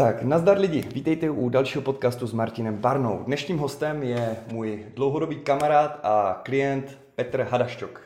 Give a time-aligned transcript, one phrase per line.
[0.00, 3.22] Tak, nazdar lidi, vítejte u dalšího podcastu s Martinem Barnou.
[3.26, 8.00] Dnešním hostem je můj dlouhodobý kamarád a klient Petr Hadaščok.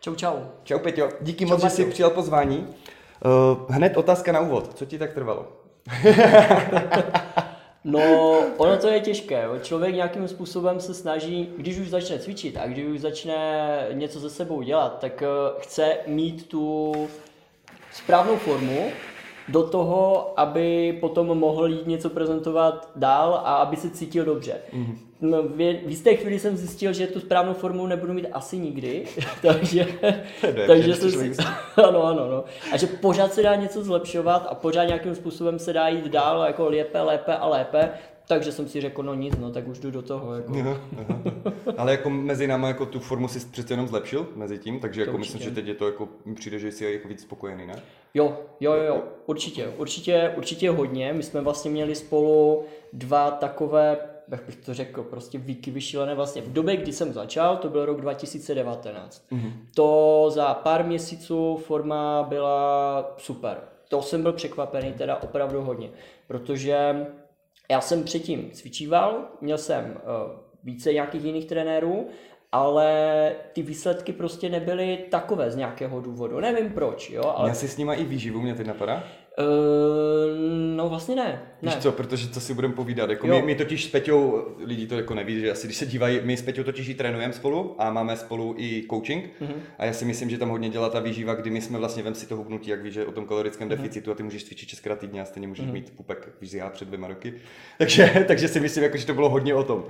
[0.00, 0.36] Čau, čau.
[0.64, 2.66] Čau Peťo, díky čau, moc, že jsi přijal pozvání.
[3.24, 5.48] Uh, hned otázka na úvod, co ti tak trvalo?
[7.84, 8.00] no,
[8.56, 9.44] ono to je těžké.
[9.62, 14.30] Člověk nějakým způsobem se snaží, když už začne cvičit a když už začne něco se
[14.30, 15.26] sebou dělat, tak eh,
[15.58, 16.92] chce mít tu
[17.92, 18.90] správnou formu,
[19.50, 24.56] do toho, aby potom mohl jít něco prezentovat dál a aby se cítil dobře.
[24.72, 24.96] Mm-hmm.
[25.20, 29.04] No, v, v jisté chvíli jsem zjistil, že tu správnou formu nebudu mít asi nikdy,
[29.42, 29.86] takže,
[30.66, 31.42] takže jsem si,
[31.76, 32.44] ano, ano, no.
[32.72, 36.42] A že pořád se dá něco zlepšovat a pořád nějakým způsobem se dá jít dál
[36.46, 37.90] jako lépe, lépe a lépe,
[38.30, 40.34] takže jsem si řekl, no nic, no tak už jdu do toho.
[40.34, 40.52] Jako.
[40.58, 40.80] Aha.
[41.76, 45.18] Ale jako mezi námi jako tu formu si přece jenom zlepšil mezi tím, takže jako
[45.18, 47.82] myslím, že teď je to jako, přijde, že jsi jako víc spokojený, ne?
[48.14, 51.12] Jo, jo, jo, určitě, určitě, určitě hodně.
[51.12, 53.98] My jsme vlastně měli spolu dva takové
[54.28, 56.42] jak bych to řekl, prostě výky vyšílené vlastně.
[56.42, 59.24] V době, kdy jsem začal, to byl rok 2019.
[59.32, 59.52] Mm-hmm.
[59.74, 63.60] To za pár měsíců forma byla super.
[63.88, 65.90] To jsem byl překvapený teda opravdu hodně,
[66.26, 67.06] protože
[67.70, 70.32] já jsem předtím cvičíval, měl jsem uh,
[70.64, 72.08] více nějakých jiných trenérů,
[72.52, 76.40] ale ty výsledky prostě nebyly takové z nějakého důvodu.
[76.40, 77.32] Nevím proč, jo.
[77.36, 77.48] Ale...
[77.48, 79.04] Já si s nima i výživu, mě teď napadá?
[79.38, 81.42] Uh, no vlastně ne.
[81.62, 84.94] Víš co, protože co si budeme povídat, jako my, my, totiž s Peťou, lidi to
[84.94, 87.90] jako neví, že asi když se dívají, my s Peťou totiž i trénujeme spolu a
[87.90, 89.54] máme spolu i coaching mm-hmm.
[89.78, 92.14] a já si myslím, že tam hodně dělá ta výživa, kdy my jsme vlastně, vem
[92.14, 93.70] si to hubnutí, jak víš, že o tom kalorickém mm-hmm.
[93.70, 95.72] deficitu a ty můžeš cvičit šestkrát týdně a stejně můžeš mm-hmm.
[95.72, 97.34] mít pupek, víš, já před dvěma roky.
[97.78, 99.84] Takže, takže si myslím, jako, že to bylo hodně o tom.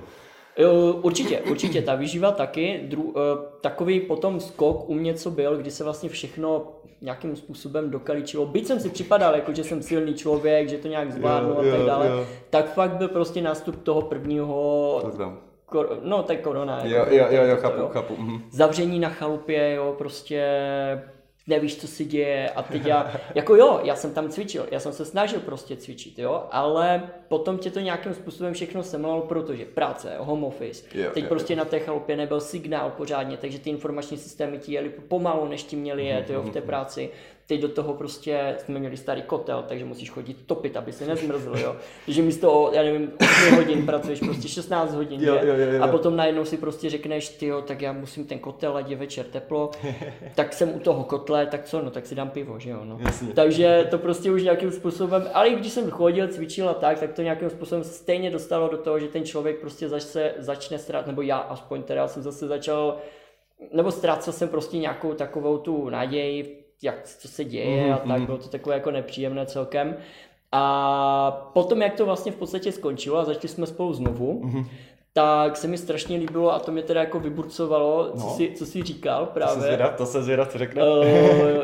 [1.01, 2.81] Určitě, určitě, ta výživa taky.
[2.83, 3.21] Dru, eh,
[3.61, 6.67] takový potom skok u mě, co byl, kdy se vlastně všechno
[7.01, 8.45] nějakým způsobem dokaličilo.
[8.45, 11.81] Byť jsem si připadal, jako že jsem silný člověk, že to nějak zvládnu a tak
[11.85, 12.25] dále, jo.
[12.49, 15.01] tak fakt byl prostě nástup toho prvního
[15.69, 16.81] Kor- no, tak korona.
[16.83, 17.89] Jako, jo, jo, jo, jo, chápu, jo.
[17.93, 18.15] chápu.
[18.17, 18.41] Mhm.
[18.51, 20.43] Zavření na chalupě, jo, prostě
[21.47, 24.93] nevíš, co se děje a teď já, jako jo, já jsem tam cvičil, já jsem
[24.93, 30.15] se snažil prostě cvičit, jo, ale potom tě to nějakým způsobem všechno semlalo, protože práce,
[30.19, 31.65] home office, yeah, teď yeah, prostě yeah.
[31.65, 35.75] na té chalupě nebyl signál pořádně, takže ty informační systémy ti jeli pomalu, než ti
[35.75, 37.09] měli jet, jo, v té práci
[37.51, 41.53] teď do toho prostě jsme měli starý kotel, takže musíš chodit topit, aby se nezmrzl,
[41.57, 41.75] jo.
[42.05, 43.11] Takže místo, já nevím,
[43.47, 45.83] 8 hodin pracuješ prostě 16 hodin, jo, jo, jo, jo.
[45.83, 48.95] a potom najednou si prostě řekneš, ty jo, tak já musím ten kotel, ať je
[48.95, 49.71] večer teplo,
[50.35, 52.97] tak jsem u toho kotle, tak co, no tak si dám pivo, že jo, no.
[53.05, 53.33] Jasně.
[53.33, 57.13] Takže to prostě už nějakým způsobem, ale i když jsem chodil, cvičil a tak, tak
[57.13, 61.21] to nějakým způsobem stejně dostalo do toho, že ten člověk prostě začne, začne strát, nebo
[61.21, 62.97] já aspoň teda jsem zase začal
[63.73, 67.93] nebo ztrácel jsem prostě nějakou takovou tu naději jak, co se děje mm-hmm.
[67.93, 68.25] a tak, mhm.
[68.25, 69.95] bylo to takové jako nepříjemné celkem.
[70.51, 74.65] A potom, jak to vlastně v podstatě skončilo a začali jsme spolu znovu, mm-hmm.
[75.13, 78.21] tak se mi strašně líbilo a to mě teda jako vyburcovalo, no.
[78.21, 79.55] co, si, co jsi říkal právě.
[79.55, 80.83] To se zvědav, to se zvědav, co řekne.
[80.83, 80.97] Uh,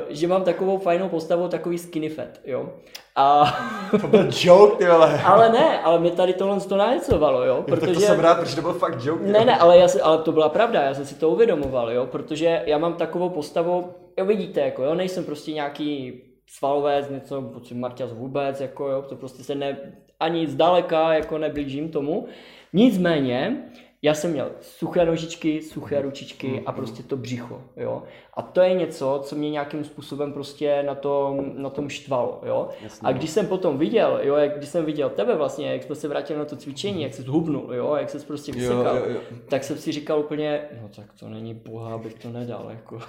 [0.10, 2.70] že mám takovou fajnou postavu, takový skinny fat, jo.
[3.16, 3.58] A...
[4.02, 5.22] to byl joke, ty vole.
[5.26, 7.64] ale ne, ale mě tady tohle to nahecovalo, jo.
[7.68, 7.86] Protože...
[7.86, 9.24] Tak to jsem rád, protože to byl fakt joke.
[9.24, 12.06] Ne, ne, ale, já si, ale to byla pravda, já jsem si to uvědomoval, jo,
[12.06, 17.76] protože já mám takovou postavu, jo, vidíte, jako jo, nejsem prostě nějaký svalovec, něco, prostě
[17.76, 22.28] Marťas vůbec, jako jo, to prostě se ne, ani zdaleka jako neblížím tomu.
[22.74, 23.64] Nicméně,
[24.08, 28.04] já jsem měl suché nožičky, suché ručičky a prostě to břicho, jo.
[28.34, 32.70] A to je něco, co mě nějakým způsobem prostě na tom, na tom štvalo, jo.
[32.82, 33.08] Jasně.
[33.08, 36.08] A když jsem potom viděl, jo, jak, když jsem viděl tebe vlastně, jak jsme se
[36.08, 39.38] vrátili na to cvičení, jak se zhubnul, jo, jak se prostě vysekal, jo, jo, jo.
[39.50, 43.00] tak jsem si říkal úplně, no tak to není boha, abych to nedal, jako.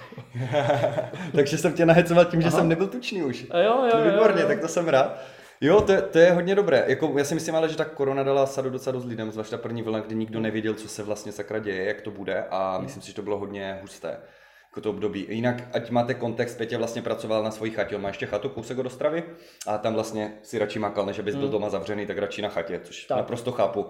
[1.35, 2.57] Takže jsem tě nahecoval tím, že Aha.
[2.57, 3.45] jsem nebyl tučný už.
[3.49, 4.47] A jo, jo, jo, Výborně, jo, jo.
[4.47, 5.38] tak to jsem rád.
[5.61, 6.83] Jo, to, to je hodně dobré.
[6.87, 9.57] Jako, já si myslím ale, že ta korona dala sadu docela dost lidem, zvlášť ta
[9.57, 13.01] první vlna, kdy nikdo nevěděl, co se vlastně sakra děje, jak to bude a myslím
[13.01, 14.17] si, že to bylo hodně husté
[14.71, 15.25] jako to období.
[15.29, 18.77] Jinak, ať máte kontext, Petě vlastně pracoval na svojí chatě, on má ještě chatu kousek
[18.77, 19.23] od Ostravy
[19.67, 21.51] a tam vlastně si radši makal, než abys byl hmm.
[21.51, 23.17] doma zavřený, tak radši na chatě, což tak.
[23.17, 23.85] naprosto chápu.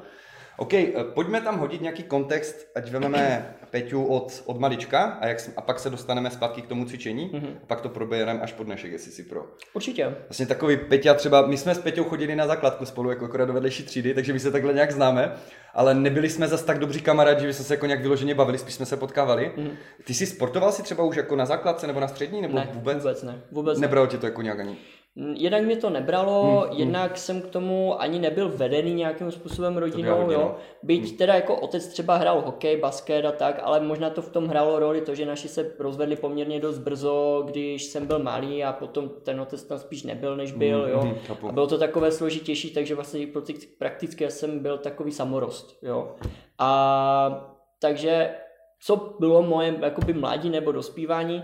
[0.60, 5.38] OK, eh, pojďme tam hodit nějaký kontext, ať vezmeme Peťu od, od malička a, jak,
[5.58, 7.54] a pak se dostaneme zpátky k tomu cvičení mm-hmm.
[7.64, 9.46] a pak to probereme až po dnešek, jestli si pro.
[9.74, 10.16] Určitě.
[10.30, 13.54] Vlastně takový Peťa třeba, my jsme s Peťou chodili na základku spolu, jako akorát do
[13.54, 15.32] vedlejší třídy, takže my se takhle nějak známe,
[15.74, 18.74] ale nebyli jsme zase tak dobří kamarádi, že jsme se jako nějak vyloženě bavili, spíš
[18.74, 19.52] jsme se potkávali.
[19.58, 19.72] Mm-hmm.
[20.04, 22.98] Ty jsi sportoval si třeba už jako na základce nebo na střední, nebo ne, vůbec?
[22.98, 23.42] vůbec ne.
[23.52, 24.78] Vůbec Nebralo tě to jako nějak ani?
[25.34, 26.80] Jednak mě to nebralo, Hmm, hmm, hmm.
[26.80, 30.42] jednak jsem k tomu ani nebyl vedený nějakým způsobem rodinou, hodně, no.
[30.42, 30.56] jo.
[30.84, 34.48] Byť teda jako otec třeba hrál hokej, basket a tak, ale možná to v tom
[34.48, 38.74] hrálo roli to, že naši se rozvedli poměrně dost brzo, když jsem byl malý a
[38.74, 41.00] potom ten otec tam spíš nebyl, než byl, Hmm, jo.
[41.00, 41.50] hmm.
[41.50, 46.16] A bylo to takové složitější, takže vlastně prakticky- prakticky já jsem byl takový samorost, jo.
[46.60, 48.30] A takže
[48.82, 51.44] co bylo moje jakoby mládí nebo dospívání,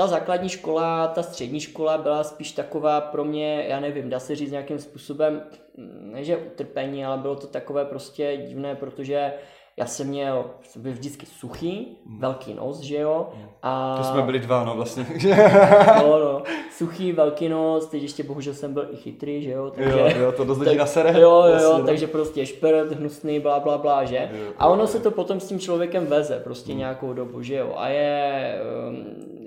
[0.00, 4.34] ta základní škola, ta střední škola byla spíš taková pro mě, já nevím, dá se
[4.34, 5.42] říct nějakým způsobem,
[5.76, 9.32] mm, ne že utrpení, ale bylo to takové prostě divné, protože
[9.76, 13.28] já jsem měl jsem byl vždycky suchý, velký nos, že jo?
[13.62, 13.96] A...
[13.96, 15.06] To jsme byli dva, no vlastně.
[16.02, 16.42] No, no,
[16.76, 19.70] suchý, velký nos, teď ještě bohužel jsem byl i chytrý, že jo?
[19.70, 19.98] Takže...
[19.98, 21.20] jo, jo, to dost lidí na sere.
[21.20, 21.84] Jo, jo, Vlastně, jo, no.
[21.84, 24.30] takže prostě šprt, hnusný, bla, bla, bla, že?
[24.32, 27.74] Jo, A ono se to potom s tím člověkem veze prostě nějakou dobu, že jo?
[27.76, 28.54] A je...
[28.88, 29.39] Um,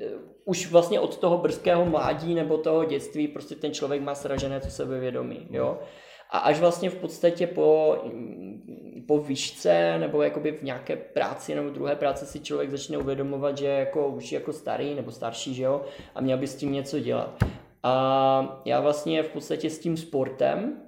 [0.46, 4.68] už vlastně od toho brzkého mládí nebo toho dětství prostě ten člověk má sražené to
[4.68, 5.80] sebevědomí, jo?
[6.32, 7.98] A až vlastně v podstatě po,
[9.08, 13.68] po výšce nebo jakoby v nějaké práci nebo druhé práci si člověk začne uvědomovat, že
[13.68, 15.82] jako už jako starý nebo starší, že jo?
[16.16, 17.44] A měl by s tím něco dělat.
[17.84, 20.82] A já vlastně v podstatě s tím sportem,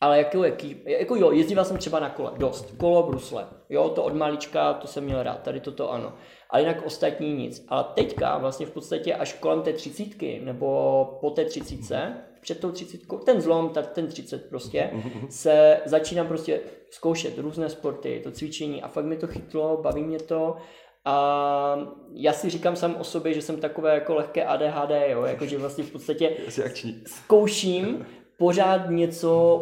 [0.00, 4.04] ale jako, jaký, jako jo, jezdíval jsem třeba na kole, dost, kolo, brusle, jo, to
[4.04, 6.12] od malička, to jsem měl rád, tady toto ano,
[6.54, 7.64] ale jinak ostatní nic.
[7.68, 12.70] Ale teďka vlastně v podstatě až kolem té třicítky, nebo po té třicítce, před tou
[12.70, 14.90] třicítkou, ten zlom, ta- ten třicet prostě,
[15.30, 16.60] se začínám prostě
[16.90, 20.56] zkoušet různé sporty, to cvičení a fakt mi to chytlo, baví mě to
[21.04, 21.78] a
[22.12, 25.84] já si říkám sám o sobě, že jsem takové jako lehké ADHD, jo, jakože vlastně
[25.84, 26.36] v podstatě
[27.06, 28.06] zkouším
[28.38, 29.60] pořád něco,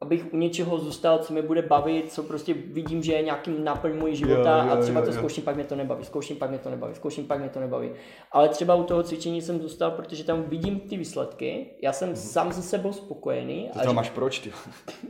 [0.00, 3.98] abych u něčeho zůstal, co mě bude bavit, co prostě vidím, že je nějakým náplň
[3.98, 5.18] mojí života Jo, jo, a třeba jo, to jo.
[5.18, 7.90] zkouším, pak mě to nebaví, zkouším, pak mě to nebaví, zkouším, pak mě to nebaví.
[8.32, 12.52] Ale třeba u toho cvičení jsem zůstal, protože tam vidím ty výsledky, já jsem sám
[12.52, 14.52] se sebou spokojený To a, tam řík, máš proč, ty?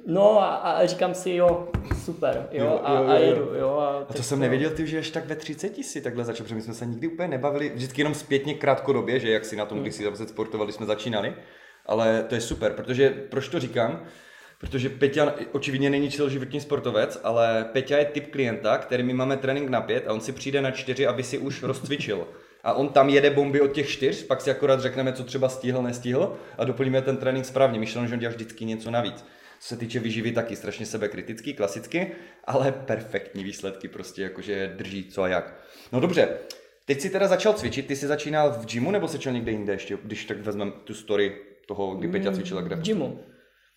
[0.07, 1.69] no a, a říkám si, jo,
[2.05, 3.27] super, jo, Jo, a, jo, a jo, jo.
[3.31, 3.79] jedu, jo.
[3.79, 6.55] A, A to jsem nevěděl, ty, že až tak ve 30 si takhle začal, protože
[6.55, 9.79] my jsme se nikdy úplně nebavili, vždycky jenom zpětně krátkodobě, že jak si na tom,
[9.83, 11.35] když si tam sportovali, jsme začínali.
[11.87, 14.05] Ale to je super, protože proč to říkám?
[14.59, 19.69] Protože Peťa očividně není celoživotní sportovec, ale Peťa je typ klienta, který my máme trénink
[19.69, 22.29] na pět a on si přijde na čtyři, aby si už rozcvičil.
[22.65, 25.83] A on tam jede bomby od těch čtyř, pak si akorát řekneme, co třeba stihl,
[25.83, 27.81] nestihl a doplníme ten trénink správně.
[27.81, 29.25] Myšleno, že on dělá vždycky něco navíc.
[29.61, 32.13] Co se týče výživy, taky strašně sebekritický, klasicky,
[32.45, 35.61] ale perfektní výsledky, prostě jakože drží co a jak.
[35.93, 36.29] No dobře,
[36.85, 39.73] teď si teda začal cvičit, ty jsi začínal v gymu nebo se začal někde jinde
[39.73, 41.37] ještě, když tak vezmeme tu story
[41.67, 42.77] toho, kdy Peťa cvičila kde?
[42.77, 43.21] v gymu.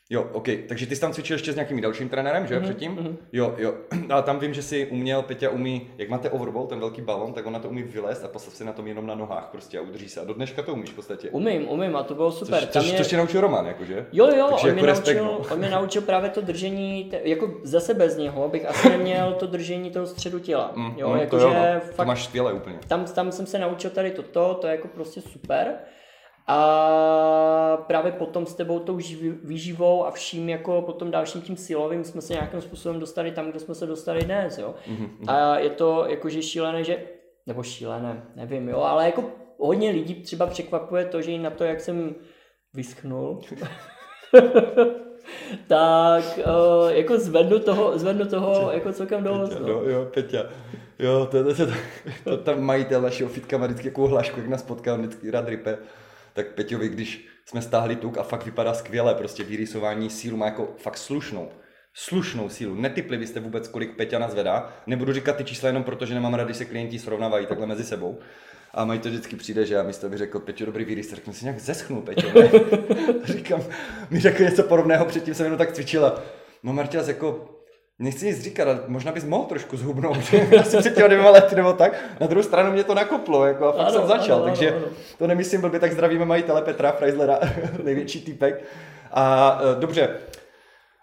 [0.10, 0.48] Jo, OK.
[0.68, 3.18] Takže ty jsi tam cvičil ještě s nějakým dalším trenérem, že jo, Mhm, předtím?
[3.34, 3.74] Jo, jo.
[4.10, 7.46] Ale tam vím, že si uměl, Peťa umí, jak máte overball, ten velký balon, tak
[7.46, 9.82] on na to umí vylézt a postav si na tom jenom na nohách prostě a
[9.82, 10.22] udrží se.
[10.22, 11.30] A do dneška to umíš v podstatě.
[11.30, 12.60] Umím, umím a to bylo super.
[12.60, 14.06] Což, Tam což, je- což tě naučil Roman, jakože?
[14.12, 15.46] Jo, jo, Takže on, jako mě respekt, naučil, no.
[15.54, 19.92] on mě naučil právě to držení, jako zase bez něho bych asi neměl to držení
[19.92, 20.72] toho středu těla.
[20.76, 21.80] Mm, jo, mm, to jakože jo, no.
[21.80, 22.76] fakt To máš skvěle úplně.
[22.88, 25.76] tam, tam jsem se naučil tady toto, to je jako prostě super.
[26.50, 29.00] A právě potom s tebou tou
[29.44, 33.60] výživou a vším jako potom dalším tím silovým jsme se nějakým způsobem dostali tam, kde
[33.60, 34.76] jsme se dostali dnes, jo.
[34.88, 36.98] Mhm, A je to jakože šílené, že,
[37.48, 39.24] nebo šílené, nevím, jo, ale jako
[39.60, 42.16] hodně lidí třeba překvapuje to, že i na to, jak jsem
[42.74, 43.40] vyschnul,
[45.68, 49.50] tak uh, jako zvednu toho, zvednu toho jako celkem dost.
[49.50, 49.68] Peťa, No.
[49.68, 50.44] no, jo, Peťa.
[51.00, 51.72] Jo, to, to, to, to,
[52.24, 55.78] to tam majitel našeho fitka má vždycky takovou hlášku, jak nás potká, vždycky rád rype.
[56.38, 60.76] Tak Peťovi, když jsme stáhli tuk a fakt vypadá skvěle, prostě vyrysování sílu má jako
[60.78, 61.50] fakt slušnou.
[61.94, 62.76] Slušnou sílu.
[62.76, 64.74] Netypli byste vůbec, kolik Peťa nazvedá.
[64.88, 67.84] Nebudu říkat ty čísla jenom proto, že nemám rád, když se klienti srovnávají takhle mezi
[67.84, 68.20] sebou.
[68.74, 71.46] A mají to vždycky přijde, že já místo by řekl, Peťo, dobrý výrys, řeknu si
[71.46, 72.28] nějak zeschnul, Peťo.
[73.24, 73.64] Říkám,
[74.10, 76.24] mi řekl něco podobného, předtím jsem jenom tak cvičila.
[76.64, 77.57] No Marťas, jako
[78.00, 80.18] Nechci nic říkat, ale možná bys mohl trošku zhubnout.
[80.60, 82.06] Asi před těmi dvěma lety nebo tak.
[82.20, 84.86] Na druhou stranu mě to nakoplo jako a fakt Ano, jsem začal, ano, takže ano.
[85.18, 87.40] to nemyslím blbě, tak zdravíme majitele Petra Freislera,
[87.84, 88.64] největší týpek.
[89.12, 90.10] A uh, dobře,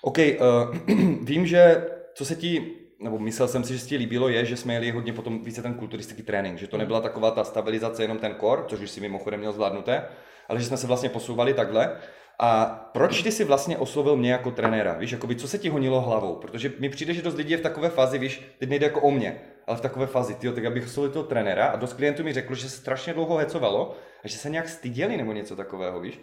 [0.02, 4.28] OK, uh, vím, že co se ti, nebo myslel jsem si, že se ti líbilo,
[4.28, 7.44] je, že jsme jeli hodně potom více ten kulturistický trénink, že to nebyla taková ta
[7.44, 10.04] stabilizace, jenom ten core, což už si mimochodem měl zvládnuté,
[10.48, 11.96] ale že jsme se vlastně posouvali takhle.
[12.38, 14.92] A proč ty si vlastně oslovil mě jako trenéra?
[14.92, 16.36] Víš, jakoby, co se ti honilo hlavou?
[16.36, 19.10] Protože mi přijde, že dost lidí je v takové fázi, víš, teď nejde jako o
[19.10, 22.32] mě, ale v takové fázi, tyjo, tak abych oslovil toho trenéra a dost klientů mi
[22.32, 26.20] řeklo, že se strašně dlouho hecovalo a že se nějak styděli nebo něco takového, víš?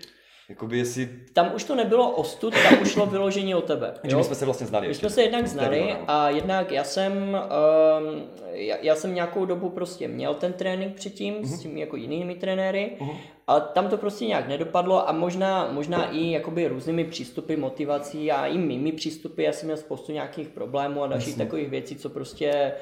[0.52, 1.10] Jakoby jestli...
[1.34, 3.94] Tam už to nebylo o stud, tam už šlo vyloženě o tebe.
[4.04, 4.18] Jo?
[4.18, 4.88] my jsme se vlastně znali.
[4.88, 9.70] My jsme se jednak znali a jednak já jsem, um, já, já, jsem nějakou dobu
[9.70, 11.46] prostě měl ten trénink předtím uh-huh.
[11.46, 11.60] s mhm.
[11.60, 13.18] tím jako jinými trenéry, uh-huh.
[13.48, 18.48] ale tam to prostě nějak nedopadlo a možná, možná i jakoby různými přístupy, motivací a
[18.48, 21.46] i mými přístupy, já jsem měl spoustu nějakých problémů a dalších Jasně.
[21.46, 22.74] takových věcí, co prostě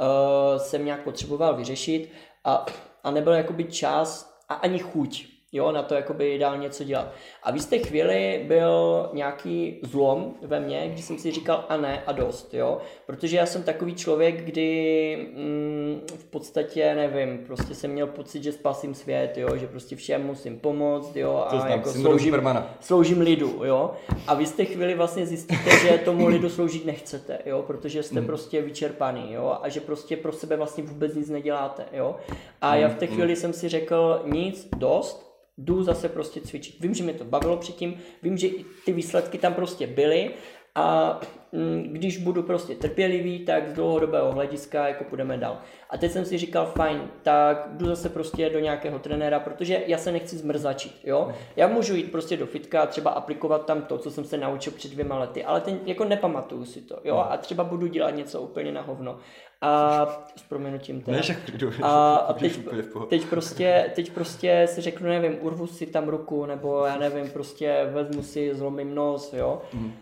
[0.00, 2.10] uh, jsem nějak potřeboval vyřešit
[2.44, 2.66] a,
[3.04, 7.12] a nebyl jakoby čas a ani chuť jo, na to jakoby dál něco dělat.
[7.42, 12.02] A v té chvíli byl nějaký zlom ve mně, kdy jsem si říkal a ne
[12.06, 17.90] a dost, jo, protože já jsem takový člověk, kdy mm, v podstatě, nevím, prostě jsem
[17.90, 21.92] měl pocit, že spasím svět, jo, že prostě všem musím pomoct, jo, a znám, jako
[21.92, 22.34] sloužím,
[22.80, 23.90] sloužím lidu, jo,
[24.26, 28.26] a v té chvíli vlastně zjistíte, že tomu lidu sloužit nechcete, jo, protože jste mm.
[28.26, 32.16] prostě vyčerpaný, jo, a že prostě pro sebe vlastně vůbec nic neděláte, jo,
[32.60, 32.80] a mm.
[32.80, 33.36] já v té chvíli mm.
[33.36, 36.80] jsem si řekl nic, dost, jdu zase prostě cvičit.
[36.80, 38.48] Vím, že mě to bavilo předtím, vím, že
[38.84, 40.30] ty výsledky tam prostě byly
[40.74, 41.20] a
[41.52, 45.60] mm, když budu prostě trpělivý, tak z dlouhodobého hlediska jako půjdeme dál.
[45.90, 49.98] A teď jsem si říkal, fajn, tak jdu zase prostě do nějakého trenéra, protože já
[49.98, 51.32] se nechci zmrzačit, jo.
[51.56, 54.72] Já můžu jít prostě do fitka a třeba aplikovat tam to, co jsem se naučil
[54.72, 57.16] před dvěma lety, ale ten, jako nepamatuju si to, jo.
[57.16, 59.18] A třeba budu dělat něco úplně na hovno.
[59.64, 60.06] A
[60.36, 61.18] s proměnutím teda.
[61.82, 62.60] a, a teď,
[63.08, 67.90] teď, prostě, teď prostě si řeknu, nevím, urvu si tam ruku, nebo já nevím, prostě
[67.92, 69.62] vezmu si, zlomím nos, jo.
[69.72, 69.92] Mm.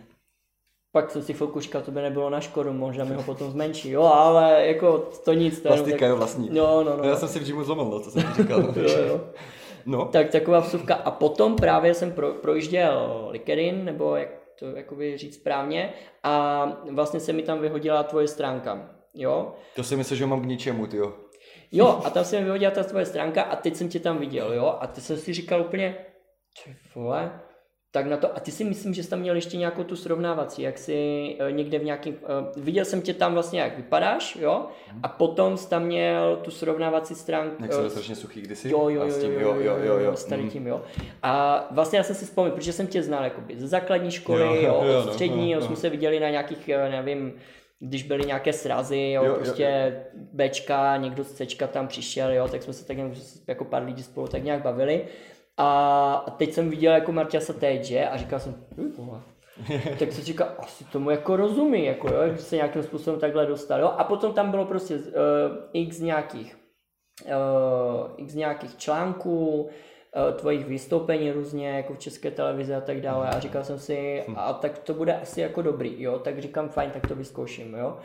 [0.92, 3.90] Pak jsem si chvilku říkal, to by nebylo na škodu, možná mi ho potom zmenší,
[3.90, 5.61] jo, ale jako to nic.
[5.61, 6.09] To Plastika tak...
[6.09, 6.49] je vlastní.
[6.52, 7.04] No, no, no.
[7.04, 8.62] Já jsem si v žimu zlomil, no, co jsem ti říkal.
[8.62, 8.73] No.
[8.83, 9.21] jo, jo.
[9.87, 10.04] No.
[10.04, 10.95] Tak taková vsuvka.
[10.95, 14.28] A potom právě jsem pro, projížděl LinkedIn, nebo jak
[14.59, 15.92] to jakoby říct správně,
[16.23, 18.88] a vlastně se mi tam vyhodila tvoje stránka.
[19.14, 19.54] Jo?
[19.76, 21.14] To si myslím, že mám k ničemu, ty jo.
[21.73, 24.52] Jo, a tam se mi vyhodila ta tvoje stránka a teď jsem tě tam viděl,
[24.52, 25.97] jo, a ty jsem si říkal úplně,
[26.64, 27.40] ty vole,
[27.90, 30.62] tak na to, a ty si myslím, že jsi tam měl ještě nějakou tu srovnávací,
[30.62, 34.66] jak si uh, někde v nějakým, uh, viděl jsem tě tam vlastně, jak vypadáš, jo,
[35.02, 37.62] a potom jsi tam měl tu srovnávací stránku.
[37.62, 38.71] Jak jsem uh, strašně suchý kdysi?
[38.71, 40.50] Jo, jo, jo, jo, jo, jo, jo, jo, s tady mhm.
[40.50, 40.83] tím, jo.
[41.23, 44.54] A vlastně já jsem si vzpomněl, protože jsem tě znal jakoby ze základní školy, jo,
[44.54, 45.66] jo, jo, od střední, jo, jo, jo.
[45.66, 47.33] jsme se viděli na nějakých, nevím,
[47.85, 50.21] když byly nějaké srazy, jo, jo prostě jo, jo.
[50.33, 52.97] Bčka, někdo z Cčka tam přišel, jo, tak jsme se tak
[53.49, 55.07] jako pár lidí spolu tak nějak bavili.
[55.57, 58.09] A teď jsem viděl jako Marťasa teď, že?
[58.09, 59.23] A říkal jsem, hm,
[59.99, 63.81] tak si říkal, asi tomu jako rozumí, jako jo, že se nějakým způsobem takhle dostal,
[63.81, 63.89] jo.
[63.97, 65.03] A potom tam bylo prostě uh,
[65.73, 66.57] x nějakých,
[67.25, 69.69] uh, x nějakých článků,
[70.37, 73.28] tvojich vystoupení různě jako v české televizi a tak dále.
[73.28, 74.35] A říkal jsem si, hm.
[74.37, 77.97] a tak to bude asi jako dobrý, jo, tak říkám fajn, tak to vyzkouším, jo.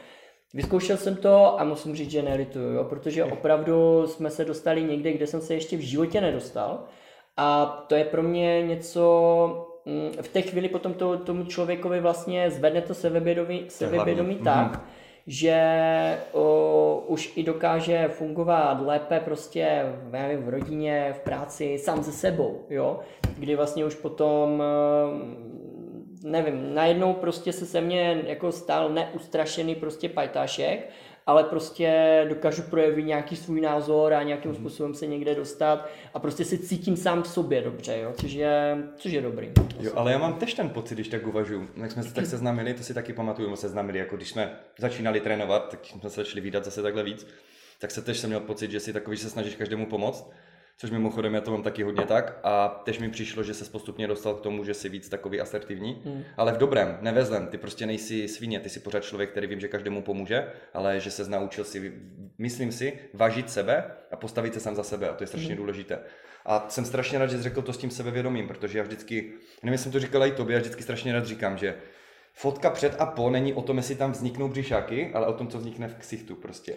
[0.54, 5.14] Vyzkoušel jsem to a musím říct, že nelituju, jo, protože opravdu jsme se dostali někde,
[5.14, 6.84] kde jsem se ještě v životě nedostal.
[7.38, 12.52] A to je pro mě něco, mm, v té chvíli potom to, tomu člověkovi vlastně
[12.52, 15.60] zvedne to sebevědomí, sebevědomí tak, mm-hmm že
[16.32, 22.66] o, už i dokáže fungovat lépe prostě nevím, v rodině, v práci, sám se sebou,
[22.70, 23.00] jo,
[23.38, 24.64] kdy vlastně už potom
[26.24, 30.90] nevím, najednou prostě se se mně jako stal neustrašený prostě pajtášek,
[31.28, 34.58] ale prostě dokážu projevit nějaký svůj názor a nějakým mm.
[34.58, 38.78] způsobem se někde dostat a prostě se cítím sám v sobě dobře, jo, což je,
[38.96, 39.52] což je dobrý.
[39.80, 41.70] Jo, ale já mám tež ten pocit, když tak uvažuji.
[41.82, 45.20] Jak jsme se tak seznámili, to si taky pamatuju, jsme seznámili, jako když jsme začínali
[45.20, 47.28] trénovat, tak jsme se začali výdat zase takhle víc,
[47.80, 50.32] tak se tež jsem měl pocit, že si takový, že se snažíš každému pomoct
[50.78, 54.08] což mimochodem já to mám taky hodně tak a tež mi přišlo, že se postupně
[54.08, 56.24] dostal k tomu, že jsi víc takový asertivní, hmm.
[56.38, 59.68] ale v dobrém, nevezlem, ty prostě nejsi svině, ty jsi pořád člověk, který vím, že
[59.68, 61.94] každému pomůže, ale že se naučil si,
[62.38, 65.58] myslím si, vážit sebe a postavit se sám za sebe a to je strašně hmm.
[65.58, 66.00] důležité.
[66.46, 69.72] A jsem strašně rád, že jsi řekl to s tím sebevědomím, protože já vždycky, nevím,
[69.72, 71.76] jestli jsem to říkal i tobě, já vždycky strašně rád říkám, že
[72.34, 75.58] fotka před a po není o tom, jestli tam vzniknou břišáky, ale o tom, co
[75.58, 76.76] vznikne v ksichtu prostě.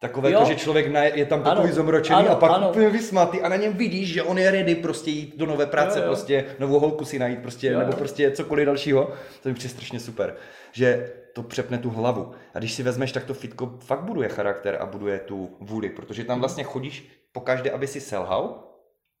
[0.00, 0.40] Takové jo.
[0.40, 2.70] to, že člověk je tam takový zomročený ano, a pak ano.
[2.70, 5.98] úplně vysmátý a na něm vidíš, že on je ready prostě jít do nové práce,
[5.98, 6.08] jo, jo.
[6.08, 9.12] prostě novou holku si najít, prostě, jo, nebo prostě cokoliv dalšího.
[9.42, 10.36] To mi přijde strašně super,
[10.72, 12.30] že to přepne tu hlavu.
[12.54, 16.24] A když si vezmeš, tak to fitko fakt buduje charakter a buduje tu vůli, protože
[16.24, 18.64] tam vlastně chodíš po každé, aby si selhal,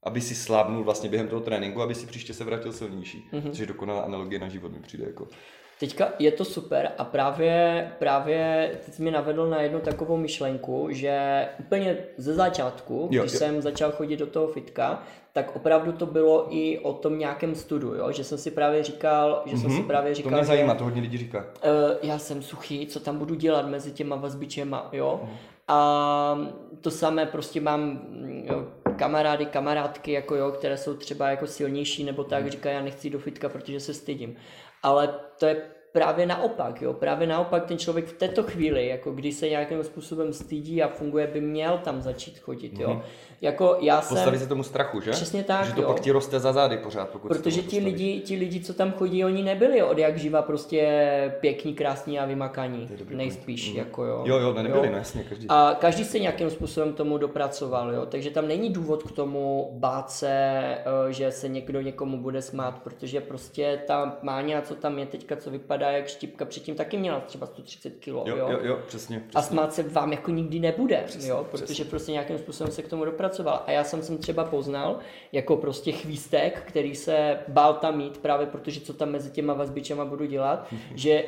[0.02, 3.28] aby si slábnul vlastně během toho tréninku, aby si příště se vrátil silnější.
[3.32, 3.50] Mm-hmm.
[3.50, 5.28] Což je dokonalá analogie na život mi přijde jako.
[5.80, 11.48] Teďka je to super a právě, právě teď mi navedl na jednu takovou myšlenku, že
[11.58, 13.38] úplně ze začátku, jo, když jo.
[13.38, 17.94] jsem začal chodit do toho fitka, tak opravdu to bylo i o tom nějakém studu,
[17.94, 18.12] jo?
[18.12, 19.60] že jsem si právě říkal, že mm-hmm.
[19.60, 19.86] jsem si mhm.
[19.86, 21.38] právě říkal, To mě zajímá, to hodně lidí říká.
[21.38, 25.20] Uh, já jsem suchý, co tam budu dělat mezi těma vazbičema, jo?
[25.22, 25.30] Mm.
[25.68, 26.38] A
[26.80, 28.00] to samé prostě mám
[28.44, 28.66] jo,
[28.96, 32.50] kamarády, kamarádky, jako jo, které jsou třeba jako silnější nebo tak, mm.
[32.50, 34.36] říkají, já nechci do fitka, protože se stydím.
[34.82, 35.08] Ale
[35.38, 39.48] to je právě naopak, jo, právě naopak ten člověk v této chvíli, jako když se
[39.48, 42.88] nějakým způsobem stydí a funguje, by měl tam začít chodit, jo.
[42.90, 43.00] Mm-hmm.
[43.40, 44.16] Jako já jsem...
[44.16, 45.10] Postaví se tomu strachu, že?
[45.10, 45.86] Přesně tak, Že to jo.
[45.86, 49.24] pak ti roste za zády pořád, pokud Protože ti lidi, ti lidi, co tam chodí,
[49.24, 50.88] oni nebyli od jak živa prostě
[51.40, 52.88] pěkní, krásní a vymakaní.
[53.10, 53.78] Nejspíš, Mhm.
[53.78, 54.22] jako jo.
[54.26, 55.46] Jo, jo, ne, nebyli, no jasně, každý.
[55.48, 58.06] A každý se nějakým způsobem tomu dopracoval, jo.
[58.06, 62.78] Takže tam není důvod k tomu bát se, eh, že se někdo někomu bude smát,
[62.84, 67.20] protože prostě ta máňa, co tam je teďka, co vypadá jak štipka, předtím taky měla
[67.20, 69.18] třeba 130 kg, Jo, jo, jo, přesně.
[69.20, 69.20] přesně.
[69.34, 71.84] a smát se vám jako nikdy nebude, Přesně, jo, protože přesně.
[71.84, 73.62] prostě nějakým způsobem se k tomu dopracoval.
[73.66, 74.98] A já jsem jsem třeba poznal
[75.32, 80.04] jako prostě chvístek, který se bál tam mít právě protože co tam mezi těma vazbičema
[80.04, 81.24] budu dělat, že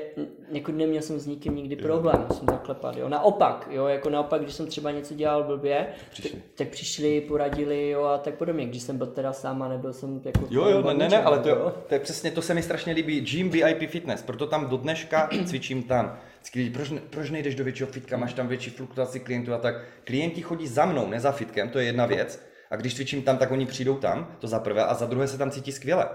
[0.52, 3.08] jako neměl jsem s nikým nikdy problém, jsem zaklepat, jo.
[3.08, 6.30] Naopak, jo, jako naopak, když jsem třeba něco dělal blbě, Přišli.
[6.30, 8.66] tak, tak přišli, poradili, jo, a tak podobně.
[8.66, 10.40] Když jsem byl teda sám a nebyl jsem jako...
[10.50, 11.54] Jo, jo, ne, ne, ne, ale to, jo.
[11.66, 13.20] je- to je přesně, to se mi strašně líbí.
[13.20, 16.18] Gym VIP Fitness, proto tam do dneška cvičím tam.
[16.54, 19.74] Lidi, proč, ne- proč nejdeš do většího fitka, máš tam větší fluktuaci klientů a tak.
[20.04, 22.42] Klienti chodí za mnou, ne za fitkem, to je jedna věc.
[22.70, 25.38] A když cvičím tam, tak oni přijdou tam, to za prvé, a za druhé se
[25.38, 26.08] tam cítí skvěle.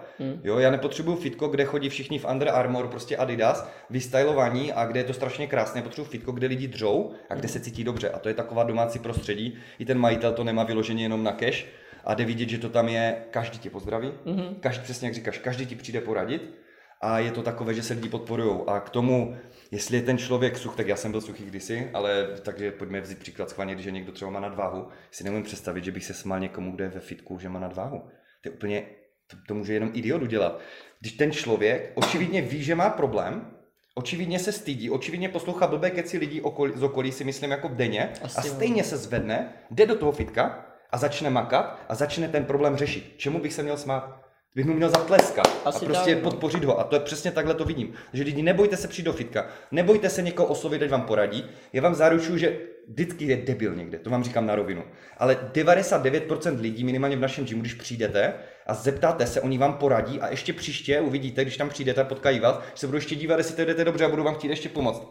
[0.44, 5.00] Jo, já nepotřebuju fitko, kde chodí všichni v Under Armour, prostě Adidas, vystylovaní a kde
[5.00, 5.82] je to strašně krásné.
[5.82, 8.10] Potřebuju fitko, kde lidi dřou a kde se cítí dobře.
[8.10, 9.58] A to je taková domácí prostředí.
[9.80, 11.66] I ten majitel to nemá vyloženě jenom na cash
[12.04, 14.56] a jde vidět, že to tam je, každý tě pozdraví, mm-hmm.
[14.60, 16.65] každý, přesně jak říkáš, každý ti přijde poradit
[17.06, 18.60] a je to takové, že se lidi podporují.
[18.68, 19.38] A k tomu,
[19.72, 23.20] jestli je ten člověk such, tak já jsem byl suchý kdysi, ale takže pojďme vzít
[23.20, 26.40] příklad schválně, když je někdo třeba má nadváhu, si nemůžu představit, že bych se smál
[26.40, 28.00] někomu, kdo je ve fitku, že má nadváhu.
[28.42, 28.86] To je úplně,
[29.28, 30.60] to, to může jenom idiot udělat.
[31.00, 33.52] Když ten člověk očividně ví, že má problém,
[33.96, 38.14] očividně se stydí, očividně poslouchá blbé keci lidí okolí, z okolí, si myslím jako denně,
[38.22, 38.54] Asi a jo.
[38.54, 43.14] stejně se zvedne, jde do toho fitka a začne makat a začne ten problém řešit.
[43.18, 44.22] Čemu bych se měl smát?
[44.56, 46.32] Bych mu měl zatleskat Asi a prostě tak, no.
[46.32, 46.80] podpořit ho.
[46.80, 47.94] A to je přesně takhle to vidím.
[48.14, 51.46] Že lidi, nebojte se přijít do fitka, nebojte se někoho oslovit, ať vám poradí.
[51.74, 52.58] Já vám zaručuju, že
[52.88, 54.84] vždycky je debil někde, to vám říkám na rovinu.
[55.18, 58.34] Ale 99% lidí, minimálně v našem gymu, když přijdete
[58.68, 62.40] a zeptáte se, oni vám poradí a ještě příště uvidíte, když tam přijdete a potkají
[62.40, 64.70] vás, že se budou ještě dívat, jestli to jdete dobře a budou vám chtít ještě
[64.70, 65.08] pomoct.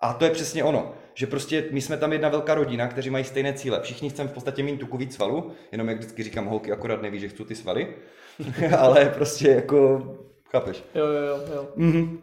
[0.00, 3.24] A to je přesně ono, že prostě my jsme tam jedna velká rodina, kteří mají
[3.24, 3.80] stejné cíle.
[3.82, 7.20] Všichni chceme v podstatě mít tuku víc svalů, jenom jak vždycky říkám, holky akorát neví,
[7.20, 7.94] že chci ty svaly,
[8.78, 10.02] ale prostě jako,
[10.50, 10.84] chápeš.
[10.94, 11.68] Jo, jo, jo, jo.
[11.76, 12.18] Mhm.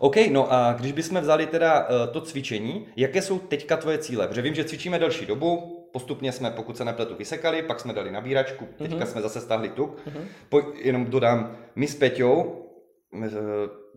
[0.00, 4.28] OK, no a když bychom vzali teda uh, to cvičení, jaké jsou teďka tvoje cíle?
[4.28, 8.10] Protože vím, že cvičíme delší dobu, postupně jsme, pokud se nepletu, vysekali, pak jsme dali
[8.10, 9.06] nabíračku, teďka Mhm.
[9.06, 9.96] jsme zase stáhli tuk.
[10.48, 12.42] Po, jenom dodám, my s Peťou,
[13.12, 13.26] uh,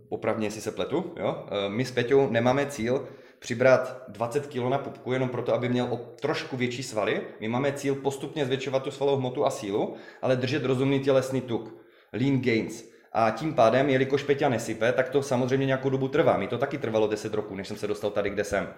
[0.10, 1.43] opravně jestli se pletu, jo?
[1.43, 3.07] Uh, my s Peťou nemáme cíl
[3.41, 7.21] přibrat 20 kg na pupku jenom proto, aby měl o trošku větší svaly.
[7.39, 11.82] My máme cíl postupně zvětšovat tu svalovou hmotu a sílu, ale držet rozumný tělesný tuk.
[12.13, 12.84] Lean gains.
[13.13, 16.38] A tím pádem, jelikož Peťa nesype, tak to samozřejmě nějakou dobu trvá.
[16.38, 18.73] Mi to taky trvalo 10 roků, než jsem se dostal tady, kde jsem.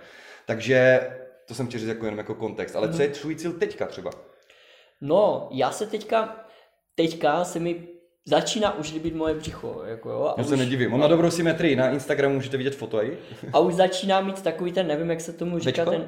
[0.45, 1.10] Takže
[1.45, 2.76] to jsem chtěl říct jako jenom jako kontext.
[2.76, 4.12] Ale co je tvůj cíl teďka třeba?
[5.02, 6.45] No, já se teďka,
[6.95, 7.88] teďka se mi
[8.25, 10.23] začíná už líbit moje břicho, jako jo.
[10.23, 10.93] A Já už, se nedivím.
[10.93, 11.75] On má dobrou symetrii.
[11.75, 13.17] Na Instagramu můžete vidět foto i.
[13.53, 15.91] a už začíná mít takový ten, nevím, jak se tomu říká, Bečko?
[15.91, 16.07] ten,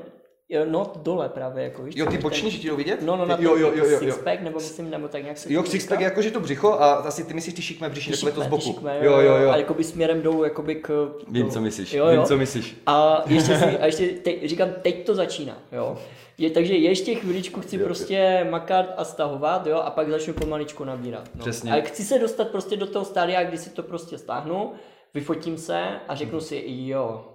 [0.49, 1.95] jo, no, dole právě, jako víš.
[1.97, 3.01] Jo, ty boční, že ti jdou vidět?
[3.01, 3.99] No, no, na jo, jo, jo, jo, jo.
[3.99, 7.23] sixpack, nebo myslím, nebo tak nějak se Jo, sixpack je jakože to břicho a asi
[7.23, 8.63] ty myslíš ty šikmé břiši, takhle to z boku.
[8.63, 9.49] šikmé, Jo, jo, jo.
[9.49, 11.09] A jakoby směrem jdou jakoby k...
[11.27, 11.93] Vím, co myslíš.
[11.93, 12.25] Jo, Vím, jo.
[12.25, 12.77] co myslíš.
[12.85, 15.97] A ještě, si, a ještě teď, říkám, teď to začíná, jo.
[16.37, 20.83] Je, takže ještě chviličku chci Jo, prostě makat a stahovat, jo, a pak začnu pomaličku
[20.83, 21.29] nabírat.
[21.35, 21.41] No.
[21.41, 21.71] Přesně.
[21.71, 24.71] Ale chci se dostat prostě do toho stádia, kdy si to prostě stáhnu,
[25.13, 27.25] vyfotím se a řeknu si jo.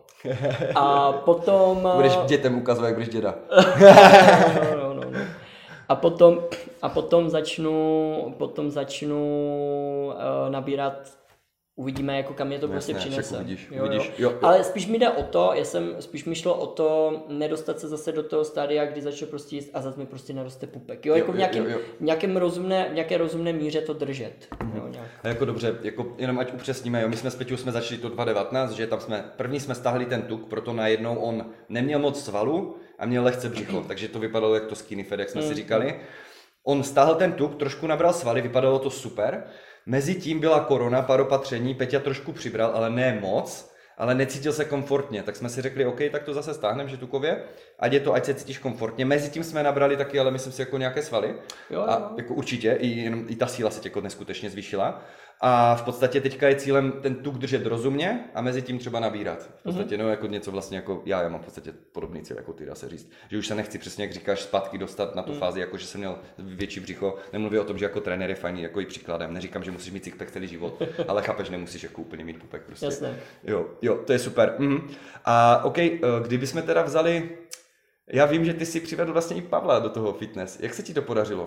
[0.74, 1.88] A potom...
[1.94, 3.34] Budeš dětem ukazovat, jak budeš děda.
[4.70, 5.18] no, no, no, no.
[5.88, 6.38] A potom,
[6.82, 9.22] a potom začnu, potom začnu
[10.06, 11.19] uh, nabírat
[11.76, 13.36] uvidíme, jako kam mě to No prostě přinese.
[13.36, 14.06] uvidíš, jo, uvidíš.
[14.06, 14.12] Jo.
[14.18, 14.38] Jo, jo.
[14.42, 17.88] Ale spíš mi jde o to, já jsem, spíš mi šlo o to nedostat se
[17.88, 21.06] zase do toho stádia, kdy začnu prostě jíst a zase mi prostě naroste pupek.
[21.06, 21.78] Jo, Jo, jako v nějakém, jo, jo.
[22.00, 24.46] v nějakém rozumné, v nějaké rozumné míře to držet.
[24.62, 24.76] Mhm.
[24.76, 25.06] Jo, nějak.
[25.22, 28.08] A jako dobře, jako jenom ať upřesníme, jo, my jsme s Peťou jsme začali to
[28.08, 32.76] 2019, že tam jsme, první jsme stáhli ten tuk, proto najednou on neměl moc svalu
[32.98, 36.00] a měl lehce břicho, takže to vypadalo jak to skinny fat, jak jsme si říkali.
[36.64, 39.44] On stáhl ten tuk, trošku nabral svaly, vypadalo to super.
[39.86, 44.64] Mezi tím byla korona, pár opatření, Peťa trošku přibral, ale ne moc, ale necítil se
[44.64, 47.44] komfortně, tak jsme si řekli, OK, tak to zase stáhneme, že tukově,
[47.78, 49.04] ať je to, ať se cítíš komfortně.
[49.04, 51.34] Mezi tím jsme nabrali taky, ale myslím si, jako nějaké svaly.
[51.70, 52.10] Jo, A jo.
[52.16, 55.02] jako určitě, i, jenom, i ta síla se tě jako neskutečně zvýšila.
[55.42, 59.50] A v podstatě teďka je cílem ten tuk držet rozumně a mezi tím třeba nabírat.
[59.60, 62.52] V podstatě no jako něco vlastně jako já, já mám v podstatě podobný cíl jako
[62.52, 63.10] ty, dá se říct.
[63.30, 66.00] Že už se nechci přesně, jak říkáš, zpátky dostat na tu fázi, jako že jsem
[66.00, 67.16] měl větší břicho.
[67.32, 69.34] Nemluvím o tom, že jako trenér je fajný, jako i příkladem.
[69.34, 72.86] Neříkám, že musíš mít sixpack celý život, ale chápeš, nemusíš jako úplně mít pupek prostě.
[72.86, 73.16] Jasné.
[73.44, 74.54] Jo, jo, to je super.
[74.58, 74.90] Mhm.
[75.24, 77.30] A OK, eh, kdybychom teda vzali,
[78.12, 80.60] já vím, že ty si přivedl vlastně i Pavla do toho fitness.
[80.60, 81.44] Jak se ti to podařilo?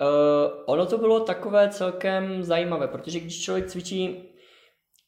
[0.00, 4.30] Uh, ono to bylo takové celkem zajímavé, protože když člověk cvičí,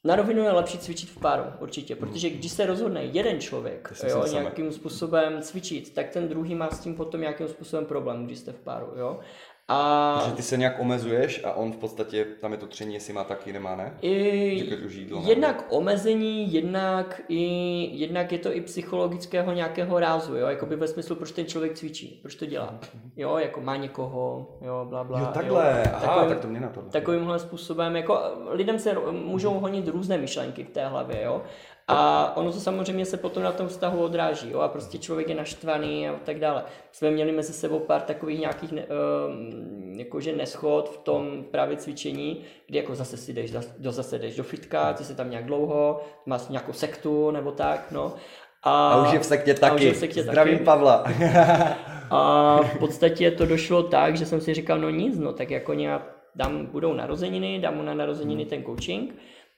[0.05, 4.24] na rovinu je lepší cvičit v páru, určitě, protože když se rozhodne jeden člověk jo,
[4.33, 8.52] nějakým způsobem cvičit, tak ten druhý má s tím potom nějakým způsobem problém, když jste
[8.52, 8.87] v páru.
[8.96, 9.20] Jo?
[9.68, 13.12] A Že ty se nějak omezuješ a on v podstatě, tam je to tření, jestli
[13.12, 13.98] má taky, nemá, ne?
[14.02, 17.44] I, už jídlo jednak omezení, jednak, i,
[17.92, 22.18] jednak je to i psychologického nějakého rázu, jo, jakoby ve smyslu, proč ten člověk cvičí,
[22.22, 22.81] proč to dělá,
[23.16, 25.20] jo, jako má někoho, jo, bla, bla.
[25.20, 26.90] Jo, takhle, aha, Takovým- tak to mě napadlo.
[26.90, 28.18] Takovýmhle způsobem, jako
[28.51, 31.42] lidem se můžou honit různé myšlenky v té hlavě, jo.
[31.88, 35.35] A ono to samozřejmě se potom na tom vztahu odráží, jo, a prostě člověk je
[35.35, 36.64] naštvaný a tak dále.
[36.92, 42.42] Jsme měli mezi sebou pár takových nějakých ne, um, jakože neschod v tom právě cvičení,
[42.66, 46.01] kdy jako zase si jdeš, do, zase jdeš do fitka, ty jsi tam nějak dlouho,
[46.27, 48.14] máš nějakou sektu nebo tak, no.
[48.62, 49.90] A, A už je v sektě taky.
[49.90, 50.64] v sektě Zdravím taky.
[50.64, 51.05] Pavla.
[52.11, 55.75] A v podstatě to došlo tak, že jsem si říkal, no nic, no tak jako
[55.75, 59.14] nějak dám, budou narozeniny, dám mu na narozeniny ten coaching,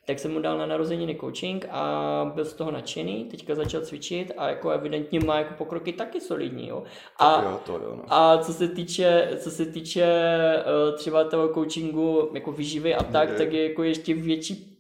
[0.06, 4.32] tak jsem mu dal na narozeniny coaching a byl z toho nadšený, teďka začal cvičit
[4.36, 6.82] a jako evidentně má jako pokroky taky solidní, jo.
[7.18, 8.02] A, jo, to jo, no.
[8.08, 13.28] a co se týče, co se týče eh, třeba toho coachingu, jako výživy a tak,
[13.28, 13.34] Je.
[13.34, 14.73] tak je jako ještě větší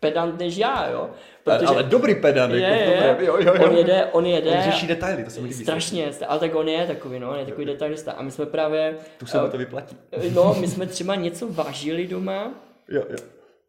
[0.00, 1.10] pedant než já, jo.
[1.46, 3.64] Ale, ale dobrý pedant, je, jako je, dobré, jo, jo, jo.
[3.70, 4.50] on jede, on jede.
[4.50, 5.62] On řeší detaily, to se mi líbí.
[5.64, 8.12] Strašně, ale tak on je takový, no, on je takový detailista.
[8.12, 9.96] A my jsme právě, Tu se mu to vyplatí.
[10.34, 12.54] no, my jsme třeba něco vážili doma,
[12.88, 13.16] Jo, jo.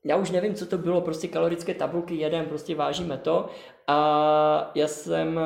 [0.04, 3.50] já už nevím, co to bylo, prostě kalorické tabulky jedem, prostě vážíme to.
[3.91, 5.39] A já jsem,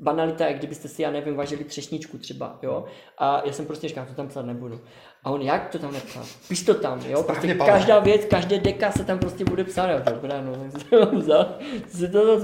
[0.00, 2.84] banalita, jak kdybyste si, já nevím, vážili třešničku třeba, jo.
[3.18, 4.80] A já jsem prostě říkal, to tam psát nebudu.
[5.24, 6.26] A on, jak to tam nepsat?
[6.48, 7.22] Píš to tam, jo.
[7.22, 9.86] Prostě každá věc, každé deka se tam prostě bude psát.
[9.86, 11.46] Já, dobrá, no, jsem to vzal,
[11.88, 12.36] si to.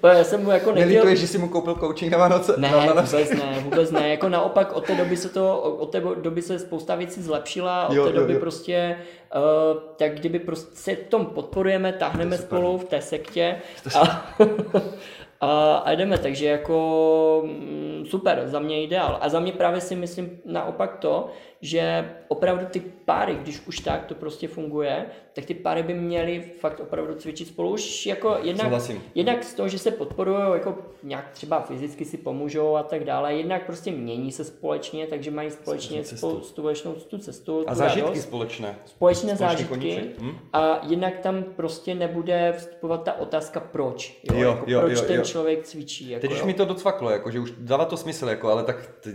[0.00, 0.88] Protože Já jsem mu jako nechtěl...
[0.88, 2.54] Nelituješ, že jsi mu koupil coaching na Vánoce?
[2.56, 4.08] Ne, na, na, vůbec ne, vůbec ne.
[4.08, 7.94] Jako naopak od té doby se to, od té doby se spousta věcí zlepšila, od
[7.94, 8.40] Jo, té jo, doby jo.
[8.40, 8.96] prostě,
[9.36, 12.48] uh, tak kdyby prostě se tom podporujeme, táhneme super.
[12.48, 13.56] spolu v té sektě
[13.94, 14.26] a,
[15.40, 19.18] a, jdeme, takže jako mm, super, za mě ideál.
[19.20, 21.28] A za mě právě si myslím naopak to,
[21.60, 26.40] že opravdu ty páry, když už tak to prostě funguje, tak ty páry by měly
[26.60, 29.02] fakt opravdu cvičit spolu už jako jednak, Souhlasím.
[29.14, 33.34] jednak z toho, že se podporují, jako nějak třeba fyzicky si pomůžou a tak dále,
[33.34, 38.08] jednak prostě mění se společně, takže mají společně spolu, společnou tu cestu, a tu zážitky
[38.08, 38.78] radost, společné.
[38.84, 40.38] společné zážitky koníček, hm?
[40.52, 45.04] a jednak tam prostě nebude vstupovat ta otázka proč, jo, Jo, jako jo, proč jo,
[45.06, 45.22] ten jo.
[45.24, 46.10] člověk cvičí.
[46.10, 48.86] Jako, Teď už mi to docvaklo, jako, že už dává to smysl, jako, ale tak
[49.00, 49.14] teď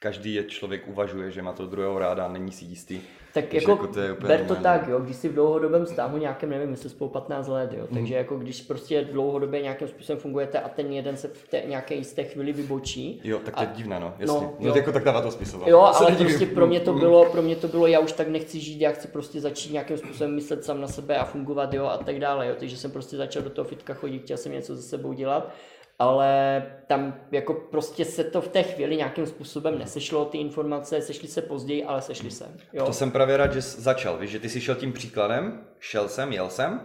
[0.00, 3.00] každý je člověk uvažuje, že má to druhého ráda a není si jistý.
[3.34, 4.80] Tak jako, jako to je úplně ber to normální.
[4.80, 8.14] tak, jo, když si v dlouhodobém vztahu nějakém, nevím, jestli spolu 15 let, jo, takže
[8.14, 12.24] jako když prostě dlouhodobě nějakým způsobem fungujete a ten jeden se v té nějaké jisté
[12.24, 14.26] chvíli vybočí, Jo, tak to je A- divné, no, jasně.
[14.40, 14.76] no, No, jo.
[14.76, 15.58] jako tak dává to smysl.
[15.58, 15.64] no.
[15.68, 16.26] Jo, ale nedivím.
[16.32, 18.90] prostě pro mě to bylo, pro mě to bylo, já už tak nechci žít, já
[18.92, 22.48] chci prostě začít nějakým způsobem myslet sám na sebe a fungovat, jo, a tak dále,
[22.48, 25.52] jo, takže jsem prostě začal do toho fitka chodit, chtěl jsem něco se sebou dělat,
[25.98, 31.28] ale tam jako prostě se to v té chvíli nějakým způsobem nesešlo, ty informace sešly
[31.28, 32.86] se později, ale sešly se, jo.
[32.86, 36.08] To jsem právě rád, že jsi začal, víš, že ty jsi šel tím příkladem, šel
[36.08, 36.80] jsem, jel jsem,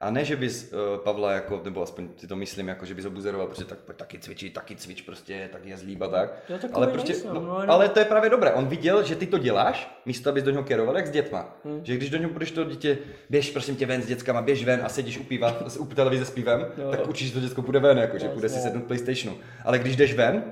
[0.00, 3.04] a ne, že bys uh, Pavla, jako, nebo aspoň si to myslím, jako, že bys
[3.04, 6.30] ho buzeroval, protože tak taky cvičit, taky cvič, prostě, tak je zlíb a tak.
[6.48, 9.26] Takový ale, prostě, nejsem, no, no, ale to je právě dobré, on viděl, že ty
[9.26, 11.56] to děláš, místo abys do něho keroval, jak s dětma.
[11.64, 11.80] Hmm.
[11.84, 12.98] Že když do něho budeš to dítě,
[13.30, 16.30] běž prosím tě ven s dětskama, běž ven a sedíš u piva, u televize s
[16.30, 16.90] pivem, Jo.
[16.90, 19.38] tak určitě to děcko půjde ven, jako, že půjde si sednout Playstationu.
[19.64, 20.44] Ale když jdeš ven,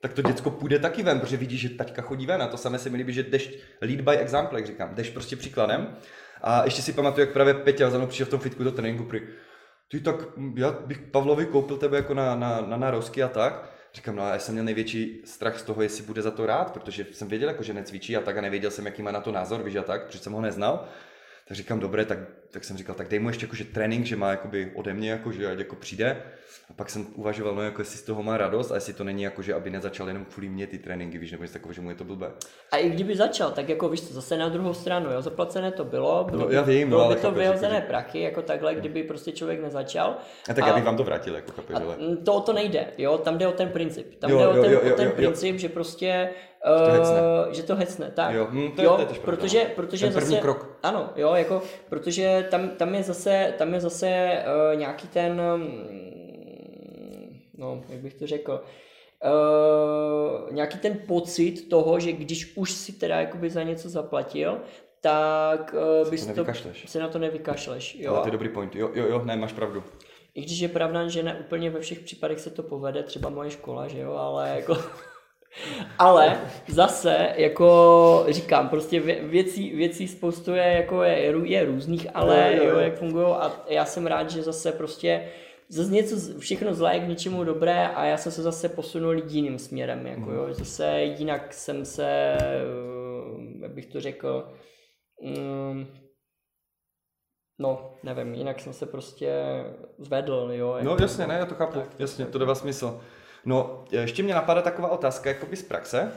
[0.00, 2.78] tak to děcko půjde taky ven, protože vidí, že taťka chodí ven a to samé
[2.78, 5.96] se mi líbí, že jdeš lead by example, jak říkám, jdeš prostě příkladem.
[6.42, 9.04] A ještě si pamatuju, jak právě Peťa za mnou přišel v tom fitku do tréninku,
[9.04, 9.20] prý,
[9.88, 10.16] ty tak,
[10.54, 13.70] já bych Pavlovi koupil tebe jako na, na, na narozky a tak.
[13.94, 16.72] Říkám, no a já jsem měl největší strach z toho, jestli bude za to rád,
[16.72, 19.32] protože jsem věděl, jako, že necvičí a tak a nevěděl jsem, jaký má na to
[19.32, 20.88] názor, víš a tak, protože jsem ho neznal.
[21.48, 22.18] Tak říkám, dobré, tak,
[22.50, 25.32] tak jsem říkal, tak dej mu ještě jakože trénink, že má jakoby ode mě, jako,
[25.32, 26.22] že ať jako přijde.
[26.70, 29.22] A pak jsem uvažoval, no jako jestli z toho má radost a jestli to není
[29.22, 31.90] jako, že aby nezačal jenom kvůli mě ty tréninky, víš, nebo něco takového, že mu
[31.90, 32.30] je to blbé.
[32.72, 35.84] A i kdyby začal, tak jako víš co, zase na druhou stranu, jo, zaplacené to
[35.84, 38.42] bylo, bylo, No, já vím, no, bylo ale by to chápeš, vyhozené jakože- prachy, jako
[38.42, 40.16] takhle, kdyby prostě člověk nezačal.
[40.50, 41.96] A tak já bych vám to vrátil, jako chápeš, A ale...
[42.24, 44.14] to o to nejde, jo, tam jde o ten princip.
[44.18, 45.16] Tam Jo, jde o jo, ten, jo, o jo, ten jo, jo.
[45.16, 46.30] princip, že prostě,
[46.70, 47.20] to hecne.
[47.46, 48.34] uh, že to hecne, tak.
[48.34, 50.78] Jo, hm, to je- jo to je tež pravda, protože, protože Ten první zase, krok.
[50.82, 54.38] ano, jo, jako, protože tam, tam je zase, tam je zase
[54.72, 55.88] uh, nějaký ten, um,
[57.58, 58.62] no, jak bych to řekl,
[59.24, 64.58] uh, nějaký ten pocit toho, že když už si teda jakoby za něco zaplatil,
[65.00, 66.44] tak uh, bys to,
[66.86, 67.96] se na to nevykašleš.
[68.00, 68.12] Jo?
[68.12, 68.76] Ale to je dobrý point.
[68.76, 69.84] Jo, jo, jo, ne, máš pravdu.
[70.34, 73.50] I když je pravda, že ne úplně ve všech případech se to povede, třeba moje
[73.50, 74.76] škola, že jo, ale jako...
[75.98, 82.64] Ale zase, jako říkám, prostě věcí, věcí spoustu je, jako je, je různých, ale jo,
[82.64, 82.78] jo, jo.
[82.78, 85.28] jak fungují a já jsem rád, že zase prostě
[85.68, 89.58] zase něco, všechno zlé je k něčemu dobré a já jsem se zase posunul jiným
[89.58, 92.66] směrem, jako jo, zase jinak jsem se, eh,
[93.62, 94.52] jak bych to řekl,
[95.20, 95.86] um,
[97.58, 99.32] no, nevím, jinak jsem se prostě
[99.98, 100.68] zvedl, jo.
[100.72, 103.00] No, jako, no jasně, ne, já to chápu, tak, jasně, tak, to dává smysl.
[103.46, 106.12] No, ještě mě napadá taková otázka, jakoby z praxe.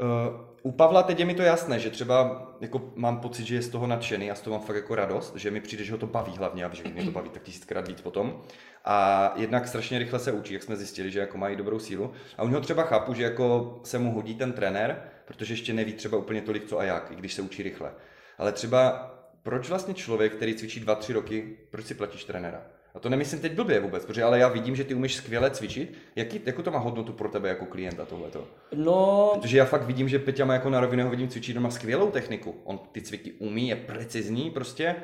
[0.00, 3.62] Uh, u Pavla teď je mi to jasné, že třeba jako mám pocit, že je
[3.62, 5.98] z toho nadšený a z toho mám fakt jako radost, že mi přijde, že ho
[5.98, 8.42] to baví hlavně a že mě to baví tak tisíckrát víc potom.
[8.84, 12.12] A jednak strašně rychle se učí, jak jsme zjistili, že jako mají dobrou sílu.
[12.38, 15.92] A u něho třeba chápu, že jako se mu hodí ten trenér, protože ještě neví
[15.92, 17.92] třeba úplně tolik co a jak, i když se učí rychle.
[18.38, 19.10] Ale třeba
[19.42, 22.62] proč vlastně člověk, který cvičí 2-3 roky, proč si platíš trenéra?
[22.94, 25.92] A to nemyslím teď blbě vůbec, protože ale já vidím, že ty umíš skvěle cvičit.
[26.16, 28.48] Jaký, jakou to má hodnotu pro tebe jako klienta tohleto?
[28.74, 29.30] No...
[29.40, 32.54] Protože já fakt vidím, že Peťa má jako na rovinu, vidím cvičit doma skvělou techniku.
[32.64, 34.96] On ty cviky umí, je precizní prostě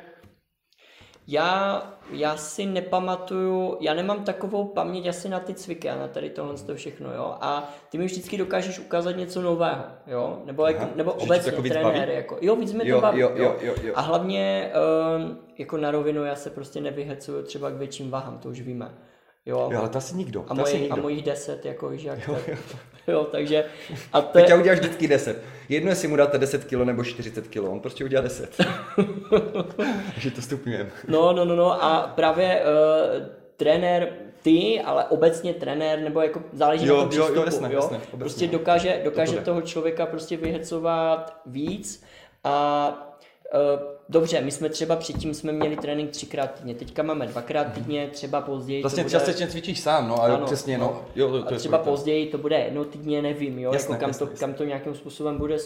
[1.31, 6.31] já, já si nepamatuju, já nemám takovou paměť asi na ty cviky a na tady
[6.31, 7.35] tohle to všechno, jo.
[7.41, 10.43] A ty mi vždycky dokážeš ukázat něco nového, jo.
[10.45, 12.39] Nebo, Aha, jako, nebo obecně jako trenér, jako.
[12.41, 13.93] Jo, víc mi to baví, jo, jo, jo, jo.
[13.97, 14.73] A hlavně
[15.17, 18.91] um, jako na rovinu já se prostě nevyhecuju třeba k větším váhám, to už víme.
[19.49, 20.45] Jo, jo ale to asi nikdo.
[20.49, 20.95] A, moje, nikdo.
[20.95, 22.57] a mojich deset, jako víš, jak jo, jo.
[23.07, 23.65] jo, takže...
[24.13, 24.55] A to Teď je...
[24.55, 25.43] uděláš vždycky deset.
[25.69, 28.57] Jedno, jestli mu dáte 10 kg nebo 40 kg, on prostě udělá 10.
[30.15, 30.91] Takže to stupňujeme.
[31.09, 36.87] No, no, no, no a právě uh, trenér, ty, ale obecně trenér, nebo jako záleží
[36.87, 37.81] jo, na tom přístupu, jo, jasné, jo?
[37.83, 42.05] Jasné, prostě dokáže, dokáže to toho člověka prostě vyhecovat víc
[42.45, 43.08] a
[44.09, 48.41] dobře, my jsme třeba předtím jsme měli trénink třikrát týdně, teďka máme dvakrát týdně, třeba
[48.41, 48.83] později.
[48.83, 49.11] Vlastně bude...
[49.11, 50.85] částečně cvičíš sám, no a ano, přesně, no.
[50.85, 51.05] no.
[51.17, 54.11] Jo, to, to a třeba později to bude jednou týdně, nevím, jo, jasné, jako kam,
[54.11, 54.47] jasné, to, jasné.
[54.47, 55.61] kam to nějakým způsobem bude, uh,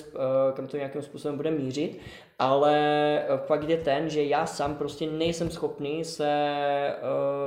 [0.55, 1.99] kam to nějakým způsobem bude mířit,
[2.38, 6.31] ale uh, fakt je ten, že já sám prostě nejsem schopný se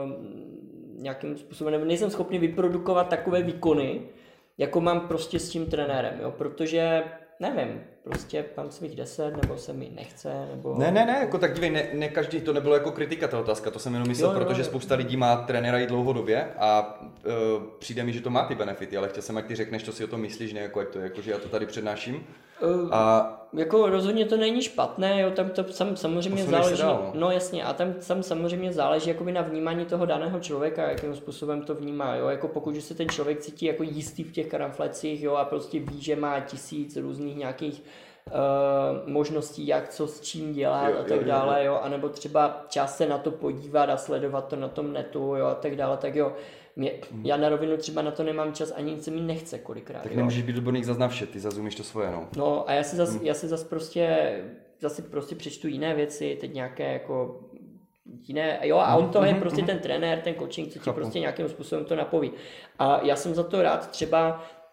[0.05, 0.11] uh,
[0.97, 4.01] nějakým způsobem, nejsem schopný vyprodukovat takové výkony,
[4.57, 7.03] jako mám prostě s tím trenérem, jo, protože
[7.39, 10.75] nevím, prostě mám svých deset, nebo se mi nechce, nebo...
[10.77, 13.71] Ne, ne, ne, jako tak dívej, ne, ne každý, to nebylo jako kritika ta otázka,
[13.71, 14.65] to jsem jenom myslel, jo, protože jo.
[14.65, 18.97] spousta lidí má trenéra i dlouhodobě a uh, přijde mi, že to má ty benefity,
[18.97, 20.99] ale chtěl jsem, jak ty řekneš, co si o tom myslíš, ne, jako, jak to,
[20.99, 22.23] jako že já to tady přednáším.
[22.61, 23.41] Uh, a...
[23.53, 27.19] Jako rozhodně to není špatné, jo, tam to sam, samozřejmě záleží, dál, no.
[27.19, 27.31] no.
[27.31, 31.75] jasně, a tam, tam samozřejmě záleží jakoby na vnímání toho daného člověka, jakým způsobem to
[31.75, 35.45] vnímá, jo, jako pokud se ten člověk cítí jako jistý v těch karamflecích, jo, a
[35.45, 37.83] prostě ví, že má tisíc různých nějakých
[38.31, 42.09] uh, možností, jak co s čím dělat jo, a tak jo, dále, jo, jo, anebo
[42.09, 45.75] třeba čas se na to podívat a sledovat to na tom netu, jo, a tak
[45.75, 46.35] dále, tak jo,
[46.75, 47.25] mě, mm.
[47.25, 50.03] já na rovinu třeba na to nemám čas, ani nic se mi nechce kolikrát.
[50.03, 50.17] Tak jo.
[50.17, 52.27] nemůžeš být odborník zas na vše, ty zazumíš to svoje, no.
[52.37, 53.19] No a já si zas, mm.
[53.25, 54.35] já si zas prostě,
[54.79, 57.39] zase prostě přečtu jiné věci, teď nějaké jako
[58.27, 60.85] jiné, jo, a on to mm, je mm, prostě ten trenér, ten coaching, co ti
[60.85, 60.95] Chápu.
[60.95, 62.31] prostě nějakým způsobem to napoví.
[62.79, 64.64] A já jsem za to rád třeba Eh,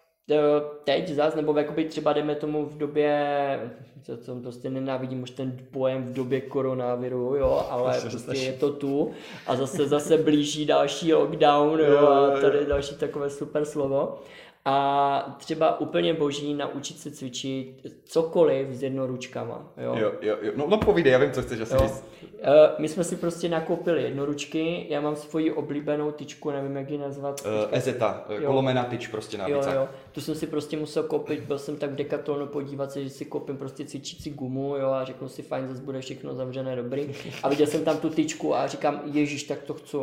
[0.83, 3.71] teď zas, nebo jakoby třeba jdeme tomu v době,
[4.03, 8.73] co, co prostě nenávidím už ten pojem v době koronaviru, jo, ale prostě je to
[8.73, 9.11] tu.
[9.47, 14.19] A zase zase blíží další lockdown, jo, a tady další takové super slovo.
[14.65, 19.71] A třeba úplně boží naučit se cvičit cokoliv s jednoručkama.
[19.77, 20.37] Jo, jo, jo.
[20.41, 20.51] jo.
[20.55, 22.03] No, no povídej, já vím, co chceš asi říct.
[22.23, 22.29] Uh,
[22.77, 27.41] my jsme si prostě nakoupili jednoručky, já mám svoji oblíbenou tyčku, nevím, jak ji nazvat.
[27.45, 28.47] Uh, Ezeta, jo.
[28.47, 29.87] kolomena tyč prostě na jo, jo.
[30.11, 33.25] Tu jsem si prostě musel koupit, byl jsem tak v Decathlonu podívat se, že si
[33.25, 37.15] koupím prostě cvičící gumu, jo, a řeknu si, fajn, zase bude všechno zavřené, dobrý.
[37.43, 39.97] A viděl jsem tam tu tyčku a říkám, ježíš, tak to chci.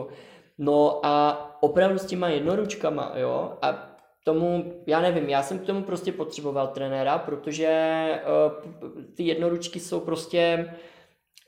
[0.58, 3.89] No a opravdu s těma jednoručkama, jo, a
[4.24, 8.70] tomu, já nevím, já jsem k tomu prostě potřeboval trenéra, protože uh,
[9.14, 10.74] ty jednoručky jsou prostě,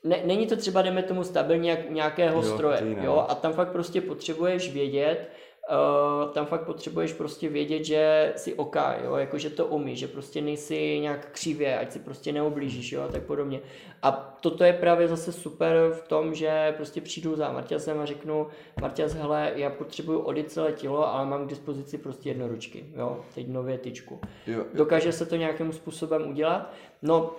[0.04, 3.52] ne, není to třeba, jdeme tomu stabilně jak u nějakého jo, stroje, jo, a tam
[3.52, 5.28] fakt prostě potřebuješ vědět,
[5.72, 10.08] Uh, tam fakt potřebuješ prostě vědět, že si OK, jo, jako že to umíš, že
[10.08, 13.60] prostě nejsi nějak křivě, ať si prostě neublížíš, jo, a tak podobně.
[14.02, 18.46] A toto je právě zase super v tom, že prostě přijdu za Marťasem a řeknu,
[18.80, 23.48] Marťas, hele, já potřebuju odjet celé tělo, ale mám k dispozici prostě jednoručky, jo, teď
[23.48, 24.20] nově tyčku.
[24.46, 24.64] Jo, jo.
[24.74, 26.72] Dokáže se to nějakým způsobem udělat?
[27.02, 27.30] No,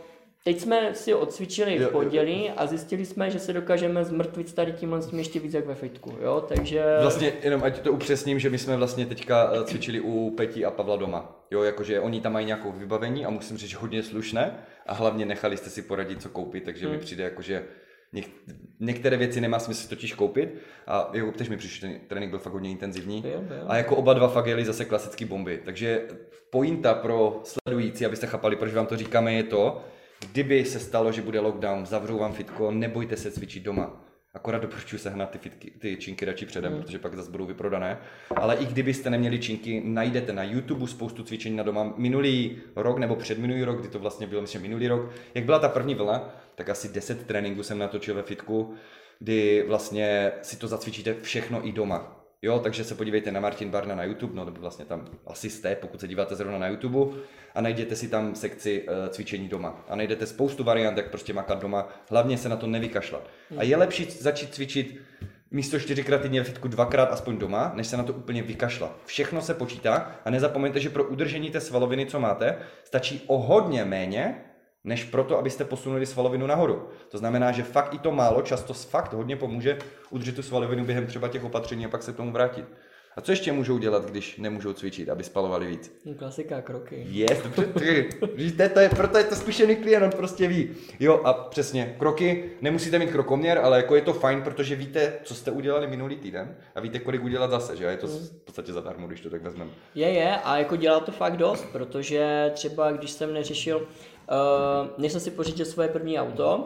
[0.44, 1.90] teď jsme si odcvičili Jo, v jo.
[1.90, 5.66] pondělí a zjistili jsme, že se dokážeme zmrtvit tady tímhle s tím ještě víc jak
[5.66, 6.84] ve fitku, jo, takže...
[7.02, 10.72] Vlastně jenom ať to upřesním, že my jsme vlastně teďka eh, cvičili u Peti a
[10.72, 11.46] Pavla doma.
[11.52, 15.26] Jo, jakože oni tam mají nějakou vybavení a musím říct, že hodně slušné a hlavně
[15.26, 16.96] nechali jste si poradit, co koupit, takže Hmm.
[16.96, 17.64] mi přijde jako, že
[18.14, 18.30] něk-
[18.80, 20.56] některé věci nemá smysl totiž koupit
[20.88, 23.22] a jako tež mi přišlo, že ten trénink byl fakt hodně intenzivní.
[23.22, 23.64] Byl, byl.
[23.68, 25.62] A jako oba dva fakt jeli zase klasický bomby.
[25.66, 26.02] Takže
[26.50, 29.82] pointa pro sledující, abyste chápali, proč vám to říkáme, je to,
[30.32, 34.00] kdyby se stalo, že bude lockdown, zavřou vám fitko, nebojte se cvičit doma.
[34.34, 37.98] Akorát doporučuji sehnat ty, fitky, ty činky radši předem, protože pak zase budou vyprodané.
[38.36, 41.94] Ale i kdybyste neměli činky, najdete na YouTube spoustu cvičení na doma.
[41.98, 45.70] Minulý rok nebo předminulý rok, kdy to vlastně bylo, myslím, minulý rok, jak byla ta
[45.70, 48.74] první vlna, tak asi 10 tréninků jsem natočil ve fitku,
[49.20, 52.23] kdy vlastně si to zacvičíte všechno i doma.
[52.44, 55.76] Jo, takže se podívejte na Martin Barna na YouTube, no nebo vlastně tam asi jste,
[55.76, 57.18] pokud se díváte zrovna na YouTube
[57.56, 59.86] a najděte si tam sekci uh, cvičení doma.
[59.90, 63.28] A najdete spoustu variant, jak prostě makat doma, hlavně se na to nevykašlat.
[63.58, 64.98] A je lepší začít cvičit
[65.52, 68.98] místo čtyřikrát týdně ve fitku dvakrát aspoň doma, než se na to úplně vykašlat.
[69.06, 73.86] Všechno se počítá a nezapomeňte, že pro udržení té svaloviny, co máte, stačí o hodně
[73.86, 74.46] méně,
[74.84, 76.88] než proto, abyste posunuli svalovinu nahoru.
[77.10, 79.78] To znamená, že fakt i to málo často fakt hodně pomůže
[80.10, 82.66] udržet tu svalovinu během třeba těch opatření a pak se k tomu vrátit.
[83.16, 86.00] A co ještě můžou dělat, když nemůžou cvičit, aby spalovali víc?
[86.06, 87.06] No, Klasika, kroky.
[87.10, 87.42] Yes,
[88.36, 90.70] víte, to je, proto je to zkušený klient, on prostě ví.
[91.00, 95.36] Jo a přesně, kroky, nemusíte mít krokoměr, ale jako je to fajn, protože víte, co
[95.36, 97.84] jste udělali minulý týden a víte, kolik udělat zase, že?
[97.84, 99.72] Je to v podstatě zadarmo, když to tak vezmeme.
[99.96, 103.88] Je, je, a jako dělá to fakt dost, protože třeba když jsem neřešil,
[104.98, 106.64] než jsem si pořídil svoje první auto,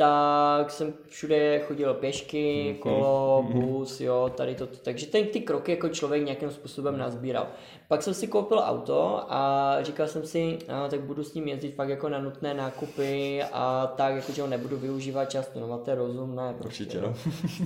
[0.00, 5.88] tak jsem všude chodil pěšky, kolo, bus, jo, tady to, takže ten, ty kroky jako
[5.88, 7.46] člověk nějakým způsobem nazbíral.
[7.88, 11.74] Pak jsem si koupil auto a říkal jsem si, a, tak budu s ním jezdit
[11.74, 15.94] fakt jako na nutné nákupy a tak, jako že ho nebudu využívat často, no máte
[15.94, 17.08] rozumné, prostě, Určitě, no.
[17.08, 17.14] no.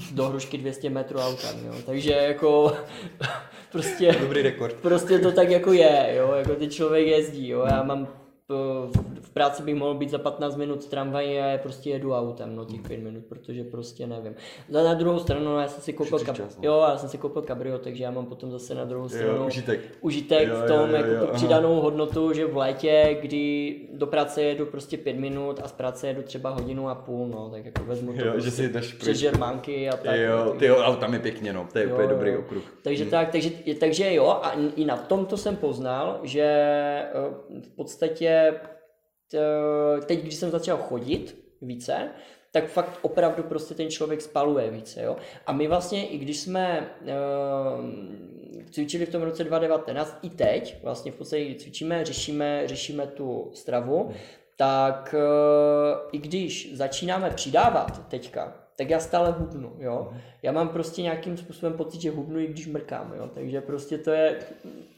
[0.12, 2.72] do hrušky 200 metrů autem, jo, takže jako
[3.72, 4.74] prostě Dobrý rekord.
[4.74, 8.08] prostě to tak jako je, jo, jako ty člověk jezdí, jo, já mám
[9.22, 12.56] v- práci bych mohl být za 15 minut v tramvaji a já prostě jedu autem,
[12.56, 14.34] no těch 5 minut, protože prostě nevím.
[14.68, 16.62] Za na druhou stranu, no, já jsem si koupil, kab- čas, no.
[16.64, 19.80] jo, já jsem si koupil kabrio, takže já mám potom zase na druhou stranu užitek.
[20.00, 21.32] užitek Jo, v tom, jo, jo, jako jo, tu aha.
[21.34, 26.06] přidanou hodnotu, že v létě, kdy do práce jedu prostě 5 minut a z práce
[26.06, 28.92] jedu třeba hodinu a půl, no, tak jako vezmu to Jo, že prostě si jdeš
[28.92, 30.16] přes žermánky a tak.
[30.16, 32.38] Jo, no, ty jo, ale tam je pěkně, no, to je úplně Jo, dobrý jo.
[32.40, 32.62] okruh.
[32.82, 37.12] Takže tak, takže, takže jo, a i na tomto jsem poznal, že eh,
[37.60, 38.33] v podstatě
[39.30, 42.08] t- teď, když jsem začal chodit více,
[42.54, 45.16] tak fakt opravdu prostě ten člověk spaluje více, jo.
[45.46, 47.90] A my vlastně, i když jsme uh,
[48.70, 53.50] cvičili v tom roce 2019, i teď, vlastně v podstatě, kdy cvičíme, řešíme, řešíme tu
[53.54, 54.10] stravu,
[54.56, 60.12] tak uh, i když začínáme přidávat teďka, tak já stále hubnu, jo.
[60.42, 63.30] Já mám prostě nějakým způsobem pocit, že hubnu, i když mrkám, jo.
[63.34, 64.38] Takže prostě to je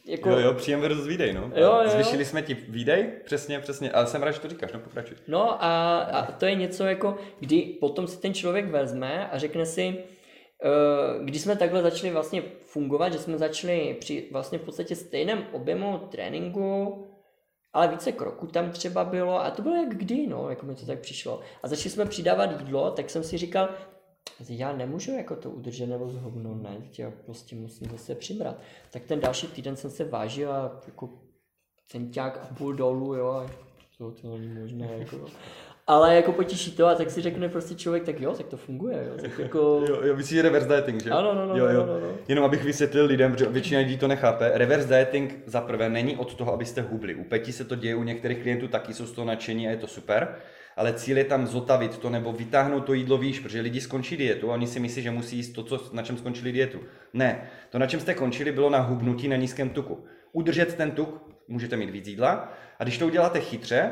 [0.06, 0.30] jako...
[0.30, 1.50] Jo, jo, příjem versus výdej, no.
[1.54, 1.90] Jo, jo.
[1.90, 5.16] Zvyšili jsme ti výdej, přesně, přesně, ale jsem rád, že to říkáš, no pokračuj.
[5.28, 9.66] No a, a to je něco jako, kdy potom si ten člověk vezme a řekne
[9.66, 9.96] si,
[10.64, 15.46] eh, když jsme takhle začali vlastně fungovat, že jsme začali při vlastně v podstatě stejném
[15.52, 17.02] objemu tréninku,
[17.72, 20.86] ale více kroků tam třeba bylo a to bylo jak kdy, no, jako mi to
[20.86, 21.40] tak přišlo.
[21.62, 23.68] A začali jsme přidávat jídlo, tak jsem si říkal,
[24.48, 28.60] já nemůžu jako to udržet nebo zhubnout, ne, já prostě musím zase přibrat.
[28.90, 31.08] Tak ten další týden jsem se vážil a jako
[31.86, 33.50] centiák a půl dolů, jo, a
[33.98, 35.26] to, to není možné, jako.
[35.88, 39.06] Ale jako potěší to a tak si řekne prostě člověk, tak jo, tak to funguje,
[39.08, 39.84] jo, tak jako...
[39.88, 41.10] Jo, jo, myslíš reverse dieting, že?
[41.10, 41.86] Ano, no, no, jo, jo.
[41.86, 42.08] no, no, no.
[42.28, 44.50] Jenom abych vysvětlil lidem, protože většina lidí to nechápe.
[44.54, 47.14] Reverse dieting za prvé není od toho, abyste hubli.
[47.14, 49.76] U Peti se to děje, u některých klientů taky jsou z toho nadšení a je
[49.76, 50.36] to super.
[50.76, 54.50] Ale cíl je tam zotavit to nebo vytáhnout to jídlo výš, protože lidi skončí dietu
[54.50, 56.80] a oni si myslí, že musí jíst to, co, na čem skončili dietu.
[57.12, 60.04] Ne, to, na čem jste končili, bylo na hubnutí na nízkém tuku.
[60.32, 63.90] Udržet ten tuk, můžete mít víc jídla a když to uděláte chytře,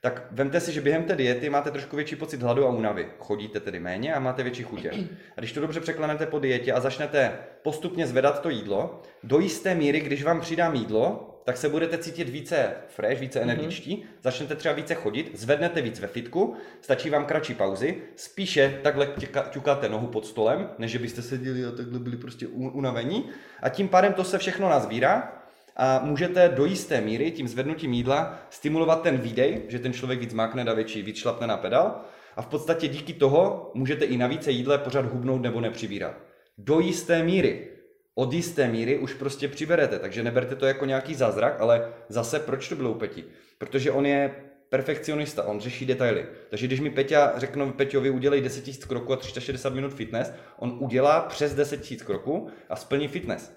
[0.00, 3.08] tak vemte si, že během té diety máte trošku větší pocit hladu a únavy.
[3.18, 4.90] Chodíte tedy méně a máte větší chutě.
[5.36, 9.74] A když to dobře překlenete po dietě a začnete postupně zvedat to jídlo, do jisté
[9.74, 14.74] míry, když vám přidám jídlo, tak se budete cítit více fresh, více energičtí, začnete třeba
[14.74, 20.06] více chodit, zvednete víc ve fitku, stačí vám kratší pauzy, spíše takhle těka- ťukáte nohu
[20.06, 23.30] pod stolem, než že byste seděli a takhle byli prostě unavení.
[23.62, 25.42] A tím pádem to se všechno nazbírá
[25.76, 30.34] a můžete do jisté míry tím zvednutím jídla stimulovat ten výdej, že ten člověk víc
[30.34, 32.00] mákne, dá větší, víc šlapne na pedál
[32.36, 36.14] a v podstatě díky toho můžete i na více jídle pořád hubnout nebo nepřibírat.
[36.58, 37.75] Do jisté míry.
[38.18, 42.68] Od jisté míry už prostě přiberete, takže neberte to jako nějaký zázrak, ale zase proč
[42.68, 43.24] to bylo u Peti?
[43.58, 44.34] Protože on je
[44.68, 46.26] perfekcionista, on řeší detaily.
[46.50, 50.76] Takže když mi Peťa řekne Peťovi udělej 10 000 kroků a 360 minut fitness, on
[50.80, 53.56] udělá přes 10 000 kroků a splní fitness.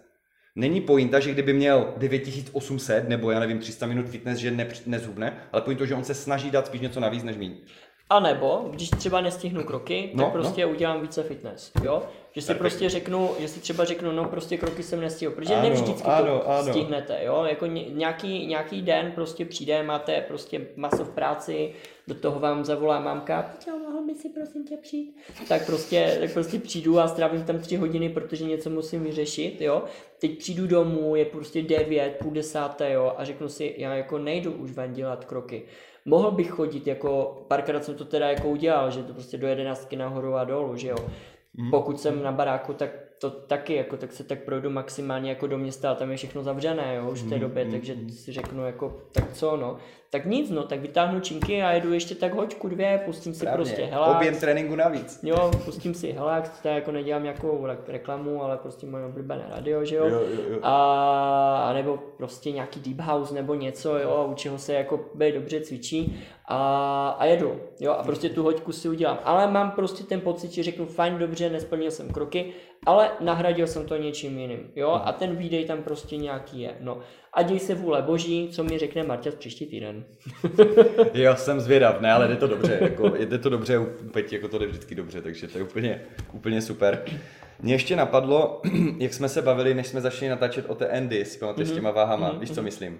[0.55, 5.37] Není pointa, že kdyby měl 9800 nebo já nevím 300 minut fitness, že ne, nezhubne,
[5.51, 7.57] ale pointa, že on se snaží dát spíš něco navíc než míň.
[8.11, 12.01] A nebo, když třeba nestihnu kroky, No, tak prostě udělám více fitness, jo?
[12.31, 12.59] Že si Perfekt.
[12.61, 16.03] prostě řeknu, že si třeba řeknu, no prostě kroky jsem nestihl, protože Ano, ne vždycky
[16.03, 16.71] to ano, ano.
[16.71, 17.43] stihnete, jo?
[17.49, 21.73] Jako ně, nějaký, nějaký den prostě přijde, máte prostě maso v práci,
[22.07, 25.15] do toho vám zavolá mámka, Peťo, mohl by si prosím tě přijít?
[25.47, 29.83] Tak prostě, tak prostě přijdu a strávím tam tři hodiny, protože něco musím vyřešit, jo?
[30.19, 33.13] Teď přijdu domů, je prostě devět, půl desáté, jo?
[33.17, 35.63] A řeknu si, já jako nejdu už ven dělat kroky.
[36.05, 39.95] Mohl bych chodit jako, párkrát jsem to teda jako udělal, že to prostě do jedenáctky
[39.95, 40.97] nahoru a dolů, že jo.
[41.71, 42.89] Pokud jsem na baráku, tak
[43.19, 46.43] to taky, jako, tak se tak projdu maximálně jako do města a tam je všechno
[46.43, 49.77] zavřené, jo, už v té době, takže si řeknu jako, tak co, no.
[50.11, 53.85] Tak nic, no, tak vytáhnu činky a jedu ještě tak hoďku dvě, pustím si prostě
[53.85, 54.15] helák.
[54.15, 55.19] Objem tréninku navíc.
[55.23, 59.85] Jo, pustím si helák, teda jako nedělám nějakou re- reklamu, ale prostě moje oblíbené radio,
[59.85, 60.05] že jo.
[60.07, 60.59] Jo, jo, jo.
[60.61, 65.31] A, a nebo prostě nějaký deep house nebo něco, jo, u čeho se jako by
[65.31, 69.19] dobře cvičí a, a jedu, jo, a prostě tu hoďku si udělám.
[69.23, 72.53] Ale mám prostě ten pocit, že řeknu, fajn, dobře, nesplnil jsem kroky,
[72.85, 76.99] ale nahradil jsem to něčím jiným, jo, a ten výdej tam prostě nějaký je, no.
[77.33, 80.05] A děj se vůle boží, co mi řekne Marta příští týden.
[81.13, 83.79] Jo, jsem zvědav, ne, ale jde to dobře, jako, jde to dobře,
[84.13, 86.01] Peti jako to jde vždycky dobře, takže to je úplně,
[86.33, 87.03] úplně super.
[87.61, 88.61] Mě ještě napadlo,
[88.97, 91.91] jak jsme se bavili, než jsme začali natáčet o té Andy, si pamatuješ s těma
[91.91, 92.99] váhama, víš, co myslím?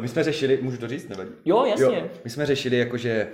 [0.00, 1.30] My jsme řešili, můžu to říct, nevadí?
[1.44, 2.10] Jo, jasně.
[2.24, 3.28] my jsme řešili jakože,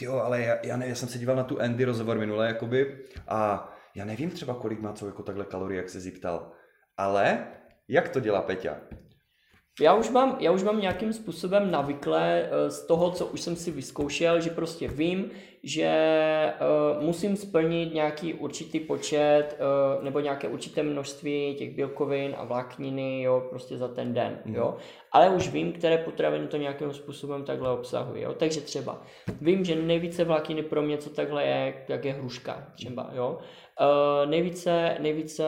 [0.00, 2.96] jo, ale já, já, ne, já jsem se díval na tu Andy rozhovor minule, jakoby,
[3.28, 6.52] a já nevím třeba, kolik má co jako takhle kalorie, jak se zeptal,
[6.96, 7.46] ale
[7.88, 8.80] jak to dělá Peťa?
[9.80, 13.56] Já už, mám, já už mám nějakým způsobem navyklé eh, z toho, co už jsem
[13.56, 15.30] si vyzkoušel, že prostě vím,
[15.64, 15.92] že
[16.96, 19.44] uh, musím splnit nějaký určitý počet
[19.96, 24.54] uh, nebo nějaké určité množství těch bílkovin a vlákniny, jo, prostě za ten den, mm.
[24.54, 24.76] jo.
[25.12, 28.34] Ale už vím, které potraviny to nějakým způsobem takhle obsahují, jo.
[28.34, 29.02] Takže třeba
[29.40, 33.38] vím, že nejvíce vlákniny pro mě, co takhle je, jak je hruška třeba, jo.
[33.80, 35.46] Uh, nejvíce, nejvíce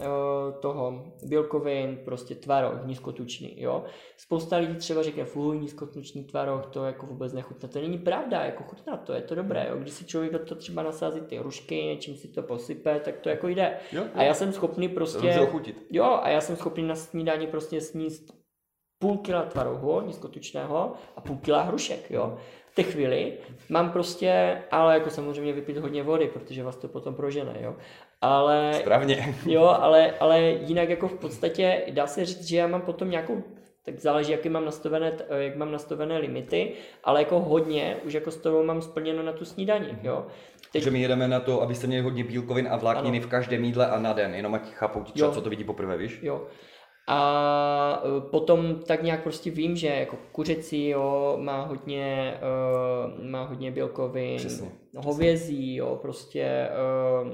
[0.00, 3.84] uh, toho bílkovin, prostě tvaroh, nízkotučný, jo.
[4.16, 7.68] Spousta lidí třeba řekne, fuj, nízkotučný tvaroh, to jako vůbec nechutná.
[7.68, 9.76] To není pravda, jako chutná to, je to dobré, jo.
[9.78, 13.28] Když si člověk do toho třeba nasází ty hrušky, něčím si to posype, tak to
[13.28, 13.78] jako jde.
[13.92, 14.08] Jo, jo.
[14.14, 15.40] A já jsem schopný prostě...
[15.40, 15.86] Ochutit.
[15.90, 18.44] Jo, a já jsem schopný na snídani prostě sníst
[18.98, 22.36] půl kila tvarohu nízkotučného a půl kila hrušek, jo.
[22.74, 23.32] Té chvíli
[23.68, 27.76] mám prostě, ale jako samozřejmě vypít hodně vody, protože vás to potom prožene, jo.
[28.20, 29.34] Ale, Správně.
[29.46, 33.42] jo, ale, ale jinak jako v podstatě dá se říct, že já mám potom nějakou
[33.84, 36.72] tak záleží, jaký mám nastavené, jak mám nastavené limity,
[37.04, 40.26] ale jako hodně už jako z toho mám splněno na tu snídani, jo.
[40.60, 43.86] Teď, Takže my jedeme na to, abyste měli hodně bílkovin a vlákniny v každém jídle
[43.86, 46.18] a na den, jenom ať chápou třeba, co to vidí poprvé, víš?
[46.22, 46.46] Jo.
[47.06, 52.34] A e, potom tak nějak prostě vím, že jako kuřecí jo, má hodně,
[53.16, 56.68] uh, má hodně bílkovin, Přesně, hovězí, jo, prostě
[57.22, 57.30] uh,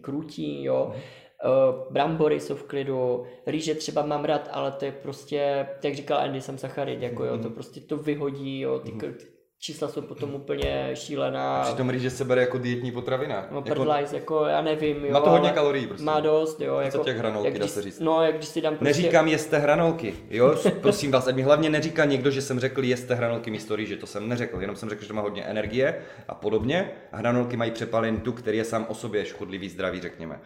[0.00, 0.92] krutí, jo.
[1.44, 6.18] Uh, brambory jsou v klidu, rýže třeba mám rád, ale to je prostě, jak říkal
[6.18, 10.34] Andy, jsem sacharid, jako jo, to prostě to vyhodí, jo, ty k- čísla jsou potom
[10.34, 11.62] úplně šílená.
[11.62, 13.46] Přitom rýže se bere jako dietní potravina.
[13.50, 15.12] No jako, prdlajs, jako já nevím, jo.
[15.12, 16.04] má to hodně kalorií prostě.
[16.04, 16.76] Má dost, jo.
[16.78, 18.00] Jako, podstatě jak hranolky, dá když, se říct.
[18.00, 18.84] No, jak když si dám prostě...
[18.84, 23.14] Neříkám jeste hranolky, jo, prosím vás, ať mi hlavně neříká někdo, že jsem řekl jeste
[23.14, 26.34] hranolky místo rýže, to jsem neřekl, jenom jsem řekl, že to má hodně energie a
[26.34, 26.90] podobně.
[27.12, 30.40] A hranolky mají přepalen tuk, který je sám o sobě škodlivý zdraví, řekněme.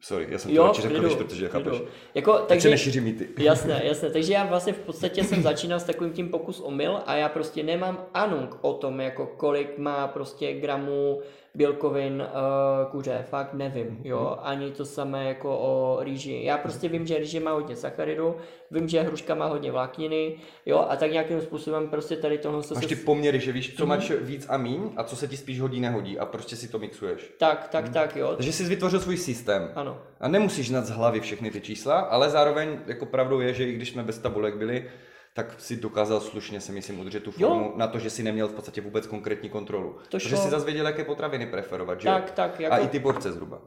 [0.00, 1.82] Sorry, já jsem to Jo, radši řekl, víš, protože chápeš.
[2.14, 3.28] Jako, Takže takže, nešířím mýty.
[3.38, 4.10] jasné, jasné.
[4.10, 7.62] Takže já vlastně v podstatě jsem začínal s takovým tím pokus omyl a já prostě
[7.62, 11.20] nemám anung o tom, jako kolik má prostě gramů
[11.54, 16.40] bílkovin uh, kuře, fakt nevím, jo, ani to samé jako o rýži.
[16.44, 18.36] Já prostě vím, že rýže má hodně sacharidu,
[18.70, 20.36] vím, že hruška má hodně vlákniny,
[20.66, 22.74] jo, a tak nějakým způsobem prostě tady tohle se...
[22.74, 25.60] Máš ty poměry, že víš, co máš víc a míň a co se ti spíš
[25.60, 27.32] hodí, nehodí a prostě si to mixuješ.
[27.38, 28.32] Tak, tak, tak, jo.
[28.36, 29.70] Takže jsi vytvořil svůj systém.
[29.74, 29.98] Ano.
[30.20, 33.72] A nemusíš znát z hlavy všechny ty čísla, ale zároveň jako pravdou je, že i
[33.72, 34.90] když jsme bez tabulek byli,
[35.34, 37.72] tak si dokázal slušně, si myslím, udržet tu formu Jo.
[37.76, 39.92] na to, že si neměl v podstatě vůbec konkrétní kontrolu.
[39.92, 40.38] To Protože šlo.
[40.38, 43.62] si zase věděl, jaké potraviny preferovat, že Tak, tak, A jako- i ty porce zhruba.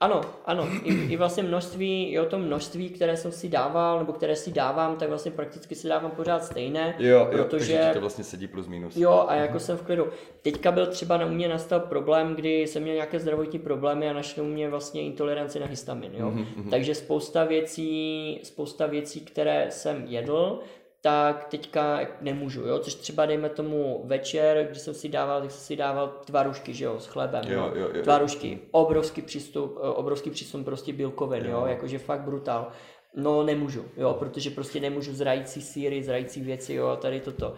[0.00, 4.12] Ano, ano, I, i vlastně množství, i o tom množství, které jsem si dával, nebo
[4.12, 8.00] které si dávám, tak vlastně prakticky si dávám pořád stejné, Jo, jo, protože ti to
[8.00, 8.96] vlastně sedí plus minus.
[8.96, 10.06] Jo, a jako jsem v klidu.
[10.42, 14.42] Teďka byl třeba na mě nastal problém, kdy jsem měl nějaké zdravotní problémy a našli
[14.42, 16.30] u mě vlastně intoleranci na histamin, jo.
[16.30, 20.60] Mhm, Takže spousta věcí, spousta věcí, které jsem jedl,
[21.04, 25.60] tak teďka nemůžu, jo, což třeba dejme tomu večer, když jsem si dával, tak jsem
[25.60, 28.02] si dával tvarušky, že jo, s chlebem, Jo, jo, jo.
[28.02, 31.66] tvarušky, obrovský přístup, eh, obrovský přísun prostě bílkovin, jo, Jo.
[31.66, 32.68] jakože fakt brutál.
[33.16, 37.54] No nemůžu, jo, protože prostě nemůžu zrající síry, zrající věci, jo, a tady toto.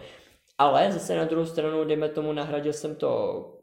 [0.57, 3.09] Ale zase na druhou stranu, dejme tomu, nahradil jsem to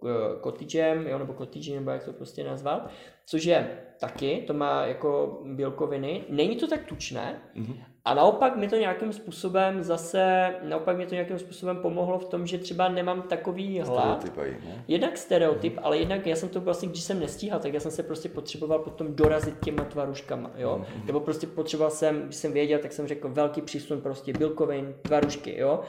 [0.01, 0.11] uh,
[0.45, 2.81] cottigem, jo, nebo cottage, nebo jak to prostě nazval,
[3.27, 7.75] což je taky, to má jako bílkoviny, není to tak tučné, Mhm.
[8.07, 12.47] A naopak mi to nějakým způsobem zase, naopak mi to nějakým způsobem pomohlo v tom,
[12.47, 14.85] že třeba nemám takový hlad, Stereotypají, ne?
[14.89, 18.03] Jednak stereotyp, ale jednak já jsem to vlastně, když jsem nestíhal, tak já jsem se
[18.03, 20.85] prostě potřeboval potom dorazit těma tvaruškama, jo.
[21.07, 25.59] Nebo prostě potřeboval jsem, když jsem věděl, tak jsem řekl velký přísun prostě bílkovin, tvarušky,
[25.59, 25.81] jo.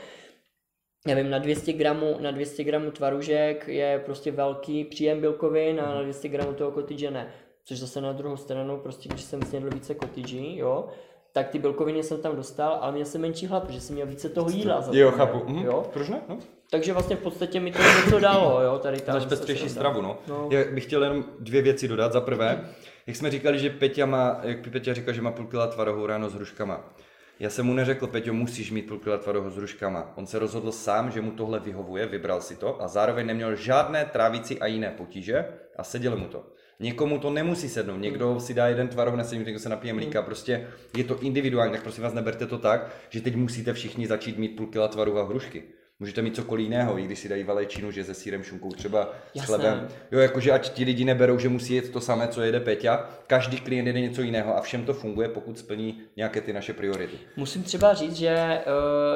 [1.07, 5.95] Já vím, na 200 gramů, na 200 gramů tvaružek je prostě velký příjem bílkovin a
[5.95, 7.33] na 200 gramů toho cottage ne.
[7.65, 10.87] Což zase na druhou stranu, prostě když jsem snědl více cottage, jo,
[11.35, 14.29] tak ty bílkoviny jsem tam dostal, ale měl jsem menší hlad, protože jsem měl více
[14.29, 14.81] toho jídla.
[14.81, 15.43] za Jo, chápu.
[15.47, 15.65] Mhm.
[15.65, 15.85] Jo?
[15.93, 16.21] Proč ne?
[16.29, 16.37] No.
[16.69, 20.17] Takže vlastně v podstatě mi to něco dalo, jo, tady ta Dáš pestřejší stravu, no.
[20.27, 20.47] No.
[20.51, 22.13] Já bych chtěl jenom dvě věci dodat.
[22.13, 22.69] Za prvé,
[23.07, 26.29] jak jsme říkali, že Peťa má, jak Peťa říkal, že má půl kila tvarohu ráno
[26.29, 26.93] s hruškama.
[27.39, 30.13] Já jsem mu neřekl, Peťo, musíš mít půl kila tvarohu s hruškama.
[30.15, 34.05] On se rozhodl sám, že mu tohle vyhovuje, vybral si to a zároveň neměl žádné
[34.05, 35.45] trávicí a jiné potíže
[35.77, 36.43] a sedělo mu to.
[36.79, 40.67] Někomu to nemusí sednout, někdo si dá jeden tvaroh, nesedí, někdo se napije mlíka, prostě
[40.97, 44.55] je to individuální, tak prosím vás neberte to tak, že teď musíte všichni začít mít
[44.55, 45.63] půl kila tvarohu a hrušky.
[45.99, 49.35] Můžete mít cokoliv jiného, i když si dají valečinu, že se sírem, šunkou, třeba s
[49.35, 49.45] Jasné.
[49.45, 49.87] chlebem.
[50.11, 53.09] Jo, jakože ať ti lidi neberou, že musí jet to samé, co jede Peťa.
[53.27, 57.17] Každý klient jede něco jiného a všem to funguje, pokud splní nějaké ty naše priority.
[57.37, 58.61] Musím třeba říct, že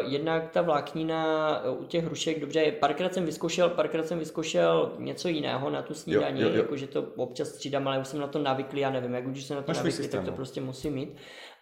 [0.02, 4.96] uh, jednak ta vláknina uh, u těch hrušek, dobře, párkrát jsem vyzkoušel, párkrát jsem vyzkoušel
[5.00, 8.82] něco jiného na tu snídaní, jakože to občas střídám, ale už jsem na to navyklý,
[8.82, 10.36] já nevím, jak když jsem na to Máš navyklý, tak to no.
[10.36, 11.16] prostě musím mít.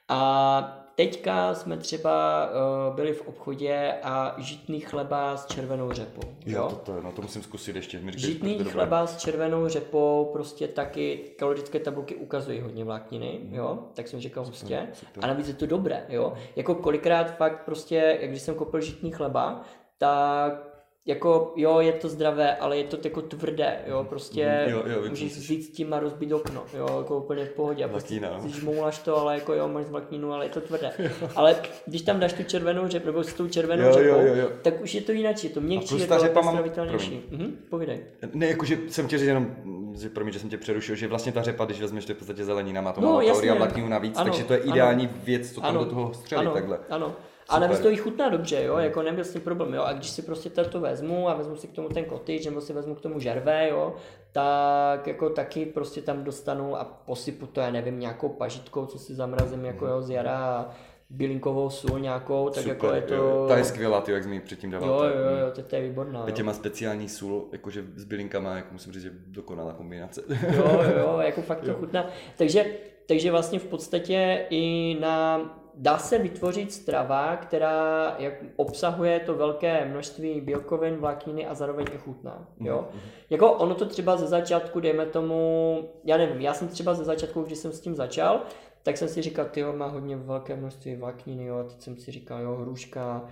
[0.09, 2.45] A teďka jsme třeba
[2.89, 6.21] uh, byli v obchodě a žitný chleba s červenou řepou.
[6.45, 7.99] Jo, to, to, no, to musím zkusit ještě.
[7.99, 8.73] Mi říkej, že to Žitný je dobré.
[8.73, 14.45] chleba s červenou řepou prostě taky kalorické tabulky ukazují hodně vlákniny, jo, tak jsem říkal
[14.45, 14.87] hustě.
[15.21, 16.33] A navíc je to dobré, jo.
[16.55, 19.61] Jako kolikrát fakt prostě, jak když jsem koupil žitný chleba,
[19.97, 20.66] tak
[21.07, 24.71] jako jo, je to zdravé, ale je to jako tvrdé, jo, prostě Mhm.
[24.75, 27.85] Jo, jo, můžeš jsi- vzít s tím a rozbít okno, jo, jako úplně v pohodě.
[27.85, 30.91] A prostě si žmouláš to, ale jako jo, máš vlákninu, ale je to tvrdé.
[31.35, 31.55] Ale
[31.85, 34.49] když tam dáš tu červenou řepu, nebo s tou červenou Jo, jo, řepou, jo, jo.
[34.61, 37.21] tak už je to jinak, je to měkčí, je ta to řepa mám- stravitelnější.
[37.31, 37.99] Mhm, povídej.
[38.33, 39.55] Ne, jakože jsem chtěl říct jenom,
[39.99, 42.17] že promiň, že jsem tě přerušil, že vlastně ta řepa, když vezmeš, to je v
[42.17, 44.69] podstatě zelenina, má to No, málo kalorii a vlákninu navíc, Ano, takže to je ano.
[44.71, 46.79] ideální věc, co tam Ano, do toho střelit ano, takhle.
[46.89, 47.15] Ano.
[47.49, 49.83] A navíc to i chutná dobře, jo, jako nebyl s tím problém, jo.
[49.83, 52.73] A když si prostě to vezmu a vezmu si k tomu ten cottage, nebo si
[52.73, 53.95] vezmu k tomu žervé, jo,
[54.31, 59.15] tak jako taky prostě tam dostanu a posypu to, já nevím, nějakou pažitkou, co si
[59.15, 60.69] zamrazím jako jo, z jara a
[61.09, 63.13] bylinkovou sůl nějakou, tak Super, jako je to...
[63.13, 63.45] jo.
[63.47, 64.89] Ta je skvělá, ty, jak jsi mi předtím dával.
[64.89, 66.25] Jo, to je- jo, jo, to, je výborná.
[66.37, 66.45] Jo.
[66.45, 70.23] má speciální sůl, jakože s bylinkama, jak musím říct, že dokonalá kombinace.
[70.55, 72.09] jo, jo, jako fakt to chutná.
[72.37, 72.65] Takže,
[73.05, 75.41] takže vlastně v podstatě i na
[75.77, 81.97] dá se vytvořit strava, která jak obsahuje to velké množství bílkovin, vlákniny a zároveň i
[81.97, 82.47] chutná.
[82.59, 82.87] Jo?
[83.29, 87.43] Jako ono to třeba ze začátku, dejme tomu, já nevím, já jsem třeba ze začátku,
[87.43, 88.41] když jsem s tím začal,
[88.83, 92.11] tak jsem si říkal, ty má hodně velké množství vlákniny, jo, a teď jsem si
[92.11, 93.25] říkal, jo, hruška,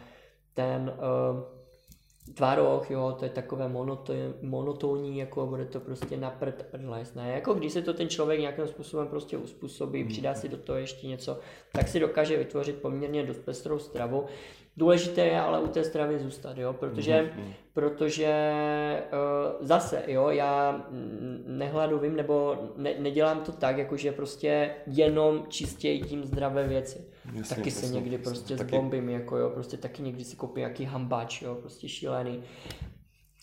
[0.53, 1.54] ten uh,
[2.33, 6.65] tvaroh, jo, to je takové monoto, monotónní, jako bude to prostě na prd
[7.15, 10.77] ne, jako když se to ten člověk nějakým způsobem prostě uspůsobí, přidá si do toho
[10.77, 11.39] ještě něco,
[11.71, 14.25] tak si dokáže vytvořit poměrně dost pestrou stravu.
[14.77, 17.31] Důležité je ale u té stravy zůstat, jo, protože,
[17.73, 18.33] protože
[19.13, 20.85] uh, zase, jo, já
[21.45, 27.05] nehladovím nebo ne, nedělám to tak, jakože prostě jenom čistě jedím zdravé věci.
[27.33, 28.23] Jasně, taky se jasně, někdy jasně.
[28.31, 32.43] prostě Taky- zbombím, jako jo, prostě taky někdy si koupím nějaký hambáč, jo, prostě šílený.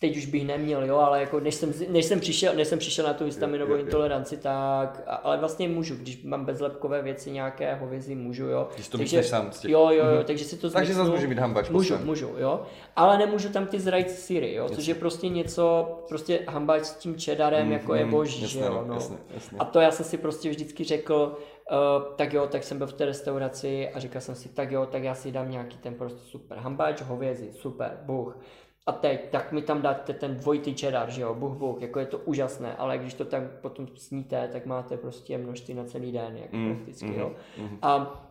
[0.03, 3.05] Teď už bych neměl, jo, ale jako než jsem, než jsem, přišel, než jsem přišel
[3.05, 8.45] na tu histaminovou intoleranci, tak, ale vlastně můžu, když mám bezlepkové věci nějaké hovězí, můžu,
[8.45, 8.67] jo.
[8.75, 11.05] Když to mixneš sám těch- Jo, jo, jo, takže si to Takže zmixnu.
[11.05, 12.05] zase může mít hambač Můžu, svém.
[12.05, 12.61] můžu, jo.
[12.95, 17.15] Ale nemůžu tam ty zrající síry, jo, což je prostě něco, prostě hambač s tím
[17.15, 18.93] čedarem, jako je mm, boží, jasně, že jo, no, no.
[18.93, 19.57] jasně, jasně.
[19.57, 21.37] A to já jsem si prostě vždycky řekl,
[21.71, 24.85] Uh, tak jo, tak jsem byl v té restauraci a říkal jsem si, tak jo,
[24.85, 28.37] tak já si dám nějaký ten prostě super hambáč, hovězí, super, buch.
[28.85, 32.05] A teď, tak mi tam dáte ten dvojitý cheddar, že jo, buch, buch, jako je
[32.05, 36.37] to úžasné, ale když to tak potom sníte, tak máte prostě množství na celý den,
[36.37, 37.31] jako Mm, prakticky, mhm, jo.
[37.57, 37.77] mhm.
[37.81, 38.23] A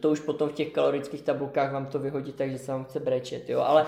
[0.00, 3.00] to už potom v těch kalorických tabulkách vám to vyhodí tak, že se vám chce
[3.00, 3.86] brečet, jo, ale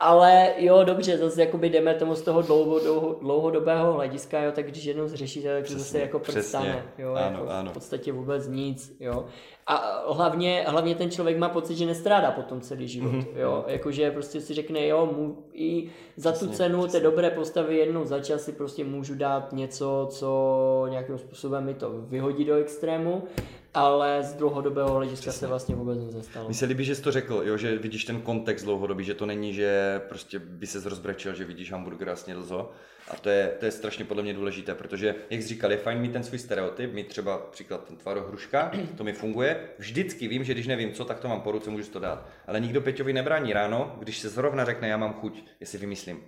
[0.00, 4.66] ale jo, dobře, zase jakoby jdeme tomu z toho dlouho, dlouho, dlouhodobého hlediska, jo, tak
[4.70, 7.70] když jednou zřešíte, tak to zase jako přestane, jo, ano, jako ano.
[7.70, 9.26] v podstatě vůbec nic, jo.
[9.66, 13.36] A hlavně, hlavně ten člověk má pocit, že nestrádá potom celý život, mm-hmm.
[13.36, 17.00] jo, jakože prostě si řekne, jo, mu, i za přesně, tu cenu přesně.
[17.00, 21.74] té dobré postavy jednou za čas si prostě můžu dát něco, co nějakým způsobem mi
[21.74, 23.22] to vyhodí do extrému,
[23.74, 25.38] ale z dlouhodobého hlediska Přesně.
[25.40, 26.46] se vlastně vůbec nic nestalo.
[26.48, 29.26] Mně se líbí, že jsi to řekl, jo, že vidíš ten kontext dlouhodobý, že to
[29.26, 32.70] není, že prostě by se rozbrečel, že vidíš hamburger a snědl zo.
[33.08, 35.98] A to je, to je strašně podle mě důležité, protože, jak jsi říkal, je fajn
[35.98, 37.96] mít ten svůj stereotyp, mít třeba příklad ten
[38.28, 39.68] hruška, to mi funguje.
[39.78, 42.28] Vždycky vím, že když nevím co, tak to mám po ruce, můžu to dát.
[42.46, 46.20] Ale nikdo Peťovi nebrání ráno, když se zrovna řekne, já mám chuť, jestli vymyslím,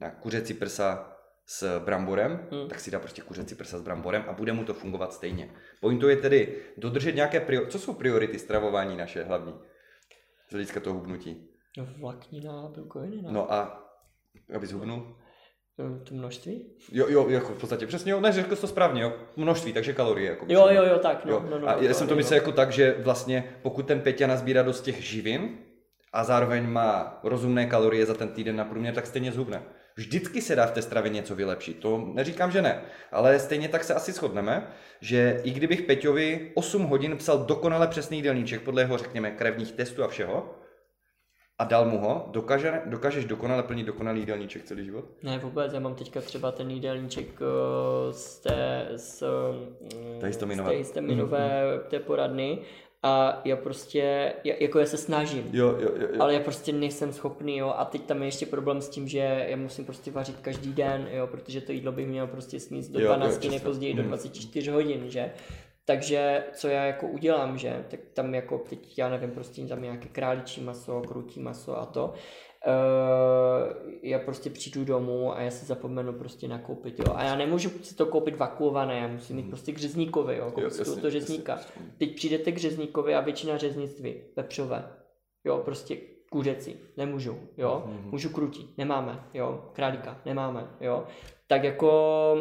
[0.00, 1.11] na kuřecí prsa
[1.46, 2.68] s bramborem, hmm.
[2.68, 5.50] tak si dá prostě kuřecí prsa s bramborem a bude mu to fungovat stejně.
[5.80, 7.72] Pointu je tedy dodržet nějaké priority.
[7.72, 9.54] Co jsou priority stravování naše hlavní?
[10.48, 11.48] Z hlediska toho hubnutí.
[11.78, 13.22] No, Vláknina, bílkoviny.
[13.22, 13.32] No.
[13.32, 13.88] no a,
[14.54, 15.16] aby zhubnul?
[16.04, 16.66] To množství?
[16.92, 20.30] Jo, jo, jako v podstatě přesně, jo, ne, řekl to správně, jo, množství, takže kalorie.
[20.30, 21.46] Jako jo, jo, jo, tak, no, jo.
[21.50, 24.62] no, no, A já jsem to myslel jako tak, že vlastně pokud ten Peťa nazbírá
[24.62, 25.58] dost těch živin
[26.12, 29.62] a zároveň má rozumné kalorie za ten týden na průměr, tak stejně zhubne.
[29.96, 32.82] Vždycky se dá v té stravě něco vylepšit, to neříkám, že ne,
[33.12, 34.66] ale stejně tak se asi shodneme,
[35.00, 40.04] že i kdybych Peťovi 8 hodin psal dokonale přesný jídelníček podle jeho, řekněme, krevních testů
[40.04, 40.54] a všeho,
[41.58, 45.04] a dal mu ho, dokáže, dokážeš dokonale plnit dokonalý jídelníček celý život?
[45.22, 49.22] Ne, vůbec, já mám teďka třeba ten jídelníček eh, z té, z,
[50.20, 51.88] té histaminové, z té, histaminové mm-hmm.
[51.88, 52.58] té poradny
[53.02, 56.22] a já prostě, jako já se snažím, jo, jo, jo, jo.
[56.22, 59.46] ale já prostě nejsem schopný, jo, a teď tam je ještě problém s tím, že
[59.48, 63.00] já musím prostě vařit každý den, jo, protože to jídlo bych měl prostě sníst do
[63.00, 64.74] 12, jo, nejpozději do 24 mm.
[64.76, 65.32] hodin, že,
[65.84, 70.08] takže co já jako udělám, že, tak tam jako teď já nevím, prostě tam nějaké
[70.08, 72.14] králičí maso, krutí maso a to,
[72.66, 77.14] Uh, já prostě přijdu domů a já si zapomenu prostě nakoupit, jo.
[77.14, 79.50] A já nemůžu si to koupit vakuované, já musím mít hmm.
[79.50, 81.52] prostě k řezníkovi, jo, koupit jo, to řezníka.
[81.52, 81.92] Jasně, jasně.
[81.98, 84.92] Teď přijdete k řezníkovi a většina řeznictví, vepřové,
[85.44, 85.96] jo, prostě
[86.30, 87.84] kuřecí, nemůžu, jo.
[87.86, 88.10] Mm-hmm.
[88.10, 89.70] Můžu krutí, nemáme, jo.
[89.72, 91.04] Králíka, nemáme, jo.
[91.46, 92.36] Tak jako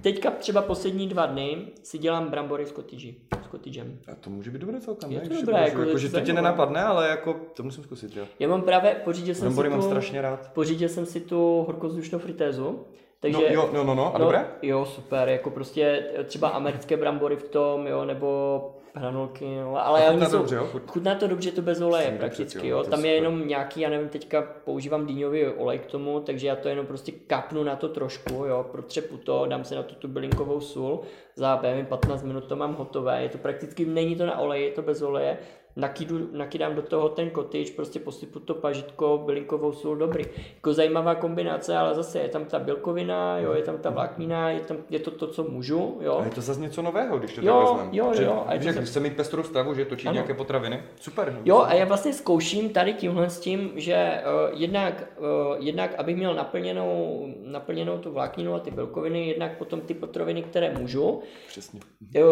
[0.00, 3.98] Teďka třeba poslední dva dny si dělám brambory s kotyží, s kotyžem.
[4.12, 6.84] A to může být dobré celkem, je to dobré, jako, jako, že to tě nenapadne,
[6.84, 8.24] ale jako to musím zkusit, jo.
[8.38, 10.50] Já mám právě, pořídil jsem brambory si mám tu, strašně rád.
[10.52, 12.84] Pořídil jsem si tu horkozdušnou fritézu,
[13.20, 14.46] takže, no, jo, no, no, no, a no, dobré?
[14.62, 18.60] Jo, super, jako prostě třeba americké brambory v tom, jo, nebo
[18.94, 20.68] hranolky, no, ale chutná to dobře, jo?
[20.86, 22.84] Chutná to dobře, to bez oleje Jsem prakticky, jo.
[22.84, 26.68] Tam je jenom nějaký, já nevím, teďka používám dýňový olej k tomu, takže já to
[26.68, 30.60] jenom prostě kapnu na to trošku, jo, protřepu to, dám se na to tu bylinkovou
[30.60, 31.00] sůl,
[31.34, 34.82] za 15 minut to mám hotové, je to prakticky, není to na oleji, je to
[34.82, 35.38] bez oleje,
[35.76, 40.24] nakydu, nakydám do toho ten kotyč, prostě posypu to pažitko, bylinkovou sůl, dobrý.
[40.54, 44.60] Jako zajímavá kombinace, ale zase je tam ta bílkovina, jo, je tam ta vláknina, je,
[44.60, 46.18] tam, je to to, co můžu, jo.
[46.18, 47.94] A je to zase něco nového, když to jo, tak.
[47.94, 48.44] Jo, jo, jo.
[48.46, 50.14] A že, když chce mít pestrou stravu, že točí ano.
[50.14, 51.40] nějaké potraviny, super.
[51.44, 55.26] Jo, a já vlastně zkouším tady tímhle s tím, že uh, jednak, uh,
[55.58, 60.74] jednak, abych měl naplněnou, naplněnou tu vlákninu a ty bílkoviny, jednak potom ty potraviny, které
[60.78, 61.22] můžu.
[61.48, 61.80] Přesně.
[62.16, 62.22] Uh,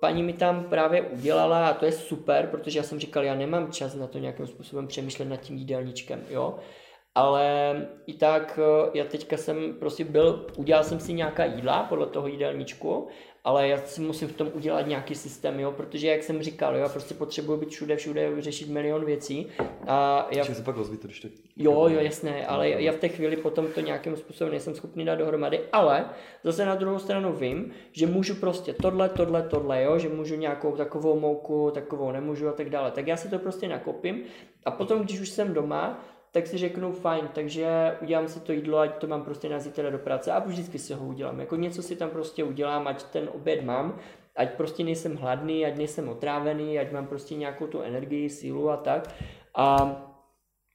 [0.00, 3.72] paní mi tam právě udělala, a to je super, protože já jsem říkal, já nemám
[3.72, 6.58] čas na to nějakým způsobem přemýšlet nad tím jídelníčkem, jo.
[7.14, 12.06] Ale i tak eh, já teďka jsem prostě byl, udělal jsem si nějaká jídla podle
[12.06, 13.08] toho jídelníčku
[13.44, 16.82] ale já si musím v tom udělat nějaký systém, jo, protože jak jsem říkal, jo,
[16.82, 19.46] já prostě potřebuji být všude, všude, řešit milion věcí.
[19.86, 20.44] A já...
[20.44, 21.28] se pak rozvíjet, když to...
[21.56, 25.14] Jo, jo, jasné, ale já v té chvíli potom to nějakým způsobem nejsem schopný dát
[25.14, 26.04] dohromady, ale
[26.44, 30.76] zase na druhou stranu vím, že můžu prostě tohle, tohle, tohle, jo, že můžu nějakou
[30.76, 32.90] takovou mouku, takovou nemůžu a tak dále.
[32.90, 34.22] Tak já si to prostě nakopím
[34.64, 38.78] a potom, když už jsem doma, tak si řeknu fajn, takže udělám si to jídlo,
[38.78, 41.40] ať to mám prostě na zítra do práce a vždycky si ho udělám.
[41.40, 43.98] Jako něco si tam prostě udělám, ať ten oběd mám,
[44.36, 48.76] ať prostě nejsem hladný, ať nejsem otrávený, ať mám prostě nějakou tu energii, sílu a
[48.76, 49.14] tak.
[49.54, 49.76] A,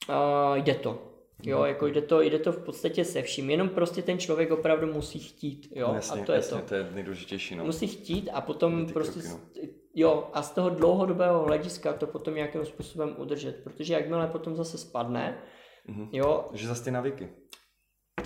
[0.09, 1.03] a jde to.
[1.43, 4.93] Jo, jako jde to, jde to v podstatě se vším, jenom prostě ten člověk opravdu
[4.93, 6.67] musí chtít, jo, jasně, a to je jasně, to.
[6.67, 7.65] to je nejdůležitější, no.
[7.65, 9.69] Musí chtít a potom prostě, kroky, no.
[9.97, 14.77] Jo, a z toho dlouhodobého hlediska to potom nějakým způsobem udržet, protože jakmile potom zase
[14.77, 15.37] spadne,
[15.89, 16.09] mm-hmm.
[16.11, 16.49] jo.
[16.53, 17.29] Že zase ty navyky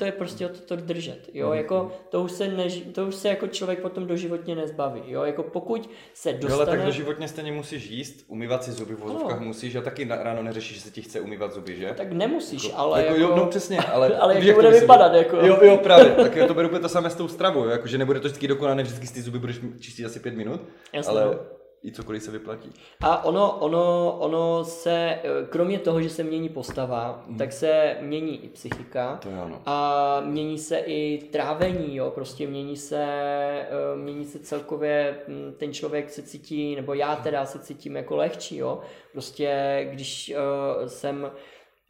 [0.02, 1.56] to je prostě o to, to držet, jo, mm-hmm.
[1.56, 5.44] jako to už, se než, to už se jako člověk potom doživotně nezbaví, jo, jako
[5.44, 6.54] pokud se dostane...
[6.54, 9.46] Jo, ale tak doživotně stejně musíš jíst, umývat si zuby v vozovkách no.
[9.46, 11.94] musíš a taky ráno neřešíš, že se ti chce umývat zuby, že?
[11.98, 13.14] Tak nemusíš, jako, ale jako...
[13.14, 14.18] jako jo, no přesně, ale...
[14.20, 15.38] ale jak, to bude vypadat, jako...
[15.38, 18.28] Jo, jo, právě, tak to beru to samé s tou stravou, jako, že nebude to
[18.28, 20.62] vždycky dokonalé, vždycky z ty zuby budeš čistit asi pět minut,
[20.94, 21.26] Jasně, ale...
[21.26, 22.74] No i cokoliv se vyplatí.
[23.02, 27.38] A ono, ono, ono se, eh, kromě toho, že se mění postava, hmm.
[27.38, 29.20] tak se mění i psychika.
[29.24, 29.62] To je ono.
[29.66, 35.74] A mění se i trávení, jo, prostě mění se, eh, mění se celkově, hm, ten
[35.74, 38.82] člověk se cítí, nebo já teda se cítím jako lehčí, jo.
[39.12, 40.34] Prostě když
[40.82, 41.32] uh, jsem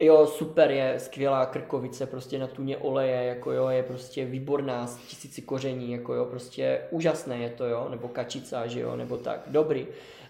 [0.00, 4.96] Jo, super, je skvělá krkovice, prostě na tuně oleje, jako jo, je prostě výborná s
[4.96, 9.42] tisíci koření, jako jo, prostě úžasné je to, jo, nebo kačica, že jo, nebo tak,
[9.46, 9.86] dobrý.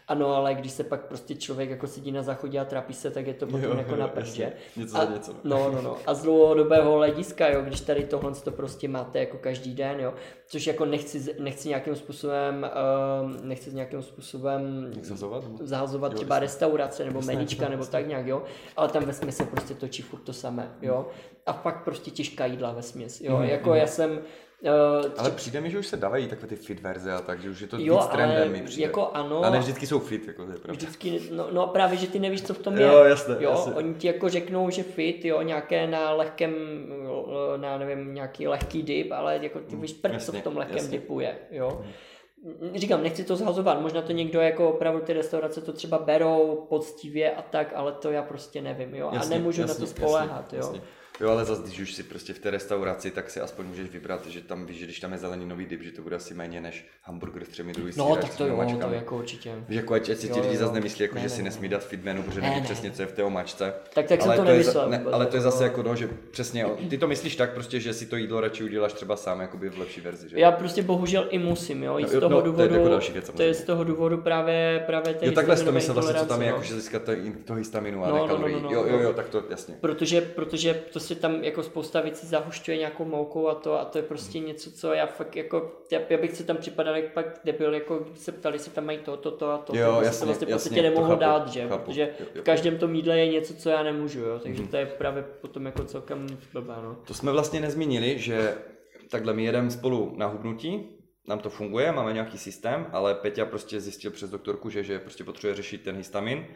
[0.09, 3.27] Ano, ale když se pak prostě člověk jako sedí na záchodě a trápí se, tak
[3.27, 4.53] je to potom jo, jako na prdě.
[4.77, 5.35] Něco a, za něco.
[5.45, 5.97] No, no, no.
[6.07, 10.15] A z dlouhodobého hlediska, jo, když tady tohle to prostě máte jako každý den, jo,
[10.47, 12.71] což jako nechci, nechci nějakým způsobem,
[13.25, 18.43] uh, nechci nějakým způsobem zahazovat, zahazovat třeba restaurace nebo medička nebo tak nějak, jo,
[18.77, 21.07] ale tam ve se prostě točí furt to samé, jo.
[21.47, 23.37] A pak prostě těžká jídla ve směs, jo.
[23.39, 23.77] Mm, jako mm.
[23.77, 24.21] já jsem,
[24.63, 27.51] Uh, ale přijde mi, že už se dávají takové ty fit verze a tak, že
[27.51, 28.83] už je to jo, víc trendem mi přijde.
[28.83, 29.43] Jako ano.
[29.43, 30.73] A ne vždycky jsou fit, jako to je pravda.
[30.73, 32.87] Vždycky, no, no právě, že ty nevíš, co v tom je.
[32.87, 33.73] Jo, jasně, jo, jasně.
[33.73, 36.55] Oni ti jako řeknou, že fit, jo, nějaké na lehkém,
[37.57, 40.99] na nevím, nějaký lehký dip, ale jako ty víš prd, co v tom lehkém jasně.
[40.99, 41.79] dipu je, jo.
[41.83, 41.93] Hmm
[42.75, 47.35] říkám, nechci to zhazovat, možná to někdo jako opravdu ty restaurace to třeba berou poctivě
[47.35, 50.53] a tak, ale to já prostě nevím, jo, jasně, a nemůžu jasně, na to spoléhat,
[50.53, 50.65] jasně, jo.
[50.67, 51.02] Jasně.
[51.23, 54.27] Jo, ale zase, když už si prostě v té restauraci, tak si aspoň můžeš vybrat,
[54.27, 56.87] že tam víš, že když tam je zeleninový dip, že to bude asi méně než
[57.03, 59.55] hamburger s třemi druhy No, tak to jo, to jako určitě.
[59.69, 61.85] Víš, jako ať, si ti lidi zase nemyslí, jako, ne, že ne, si nesmí dát
[61.85, 63.75] fit menu, protože neví přesně, co je v té omačce.
[63.95, 64.89] Tak, tak ale jsem to, to nemyslel.
[64.89, 67.95] Ne, ale to je zase jako, no, že přesně, ty to myslíš tak prostě, že
[67.95, 70.41] si to jídlo radši uděláš třeba sám, jakoby v lepší verzi, že?
[70.41, 73.55] Já prostě bohužel i musím, jo, i z no, toho no, důvodu, to je, jako
[73.55, 76.75] z toho důvodu právě, právě Jo, takhle to myslel vlastně, co tam je, jako, že
[76.75, 77.03] získat
[77.45, 78.63] to histaminu a ne kalorií.
[78.71, 79.75] Jo, jo, jo, tak to jasně.
[79.81, 83.99] Protože, protože to si tam jako spousta věcí zahušťuje nějakou moukou a to a to
[83.99, 84.47] je prostě hmm.
[84.47, 88.07] něco, co já fakt jako, já, já bych se tam připadal jak pak debil, jako
[88.15, 90.47] se ptali, jestli tam mají to, to, to a to, jo, to jasně, se vlastně
[90.51, 92.43] jasně, prostě chápu, dát, že, chápu, protože jo, jo.
[92.43, 94.71] v každém tom jídle je něco, co já nemůžu, jo, takže hmm.
[94.71, 96.97] to je právě potom jako celkem blbá, no.
[97.05, 98.55] To jsme vlastně nezmínili, že
[99.11, 100.99] takhle my jedeme spolu na hubnutí,
[101.29, 105.25] nám to funguje, máme nějaký systém, ale Peťa prostě zjistil přes doktorku, že, že prostě
[105.25, 106.47] potřebuje řešit ten histamin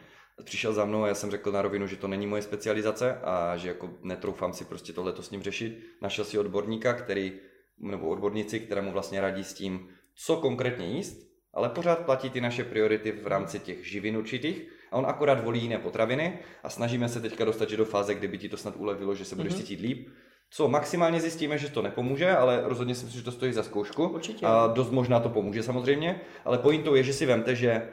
[0.44, 3.56] přišel za mnou a já jsem řekl na rovinu, že to není moje specializace a
[3.56, 5.78] že jako netroufám si prostě tohleto s ním řešit.
[6.02, 7.32] Našel si odborníka, který,
[7.78, 12.64] nebo odborníci, kterému vlastně radí s tím, co konkrétně jíst, ale pořád platí ty naše
[12.64, 17.20] priority v rámci těch živin určitých a on akorát volí jiné potraviny a snažíme se
[17.20, 19.56] teďka dostat že do fáze, kdyby ti to snad ulevilo, že se budeš mm-hmm.
[19.56, 20.08] cítit líp.
[20.50, 24.08] Co maximálně zjistíme, že to nepomůže, ale rozhodně si myslím, že to stojí za zkoušku.
[24.08, 24.46] Určitě.
[24.46, 27.88] A dost možná to pomůže samozřejmě, ale pointou je, že si vemte, že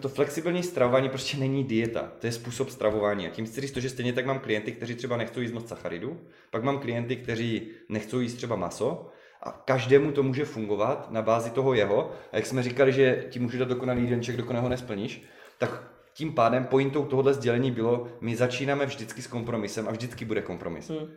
[0.00, 3.26] to flexibilní stravování prostě není dieta, to je způsob stravování.
[3.26, 5.68] A tím chci říct to, že stejně tak mám klienty, kteří třeba nechcou jíst moc
[5.68, 9.10] sacharidu, pak mám klienty, kteří nechcou jíst třeba maso,
[9.42, 12.12] a každému to může fungovat na bázi toho jeho.
[12.32, 15.22] A jak jsme říkali, že ti můžu dát dokonalý jídelníček, dokud ho nesplníš,
[15.58, 20.42] tak tím pádem pointou tohohle sdělení bylo, my začínáme vždycky s kompromisem a vždycky bude
[20.42, 20.88] kompromis.
[20.88, 21.08] Hmm.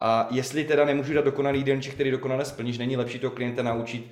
[0.00, 4.10] A jestli teda nemůžu dát dokonalý jídelníček, který dokonale splníš, není lepší toho klienta naučit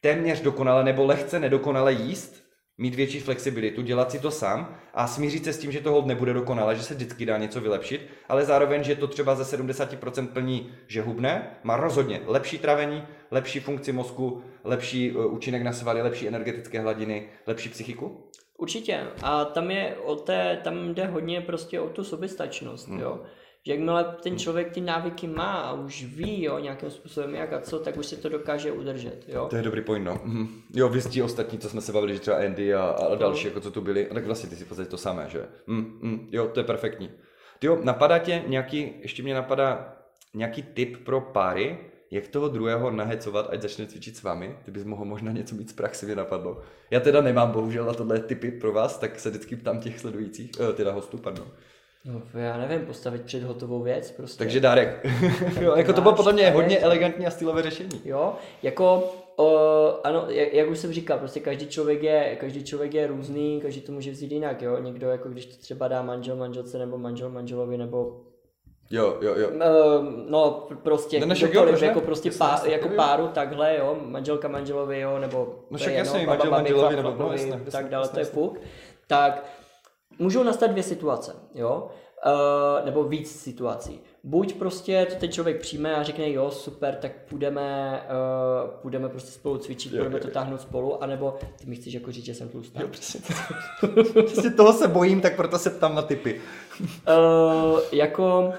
[0.00, 2.41] téměř dokonale nebo lehce nedokonale jíst,
[2.78, 6.06] mít větší flexibilitu, dělat si to sám a smířit se s tím, že to hold
[6.06, 10.26] nebude dokonale, že se vždycky dá něco vylepšit, ale zároveň, že to třeba ze 70%
[10.26, 16.02] plní, že hubne, má rozhodně lepší travení, lepší funkci mozku, lepší uh, účinek na svaly,
[16.02, 18.28] lepší energetické hladiny, lepší psychiku?
[18.58, 19.00] Určitě.
[19.22, 23.00] A tam je o té, tam jde hodně prostě o tu soběstačnost, hmm.
[23.00, 23.20] jo
[23.66, 27.60] že jakmile ten člověk ty návyky má a už ví jo, nějakým způsobem jak a
[27.60, 29.24] co, tak už se to dokáže udržet.
[29.28, 29.46] Jo?
[29.50, 30.20] To je dobrý point, no.
[30.24, 30.62] Mhm.
[30.74, 33.60] Jo, vy ti ostatní, co jsme se bavili, že třeba Andy a, a další, jako
[33.60, 35.46] co tu byli, tak vlastně ty si v to samé, že?
[35.66, 37.10] Mm, mm, jo, to je perfektní.
[37.58, 39.96] Ty jo, napadá tě nějaký, ještě mě napadá
[40.34, 41.78] nějaký tip pro páry,
[42.10, 44.56] jak toho druhého nahecovat, ať začne cvičit s vámi.
[44.64, 46.60] Ty bys mohl možná něco mít z praxi, mi napadlo.
[46.90, 50.50] Já teda nemám bohužel na tohle typy pro vás, tak se vždycky ptám těch sledujících,
[50.60, 51.46] uh, teda hostů, pardon.
[52.04, 54.38] No, já nevím, postavit před hotovou věc prostě.
[54.38, 55.06] Takže dárek.
[55.60, 58.00] jo, jako to bylo podle mě hodně elegantní a stylové řešení.
[58.04, 59.46] Jo, jako o,
[60.04, 63.80] ano, jak, jak, už jsem říkal, prostě každý člověk je, každý člověk je různý, každý
[63.80, 64.78] to může vzít jinak, jo.
[64.80, 68.20] Někdo jako když to třeba dá manžel manželce nebo manžel manželovi nebo
[68.90, 69.50] Jo, jo, jo.
[70.28, 75.58] No, prostě no, kdokoliv, jako prostě pá, jako páru takhle, jo, manželka manželovi, jo, nebo
[75.70, 78.60] no, však jasně, manžel manželovi, nebo no, tak dále, to je fuk.
[79.06, 79.44] Tak
[80.18, 81.90] můžou nastat dvě situace, jo,
[82.26, 84.00] uh, nebo víc situací.
[84.24, 88.00] buď prostě to ten člověk přijme a řekne, jo, super, tak půjdeme,
[88.64, 91.94] uh, půjdeme prostě spolu cvičit, Jo, budeme jo, to táhnout spolu, anebo ty mi chceš
[91.94, 92.80] jako říct, že jsem tlustá.
[92.80, 93.20] Jo, přesně.
[94.26, 96.40] přesně toho se bojím, tak proto se ptám na typy.
[96.80, 98.52] Uh, jako,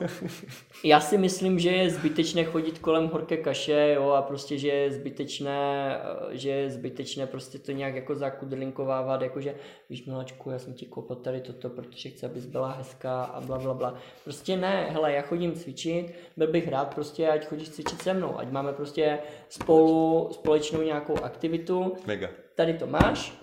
[0.85, 4.91] já si myslím, že je zbytečné chodit kolem horké kaše, jo, a prostě, že je
[4.91, 5.97] zbytečné,
[6.31, 9.55] eh, že je zbytečné prostě to nějak jako zakudrlinkovávat, jakože,
[9.89, 13.57] víš, miláčku, já jsem ti koupil tady toto, protože chci, abys byla hezká a bla,
[13.57, 13.95] bla, bla.
[14.23, 18.39] Prostě ne, hele, já chodím cvičit, byl bych rád prostě, ať chodíš cvičit se mnou,
[18.39, 19.19] ať máme prostě
[19.49, 22.29] spolu, společnou nějakou aktivitu, Mega.
[22.55, 23.39] tady to máš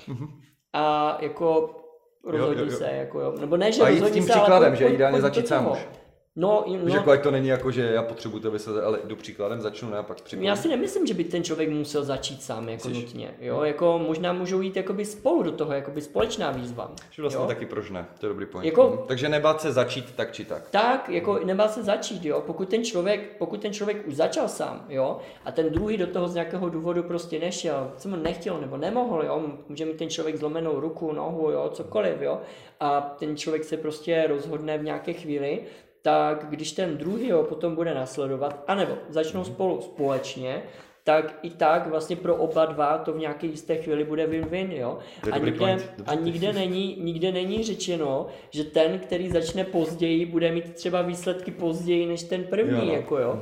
[0.73, 1.77] a jako
[2.25, 2.77] rozhodni jo, jo.
[2.77, 3.35] se, jako jo.
[3.41, 5.73] Nebo ne, že A jít s tím se, ale příkladem, pojď- že ideálně začít sám
[5.73, 6.00] už.
[6.37, 9.61] No, Víš, no jako to není jako, že já potřebuji tebe se, ale jdu příkladem,
[9.61, 10.57] začnu, ne, a pak připomínám.
[10.57, 13.05] já si nemyslím, že by ten člověk musel začít sám jako Myslíš?
[13.07, 13.35] nutně.
[13.41, 16.93] Jo, jako možná můžou jít jakoby spolu do toho, jakoby společná výzva.
[17.11, 17.47] Že vlastně jo?
[17.49, 18.67] taky proč ne, to je dobrý point.
[18.67, 18.99] Jako- Mhm.
[19.09, 20.71] Takže nebát se začít tak či tak.
[20.71, 22.43] Tak, jako nemá se začít, jo.
[22.47, 26.29] Pokud ten člověk, pokud ten člověk už začal sám, jo, a ten druhý do toho
[26.29, 30.37] z nějakého důvodu prostě nešel, co mu nechtěl nebo nemohl, jo, může mít ten člověk
[30.37, 32.41] zlomenou ruku, nohu, jo, cokoliv, jo,
[32.81, 35.63] a ten člověk se prostě rozhodne v nějaké chvíli,
[36.03, 40.63] tak když ten druhý ho potom bude nasledovat, anebo začnou spolu společně,
[41.05, 44.99] tak i tak vlastně pro oba dva to v nějaké jisté chvíli bude win-win, jo.
[45.33, 45.77] A nikde,
[46.07, 51.51] a nikde není, nikde není řečeno, že ten, který začne později, bude mít třeba výsledky
[51.51, 52.93] později než ten první, Jo, no.
[52.93, 53.41] jako jo.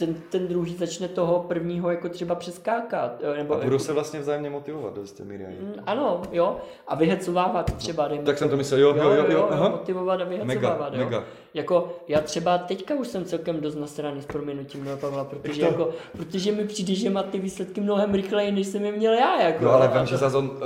[0.00, 3.20] Ten, ten druhý začne toho prvního jako třeba přeskákat.
[3.22, 5.44] jo, Nebo A budou se vlastně vzájemně motivovat do jisté míry.
[5.60, 6.56] Mm, Ano, jo.
[6.88, 9.68] A vyhecovávat třeba, dejme Tak jsem to myslel, jo, jo, jo, jo, aha.
[9.68, 11.04] motivovat a vyhecovávat, Mega, jo.
[11.04, 11.24] mega.
[11.54, 15.66] Jako já třeba teďka už jsem celkem dost nasraný s proměnutím do Pavla, protože, to?
[15.66, 19.42] jako, protože mi přijde, že má ty výsledky mnohem rychleji, než jsem je měl já.
[19.42, 20.60] Jako, No ale vím, že zase on, uh,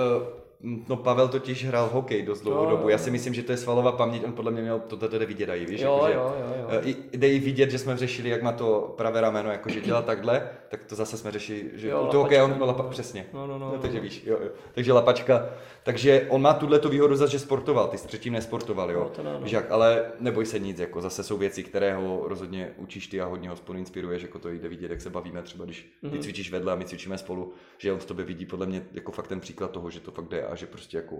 [0.88, 2.82] no Pavel totiž hrál hokej dost dlouhou No, dobu.
[2.82, 2.88] no.
[2.88, 5.48] Já si myslím, že to je svalová paměť, on podle mě měl, to tady vidět
[5.48, 5.80] i, víš?
[5.80, 6.80] Jo, jako, že, jo, jo, jo.
[6.88, 10.48] eh, Jde i vidět, že jsme řešili, jak má to pravé rameno, jakože dělá takhle,
[10.68, 13.26] tak to zase jsme řešili, že Jo, u toho hokeje on byl lapa, přesně.
[13.32, 14.02] No, no, no, no, takže no.
[14.02, 14.48] víš, jo, jo.
[14.74, 15.46] Takže lapačka.
[15.84, 19.00] Takže on má tuhle tu výhodu zase, že sportoval, ty jsi předtím nesportoval, jo.
[19.00, 19.46] No, to ne, no.
[19.46, 23.26] Jak, ale neboj se nic, jako zase jsou věci, které ho rozhodně učíš ty a
[23.26, 26.12] hodně ho spolu inspiruješ, jako to jde vidět, jak se bavíme třeba, když Mhm.
[26.12, 29.12] ty cvičíš vedle a my cvičíme spolu, že on v tobě vidí podle mě jako
[29.12, 31.16] fakt ten příklad toho, že to fakt jde a že prostě jako,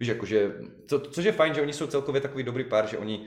[0.00, 0.52] víš, jako že,
[0.86, 3.26] co, což je fajn, že oni jsou celkově takový dobrý pár, že oni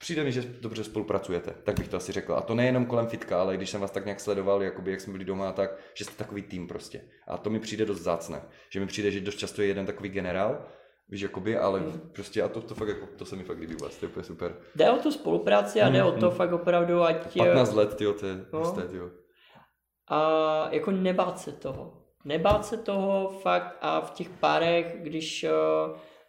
[0.00, 2.34] Přijde mi, že dobře spolupracujete, tak bych to asi řekl.
[2.34, 5.12] A to nejenom kolem fitka, ale když jsem vás tak nějak sledoval, jakoby, jak jsme
[5.12, 7.00] byli doma, tak že jste takový tým prostě.
[7.26, 8.42] A to mi přijde dost zácné.
[8.70, 10.64] Že mi přijde, že dost často je jeden takový generál,
[11.08, 11.82] víš, jakoby, ale
[12.12, 14.24] prostě a to, to fakt jako, to se mi fakt líbí vás, to je úplně
[14.24, 14.56] super.
[14.74, 17.36] Jde o tu spolupráci a jde o to fakt opravdu, ať...
[17.36, 18.58] 15 let, tyjo, to je No.
[18.58, 19.10] husté, tyjo.
[20.08, 22.02] A jako nebát se toho.
[22.24, 25.50] Nebát se toho fakt a v těch párech, když eh,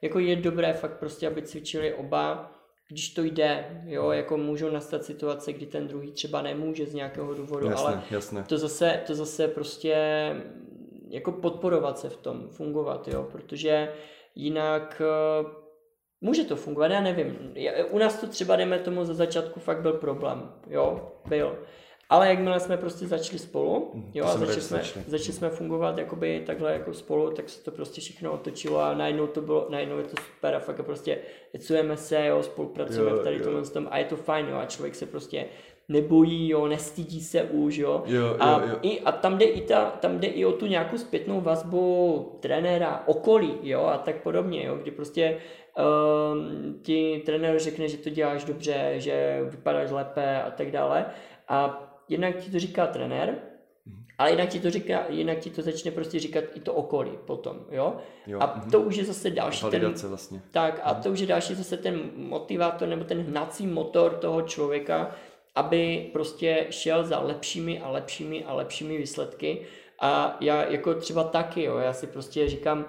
[0.02, 2.52] jako je dobré fakt prostě, aby cvičili oba,
[2.92, 7.34] když to jde, jo, jako můžou nastat situace, kdy ten druhý třeba nemůže z nějakého
[7.34, 8.44] důvodu, Jasné, ale jasné.
[8.44, 9.96] to zase, to zase prostě
[11.10, 13.94] jako podporovat se v tom, fungovat, jo, protože
[14.36, 15.46] jinak eh,
[16.22, 17.54] může to fungovat, já nevím.
[17.90, 21.60] U nás to třeba, dejme tomu, za začátku fakt byl problém, jo, byl.
[22.12, 25.34] Ale jakmile jsme prostě začali spolu, jo, to a začali jsme, začali.
[25.34, 29.42] jsme fungovat jakoby takhle jako spolu, tak se to prostě všechno otočilo a najednou to
[29.42, 31.18] bylo, najednou je to super a fakt prostě
[31.54, 33.44] jecujeme se, jo, spolupracujeme Jo, tady jo.
[33.44, 35.46] tomhle tom a je to fajn, jo, a člověk se prostě
[35.90, 38.04] nebojí, jo, nestydí se už, jo.
[38.06, 38.76] Jo, a, jo, jo.
[38.82, 43.04] I, a tam jde, i ta, tam jde i o tu nějakou zpětnou vazbu trenéra,
[43.06, 45.38] okolí, jo, a tak podobně, jo, kdy prostě
[45.78, 51.06] um, ti trenér řekne, že to děláš dobře, že vypadáš lépe a tak dále.
[51.48, 53.36] A jednak ti to říká trenér,
[53.86, 54.04] Mhm.
[54.18, 57.58] ale jinak ti to říká, jinak ti to začne prostě říkat i to okolí potom,
[57.72, 57.96] jo.
[58.28, 58.72] Jo, A mhm.
[58.72, 60.42] to už je zase další ten, vlastně.
[60.52, 65.12] tak a to už je další zase ten motivátor nebo ten hnací motor toho člověka,
[65.56, 69.62] aby prostě šel za lepšími a lepšími a lepšími výsledky.
[70.00, 72.86] A já jako třeba taky, jo, já si prostě říkám,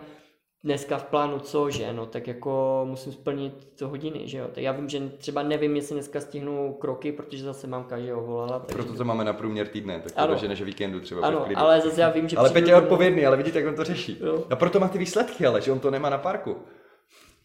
[0.65, 4.47] dneska v plánu co, že no, tak jako musím splnit to hodiny, že jo.
[4.55, 8.59] Tak já vím, že třeba nevím, jestli dneska stihnu kroky, protože zase mám každého volala.
[8.59, 8.75] Takže...
[8.75, 10.33] Proto to máme na průměr týdne, tak to Ano.
[10.33, 11.27] doženeš víkendu třeba.
[11.27, 11.61] Ano, klidu.
[11.61, 14.19] ale zase já vím, že ale Petě je odpovědný, ale vidíte, jak on to řeší.
[14.21, 14.45] Jo.
[14.51, 16.57] A proto má ty výsledky, ale že on to nemá na parku.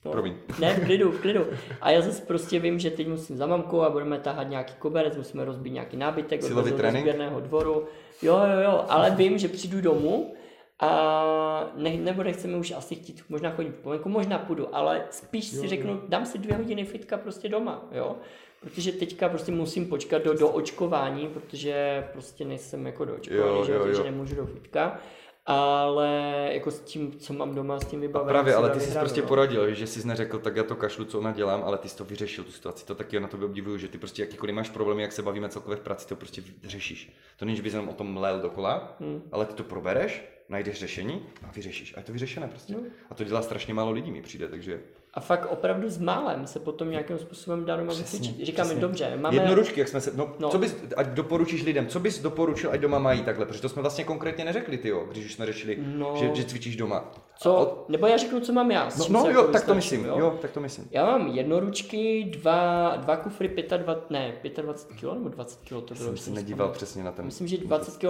[0.05, 0.11] No.
[0.11, 0.33] Promiň.
[0.59, 1.45] Ne, v klidu, v klidu.
[1.81, 5.17] A já zase prostě vím, že teď musím za mamkou a budeme tahat nějaký koberec,
[5.17, 7.07] musíme rozbít nějaký nábytek, Silový trénink?
[7.39, 7.85] dvoru.
[8.21, 10.33] Jo, jo, jo, ale vím, že přijdu domů
[10.79, 15.47] a ne, nebo nechceme už asi chtít možná chodit po venku, možná půjdu, ale spíš
[15.47, 18.15] si řeknu, dám si dvě hodiny fitka prostě doma, jo.
[18.61, 23.65] Protože teďka prostě musím počkat do, do očkování, protože prostě nejsem jako do očkování, Jo,
[23.65, 24.03] že, jo, jo.
[24.03, 24.99] nemůžu do fitka.
[25.45, 26.09] ale
[26.51, 28.29] jako s tím, co mám doma, s tím vybavením.
[28.33, 29.27] Právě, ale ty jsi prostě no.
[29.27, 32.05] poradil, že jsi neřekl, tak já to kašlu, co ona dělám, ale ty jsi to
[32.05, 32.85] vyřešil, tu situaci.
[32.85, 35.77] To taky na tobě obdivuju, že ty prostě jakýkoliv máš problémy, jak se bavíme celkově
[35.77, 37.13] v práci, to prostě řešíš.
[37.39, 39.21] To není, že bys jenom o tom lel dokola, Hmm.
[39.31, 41.93] ale ty to probereš, najdeš řešení a vyřešíš.
[41.93, 42.73] A je to vyřešené prostě.
[42.73, 42.79] No.
[43.09, 44.79] A to dělá strašně málo lidí, mi přijde, takže.
[45.17, 48.39] A fakt opravdu s málem se potom nějakým způsobem dá doma vycvičit.
[48.45, 48.81] Říkáme, přesně.
[48.81, 49.35] dobře, máme...
[49.37, 50.49] Jednoručky, jak jsme se, no, No.
[50.49, 53.81] co bys, ať doporučíš lidem, co bys doporučil, ať doma mají takhle, protože to jsme
[53.81, 56.13] vlastně konkrétně neřekli, ty jo, když už jsme řešili, No.
[56.19, 57.11] že, že cvičíš doma.
[57.39, 57.85] Co?
[57.89, 58.89] Nebo já řeknu, co mám já.
[58.99, 60.37] No, no jo, tak to myslím, jo?
[60.41, 60.87] tak to myslím.
[60.91, 63.47] Já mám jednoručky, dva, dva kufry
[63.77, 66.07] 25, ne, 25 kg nebo 20 kg to bylo.
[66.07, 67.25] Jsem se si nedíval přesně na ten.
[67.25, 68.03] Myslím, že 20 kg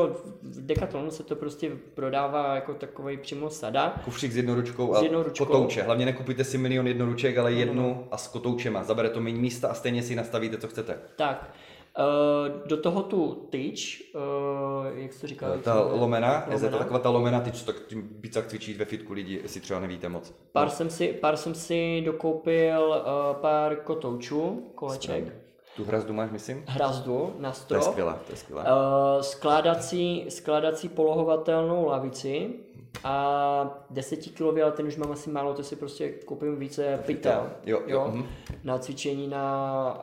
[0.44, 3.96] v Decathlonu se to prostě prodává jako takový přímo sada.
[4.06, 5.46] Kufřík s jednoručkou a S jednoručkou.
[5.46, 5.84] kotouče.
[5.84, 8.84] Hlavně nekupujte si milion jednoruček, ale no, jednu a s kotoučema.
[8.84, 11.00] Zabere to méně místa a stejně si nastavíte, co chcete.
[11.16, 11.50] Tak,
[12.00, 14.22] uh, do toho tu tyč, uh,
[14.98, 15.52] jak jsi to říkal?
[15.52, 16.00] jak Ta jmenuje?
[16.00, 16.78] lomena, je to Lomena.
[16.78, 20.10] taková ta lomena, ty, co tak tím bicak cvičí ve fitku lidi, jestli třeba nevíte
[20.10, 20.34] moc.
[20.52, 25.34] Pár, jsem si, pár jsem si dokoupil uh, pár kotoučů, koleček,
[25.76, 26.64] Tu hrazdu máš, myslím?
[26.68, 28.64] hrazdu na To je strop, skvělá, to je skvělá.
[28.64, 32.50] uh, skládací, skládací polohovatelnou lavici
[33.04, 37.50] a 10 kg, ale ten už mám asi málo, to si prostě koupím více pytel.
[37.66, 38.26] Jo, jo, mhm.
[38.64, 40.02] Na cvičení na,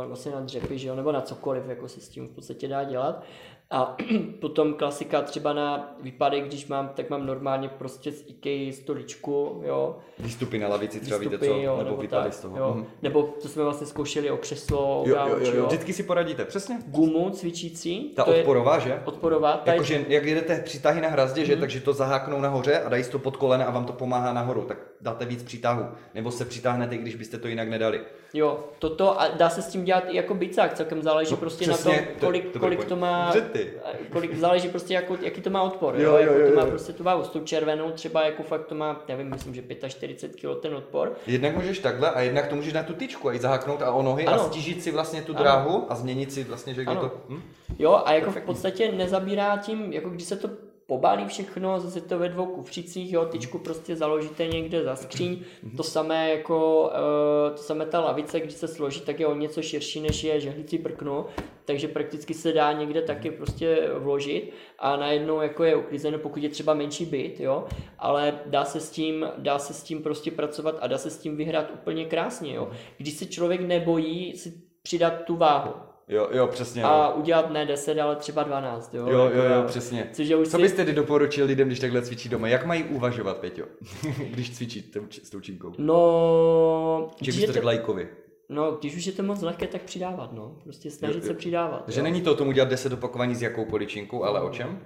[0.00, 2.68] uh, vlastně na dřepy, že jo, nebo na cokoliv, jako se s tím v podstatě
[2.68, 3.24] dá dělat.
[3.70, 3.96] A
[4.40, 9.98] potom klasika třeba na výpadek, když mám, tak mám normálně prostě z IKEA stoličku, jo.
[10.18, 12.58] Výstupy na lavici třeba výstupy, víte co, jo, nebo, nebo výpady tak, z toho.
[12.58, 12.72] Jo.
[12.76, 12.86] Mhm.
[13.02, 16.44] Nebo to jsme vlastně zkoušeli o křeslo, Jo, jo, gauč, jo, jo, vždycky si poradíte,
[16.44, 16.78] přesně.
[16.86, 19.02] Gumu cvičící, Ta to je odporová, že?
[19.04, 21.46] odporová, ta je- Jakože jak jedete přitahy na hrazdě, Mhm.
[21.46, 24.62] že, takže to zaháknou nahoře a dají to pod kolena a vám to pomáhá nahoru,
[24.62, 25.84] tak dáte víc přitahu.
[26.14, 28.00] Nebo se přitáhnete, i když byste to jinak nedali.
[28.34, 31.66] Jo, toto a dá se s tím dělat i jako bicák, celkem záleží No, prostě
[31.66, 33.70] na přesně, tom, to- kolik, to kolik to má, Dobře
[34.02, 34.06] ty.
[34.12, 36.66] kolik záleží prostě jako, jaký to má odpor, Jo, jo, jo, jako jo, to má
[36.66, 40.40] prostě tu váhu, s tou červenou třeba jako fakt to má, nevím, myslím, že 45
[40.40, 43.42] kg ten odpor, Jednak můžeš takhle a jednak to můžeš na tu tyčku a jít
[43.42, 44.40] zaháknout a o nohy Ano.
[44.40, 45.42] a stížit si vlastně tu Ano.
[45.42, 47.00] dráhu a změnit si vlastně, že Ano.
[47.00, 47.20] to...
[47.28, 47.42] Hm?
[47.78, 50.48] jo, a jako v podstatě nezabírá tím, jako když se to
[50.86, 55.44] pobalí všechno, zase to ve dvou kufřících, jo, tyčku prostě založíte někde za skříň,
[55.76, 59.62] to samé jako, eh, to samé ta lavice, když se složí, tak je o něco
[59.62, 61.26] širší, než je žehlicí prkno,
[61.64, 66.48] takže prakticky se dá někde taky prostě vložit a najednou jako je uklizeno, pokud je
[66.48, 67.64] třeba menší byt, jo,
[67.98, 71.18] ale dá se s tím, dá se s tím prostě pracovat a dá se s
[71.18, 72.70] tím vyhrát úplně krásně, jo.
[72.98, 76.82] Když se člověk nebojí si přidat tu váhu Jo, jo, přesně.
[76.82, 76.88] Jo.
[76.88, 79.06] a udělat ne 10, ale třeba 12, jo.
[79.08, 80.08] Jo, jo, Jako jo, přesně.
[80.12, 82.48] Což je už Co si- byste tedy doporučil lidem, když takhle cvičí doma?
[82.48, 83.64] Jak mají uvažovat, Peťo,
[84.30, 85.72] když cvičí tou- s tou činkou?
[85.78, 88.08] No, Že byste to, řekl lajkovi.
[88.48, 90.56] no, když už je to moc lehké, tak přidávat, no.
[90.64, 91.26] Prostě snažit Jo, jo.
[91.26, 91.84] se přidávat.
[91.84, 92.04] Takže jo.
[92.04, 94.78] není to o tom udělat 10 opakování s jakoukoliv činkou, ale o čem?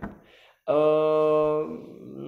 [0.69, 1.77] Uh,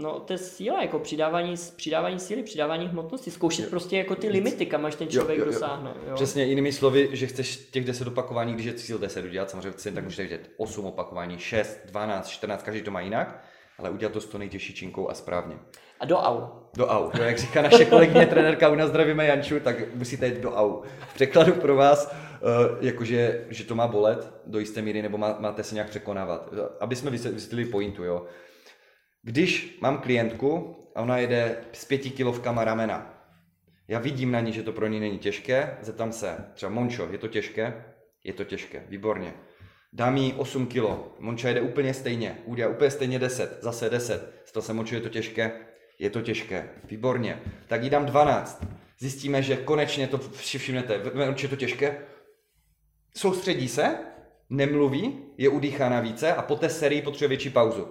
[0.03, 4.66] no, to je síla, jako přidávání, přidávání síly, přidávání hmotnosti, zkoušet prostě jako ty limity,
[4.66, 5.53] kam až ten člověk jo, jo.
[5.53, 5.95] dosáhne.
[6.09, 6.14] Jo.
[6.14, 9.95] Přesně jinými slovy, že chceš těch 10 opakování, když je cíl 10 udělat, samozřejmě chceš,
[9.95, 13.45] tak můžeš dělat 8 opakování, 6, 12, 14, každý to má jinak,
[13.78, 15.57] ale udělat to s tou nejtěžší činkou a správně.
[16.01, 16.41] A do au.
[16.76, 17.11] Do au.
[17.14, 20.82] Jo, jak říká naše kolegyně trenérka u nás zdravíme Janču, tak musíte jít do au.
[21.11, 22.14] V překladu pro vás,
[22.80, 26.55] jakože, že to má bolet do jisté míry, nebo má, máte se nějak překonávat.
[26.80, 28.26] Aby jsme vysvět- vysvětlili pointu, jo.
[29.22, 33.24] Když mám klientku a ona jede s pěti kilovkama ramena,
[33.88, 37.18] já vidím na ní, že to pro ní není těžké, zeptám se, třeba Mončo, je
[37.18, 37.84] to těžké?
[38.24, 39.34] Je to těžké, výborně.
[39.93, 44.43] Dám jí 8 kilo, Monča jede úplně stejně, udělá úplně stejně 10, zase 10.
[44.47, 45.53] Zeptal se Mončo, je to těžké?
[45.99, 47.43] Je to těžké, výborně.
[47.66, 48.64] Tak jí dám 12.
[48.99, 51.97] Zjistíme, že konečně to všimnete, Mončo, je to těžké?
[53.16, 53.96] Soustředí se,
[54.50, 57.88] nemluví, je udýchána více a po té sérii potřebuje větší pauzu.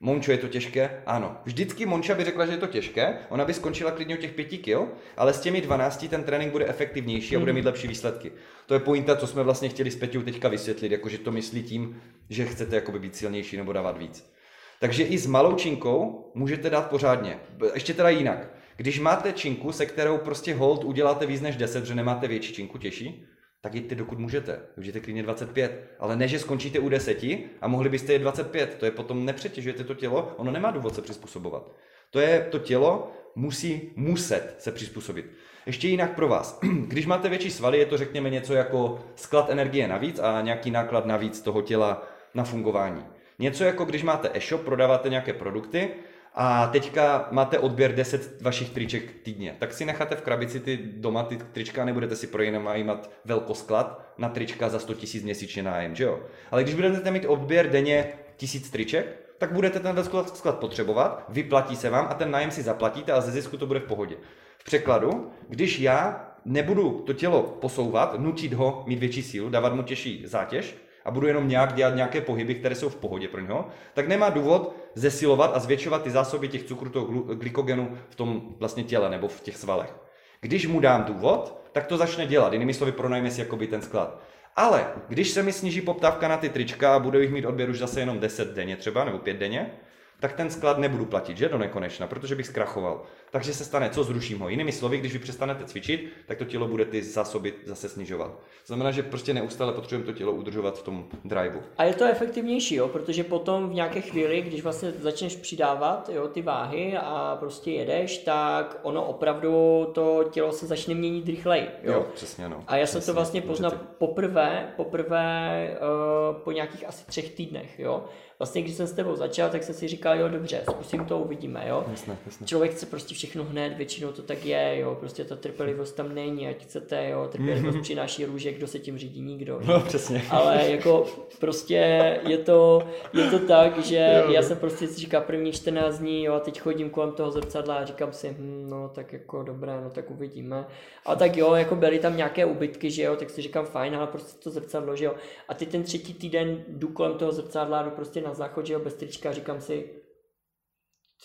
[0.00, 1.02] Mončo, je to těžké?
[1.06, 1.36] Ano.
[1.44, 4.44] Vždycky Monča by řekla, že je to těžké, ona by skončila klidně u těch 5
[4.44, 8.32] kil, ale s těmi 12 ten trénink bude efektivnější a bude mít lepší výsledky.
[8.66, 12.02] To je pointa, co jsme vlastně chtěli s Peťou teďka vysvětlit, jakože to myslí tím,
[12.30, 14.32] že chcete jakoby být silnější nebo dávat víc.
[14.80, 17.38] Takže i s malou činkou můžete dát pořádně.
[17.74, 18.54] Ještě teda jinak.
[18.76, 22.78] Když máte činku, se kterou prostě hold uděláte víc než 10, že nemáte větší činku
[22.78, 23.26] těžší,
[23.62, 24.60] tak jděte dokud můžete.
[24.76, 25.94] Můžete klidně 25.
[25.98, 27.22] Ale ne, že skončíte u 10
[27.60, 28.74] a mohli byste je 25.
[28.74, 31.72] To je potom nepřetěžujete to tělo, ono nemá důvod se přizpůsobovat.
[32.10, 35.26] To je, to tělo musí, muset se přizpůsobit.
[35.66, 36.60] Ještě jinak pro vás.
[36.86, 41.06] Když máte větší svaly, je to řekněme něco jako sklad energie navíc a nějaký náklad
[41.06, 43.04] navíc toho těla na fungování.
[43.38, 45.90] Něco jako když máte e-shop, prodáváte nějaké produkty
[46.34, 51.22] a teďka máte odběr 10 vašich triček týdně, tak si necháte v krabici ty doma
[51.22, 56.20] ty trička, nebudete si pronajímat velkosklad na trička za 100 000 měsíčně nájem, že jo?
[56.50, 60.04] Ale když budete mít odběr denně tisíc triček, tak budete ten
[60.34, 63.80] sklad potřebovat, vyplatí se vám a ten nájem si zaplatíte a ze zisku to bude
[63.80, 64.16] v pohodě.
[64.58, 69.82] V překladu, když já nebudu to tělo posouvat, nutit ho mít větší sílu, dávat mu
[69.82, 73.68] těžší zátěž a budu jenom nějak dělat nějaké pohyby, které jsou v pohodě pro něho,
[73.94, 78.84] tak nemá důvod zesilovat a zvětšovat ty zásoby těch cukrů, toho glykogenu v tom vlastně
[78.84, 79.96] těle nebo v těch svalech.
[80.40, 82.52] Když mu dám důvod, tak to začne dělat.
[82.52, 84.20] Jinými slovy, pronajme si jakoby ten sklad.
[84.56, 87.78] Ale když se mi sníží poptávka na ty trička a budu jich mít odběr už
[87.78, 89.72] zase jenom 10 denně třeba, nebo 5 denně,
[90.20, 93.02] tak ten sklad nebudu platit, že do nekonečna, protože bych zkrachoval.
[93.32, 94.48] Takže se stane, co zruším ho.
[94.48, 98.30] Jinými slovy, když vy přestanete cvičit, tak to tělo bude ty zásoby zase snižovat.
[98.30, 101.60] To znamená, že prostě neustále potřebujeme to tělo udržovat v tom driveu.
[101.78, 102.88] A je to efektivnější, jo?
[102.88, 108.18] protože potom v nějaké chvíli, když vlastně začneš přidávat jo, ty váhy a prostě jedeš,
[108.18, 111.68] tak ono opravdu to tělo se začne měnit rychleji.
[111.82, 112.64] Jo, jo přesně no.
[112.66, 117.78] A já přesně, jsem to vlastně poznal poprvé, poprvé uh, po nějakých asi třech týdnech.
[117.78, 118.04] Jo?
[118.42, 121.64] Vlastně, když jsem s tebou začal, tak jsem si říkal, jo, dobře, zkusím to, uvidíme,
[121.68, 121.84] jo.
[121.90, 122.46] Jasne, jasne.
[122.46, 126.48] Člověk chce prostě všechno hned, většinou to tak je, jo, prostě ta trpělivost tam není,
[126.48, 127.82] ať chcete, jo, trpělivost mm-hmm.
[127.82, 129.60] přináší růže, kdo se tím řídí, nikdo.
[129.64, 130.22] No, přesně.
[130.30, 131.06] Ale jako
[131.40, 134.32] prostě je to, je to tak, že jo.
[134.32, 137.74] já jsem prostě si říkal první 14 dní, jo, a teď chodím kolem toho zrcadla
[137.74, 140.66] a říkám si, hm, no tak jako dobré, no tak uvidíme.
[141.06, 144.06] A tak jo, jako byly tam nějaké ubytky, že jo, tak si říkám fajn, ale
[144.06, 145.14] prostě to zrcadlo, že jo.
[145.48, 148.80] A ty ten třetí týden jdu kolem toho zrcadla, jdu prostě na záchod, že jo,
[148.80, 150.01] bez trička, říkám si,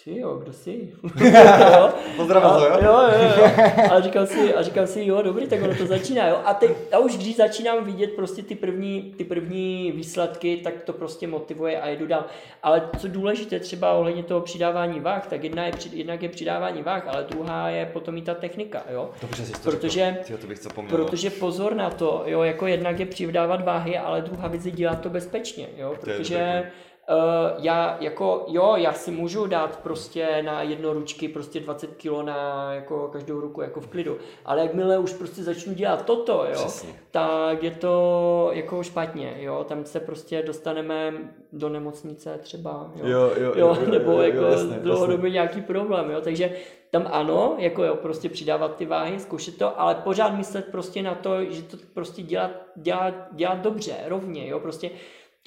[0.03, 0.93] ty jo, kdo jsi?
[2.15, 2.79] Pozdravil jo?
[2.81, 3.51] Jo, jo, jo.
[3.91, 6.41] A říkám si, a říkám si, jo, dobrý, tak ono to začíná, jo.
[6.45, 10.93] A, teď, a už když začínám vidět prostě ty první, ty první výsledky, tak to
[10.93, 12.25] prostě motivuje a jedu dál.
[12.63, 17.07] Ale co důležité třeba ohledně toho přidávání váh, tak jedna je, jednak je přidávání váh,
[17.07, 19.09] ale druhá je potom i ta technika, jo.
[19.21, 23.05] Dobře jsi to protože, Tyjo, to bych protože pozor na to, jo, jako jednak je
[23.05, 26.71] přidávat váhy, ale druhá věc je dělat to bezpečně, jo, protože
[27.09, 32.25] Uh, já jako, jo, já si můžu dát prostě na jedno ručky prostě 20 kg
[32.25, 36.53] na jako každou ruku jako v klidu, ale jakmile už prostě začnu dělat toto, jo,
[36.53, 36.89] Přesně.
[37.11, 41.13] tak je to jako špatně, jo, tam se prostě dostaneme
[41.53, 45.61] do nemocnice třeba, jo, jo, jo, jo, jo nebo jo, jako jo, jasně, dlouhodobě nějaký
[45.61, 46.51] problém, jo, takže
[46.91, 51.15] tam ano, jako jo, prostě přidávat ty váhy, zkoušet to, ale pořád myslet prostě na
[51.15, 54.89] to, že to prostě dělat, dělat, dělat dobře, rovně, jo, prostě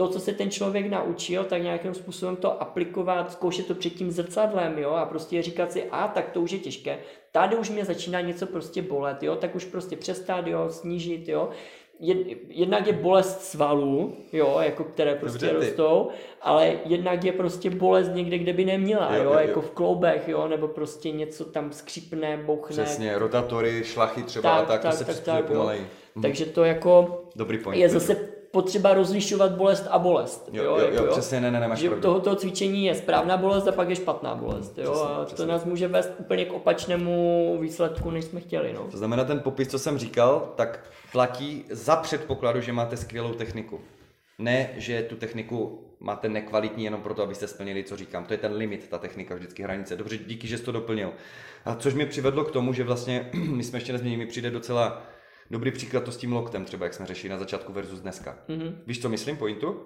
[0.01, 4.11] to, co se ten člověk naučil, tak nějakým způsobem to aplikovat, zkoušet to před tím
[4.11, 6.99] zrcadlem, jo, a prostě říkat si, a tak to už je těžké,
[7.33, 11.49] tady už mě začíná něco prostě bolet, jo, tak už prostě přestat, jo, snížit, jo.
[12.49, 16.09] Jednak je bolest svalů, jo, jako které prostě Dobře, rostou,
[16.43, 20.29] ale jednak je prostě bolest někde, kde by neměla, jo, jo, jo jako v kloubech,
[20.29, 22.85] jo, nebo prostě něco tam skřípne, bouchne.
[22.85, 25.81] Přesně, rotatory, šlachy třeba tak, a tak, tak, to se tak, tak, pomalej.
[26.23, 30.49] Takže to jako Dobrý point, je zase potřeba rozlišovat bolest a bolest.
[30.53, 31.11] Jo, jo, jo, jo, jo?
[31.11, 34.79] přesně, ne, ne, nemáš Že tohoto cvičení je správná bolest a pak je špatná bolest.
[34.79, 34.93] Jo?
[34.93, 35.45] Přesně, a přesně.
[35.45, 38.73] to nás může vést úplně k opačnému výsledku, než jsme chtěli.
[38.73, 38.89] No.
[38.91, 43.81] To znamená, ten popis, co jsem říkal, tak platí za předpokladu, že máte skvělou techniku.
[44.39, 48.25] Ne, že tu techniku máte nekvalitní jenom proto, abyste splnili, co říkám.
[48.25, 49.97] To je ten limit, ta technika, vždycky hranice.
[49.97, 51.13] Dobře, díky, že jsi to doplnil.
[51.65, 55.03] A což mi přivedlo k tomu, že vlastně, my jsme ještě nezměnili, mi přijde docela
[55.51, 58.39] Dobrý příklad to s tím loktem třeba, jak jsme řešili na začátku versus dneska.
[58.49, 58.73] Mm-hmm.
[58.87, 59.81] Víš, co myslím, pointu?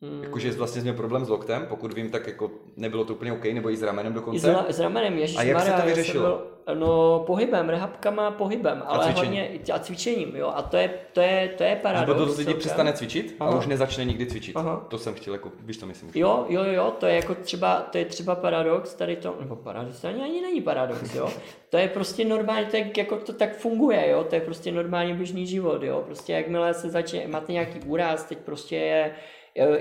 [0.00, 0.22] Mm.
[0.22, 3.70] Jakože vlastně měl problém s loktem, pokud vím, tak jako nebylo to úplně OK, nebo
[3.70, 4.50] i s ramenem dokonce.
[4.50, 6.46] I s, s ramenem, A jak se to vyřešilo?
[6.74, 10.52] No pohybem, rehabkama, pohybem, ale a hlavně a cvičením, jo.
[10.54, 12.18] A to je, to je, to je paradox.
[12.18, 13.50] Nebo to lidi přestane cvičit Aha.
[13.50, 14.56] a už nezačne nikdy cvičit.
[14.56, 14.86] Aha.
[14.88, 16.10] To jsem chtěl, jako, víš, to myslím.
[16.14, 20.00] Jo, jo, jo, to je jako třeba, to je třeba paradox, tady to, nebo paradox,
[20.00, 21.30] to ani, ani není paradox, jo.
[21.70, 24.24] to je prostě normálně, tak jako to tak funguje, jo.
[24.24, 26.02] To je prostě normálně běžný život, jo.
[26.06, 29.14] Prostě jakmile se začne, máte nějaký úraz, teď prostě je,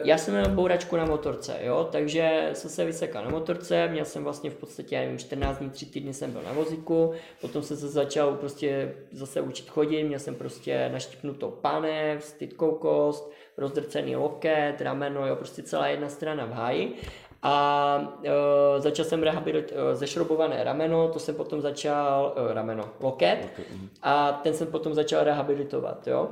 [0.04, 4.24] já jsem měl bouračku na motorce, jo, takže jsem se vysekal na motorce, měl jsem
[4.24, 7.78] vlastně v podstatě, já nevím, 14 dní, 3 týdny jsem byl na vozíku, potom jsem
[7.78, 14.82] se začal prostě zase učit chodit, měl jsem prostě naštipnutou pánev, stytkou kost, rozdrcený loket,
[14.82, 16.94] rameno, jo, prostě celá jedna strana v háji.
[17.44, 23.50] A e, začal jsem rehabilitovat e, zešrobované rameno, to jsem potom začal, e, rameno, loket,
[23.58, 23.90] mhm.
[24.02, 26.30] a ten jsem potom začal rehabilitovat, jo.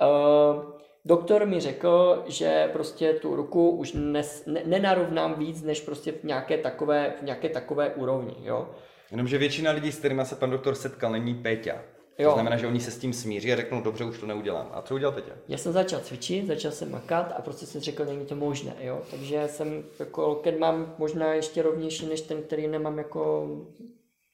[0.00, 0.77] E,
[1.08, 6.24] Doktor mi řekl, že prostě tu ruku už nes, ne, nenarovnám víc, než prostě v
[6.24, 8.68] nějaké takové, v nějaké takové úrovni, jo.
[9.10, 11.82] Jenomže většina lidí, s kterými se pan doktor setkal, není Péťa.
[12.18, 12.30] Jo.
[12.30, 14.70] To znamená, že oni se s tím smíří a řeknou, dobře, už to neudělám.
[14.72, 15.32] A co udělal Peťa?
[15.48, 18.72] Já jsem začal cvičit, začal jsem makat a prostě jsem řekl, není to možné.
[18.80, 19.00] Jo?
[19.10, 23.48] Takže jsem jako loket mám možná ještě rovnější než ten, který nemám jako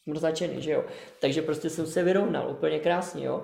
[0.07, 0.85] zmrzačený, že jo.
[1.21, 3.43] Takže prostě jsem se vyrovnal úplně krásně, jo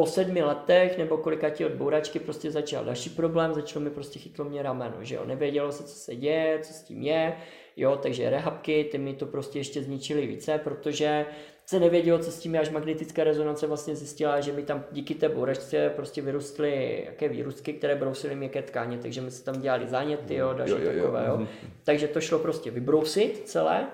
[0.00, 4.18] po sedmi letech nebo kolika ti od bouračky prostě začal další problém, začalo mi prostě
[4.18, 7.36] chytlo mě rameno, že jo, nevědělo se, co se děje, co s tím je,
[7.76, 11.26] jo, takže rehabky, ty mi to prostě ještě zničily více, protože
[11.66, 15.14] se nevědělo, co s tím je, až magnetická rezonance vlastně zjistila, že mi tam díky
[15.14, 19.88] té bouračce prostě vyrostly jaké výrůstky, které brousily měkké tkáně, takže my se tam dělali
[19.88, 21.02] záněty, jo, další jo, jo, jo.
[21.02, 21.36] takové, jo.
[21.36, 21.48] Mhm.
[21.84, 23.86] Takže to šlo prostě vybrousit celé,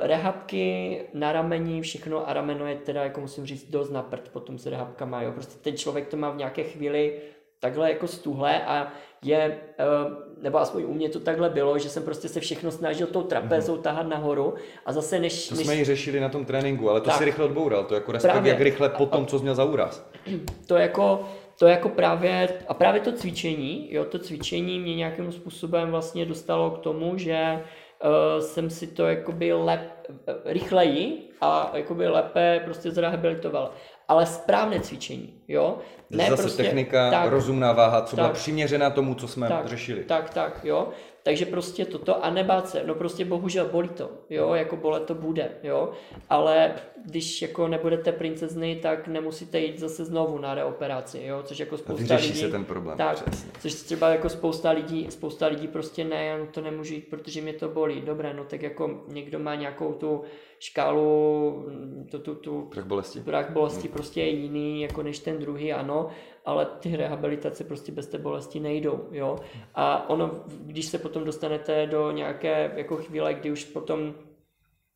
[0.00, 4.58] rehabky na rameni, všechno a rameno je teda, jako musím říct, dost na prd potom
[4.58, 5.32] se rehabkama, jo.
[5.32, 7.20] Prostě ten člověk to má v nějaké chvíli
[7.60, 8.92] takhle jako stuhle a
[9.24, 9.58] je,
[10.06, 13.22] uh, nebo aspoň u mě to takhle bylo, že jsem prostě se všechno snažil tou
[13.22, 13.82] trapezou mm-hmm.
[13.82, 14.54] tahat nahoru
[14.86, 15.48] a zase než...
[15.48, 15.66] To než...
[15.66, 18.48] jsme ji řešili na tom tréninku, ale to tak, si rychle odboural, to jako respektive
[18.48, 20.06] jak rychle po tom, co jsi měl za úraz.
[20.66, 21.28] To jako,
[21.58, 26.70] to jako právě, a právě to cvičení, jo, to cvičení mě nějakým způsobem vlastně dostalo
[26.70, 27.62] k tomu, že
[28.04, 30.06] uh, jsem si to jakoby lep,
[30.44, 33.70] rychleji a jakoby lépe prostě zrehabilitoval.
[34.12, 35.78] Ale správné cvičení, jo?
[36.10, 39.66] Ne Zase prostě, technika, tak, rozumná váha, co tak, byla přiměřená tomu, co jsme tak,
[39.66, 40.04] řešili.
[40.04, 40.88] Tak, tak, jo.
[41.24, 45.14] Takže prostě toto a nebát se, no prostě bohužel bolí to, jo, jako bole to
[45.14, 45.92] bude, jo,
[46.30, 46.74] ale
[47.04, 52.14] když jako nebudete princezny, tak nemusíte jít zase znovu na reoperaci, jo, což jako spousta
[52.14, 52.34] lidí...
[52.34, 53.50] se ten problém, tak, přesně.
[53.60, 57.52] Což třeba jako spousta lidí, spousta lidí prostě ne, já to nemůžu jít, protože mě
[57.52, 60.22] to bolí, dobré, no tak jako někdo má nějakou tu
[60.58, 61.66] škálu,
[62.10, 63.94] tu, tu, tu prach bolesti, prach bolesti hmm.
[64.02, 66.08] Prostě je jiný jako než ten druhý, ano,
[66.44, 69.38] ale ty rehabilitace prostě bez té bolesti nejdou, jo.
[69.74, 74.14] A ono, když se potom dostanete do nějaké jako chvíle, kdy už potom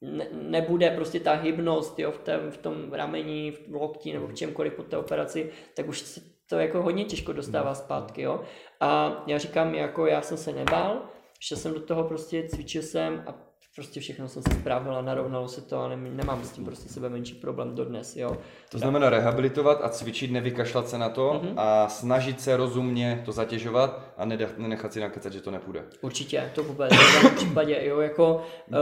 [0.00, 4.34] ne, nebude prostě ta hybnost jo, v, tém, v tom rameni, v lokti nebo v
[4.34, 8.40] čemkoliv po té operaci, tak už se to jako hodně těžko dostává zpátky, jo.
[8.80, 11.02] A já říkám, jako já jsem se nebál,
[11.40, 13.45] šel jsem do toho prostě, cvičil jsem a
[13.76, 17.08] prostě všechno jsem se spravil a narovnalo se to a nemám s tím prostě sebe
[17.08, 18.36] menší problém dodnes, jo.
[18.70, 21.54] To znamená rehabilitovat a cvičit, nevykašlat se na to mm-hmm.
[21.56, 24.24] a snažit se rozumně to zatěžovat a
[24.56, 25.84] nenechat si nakecat, že to nepůjde.
[26.00, 28.76] Určitě, to vůbec, v žádném případě, jo, jako uh,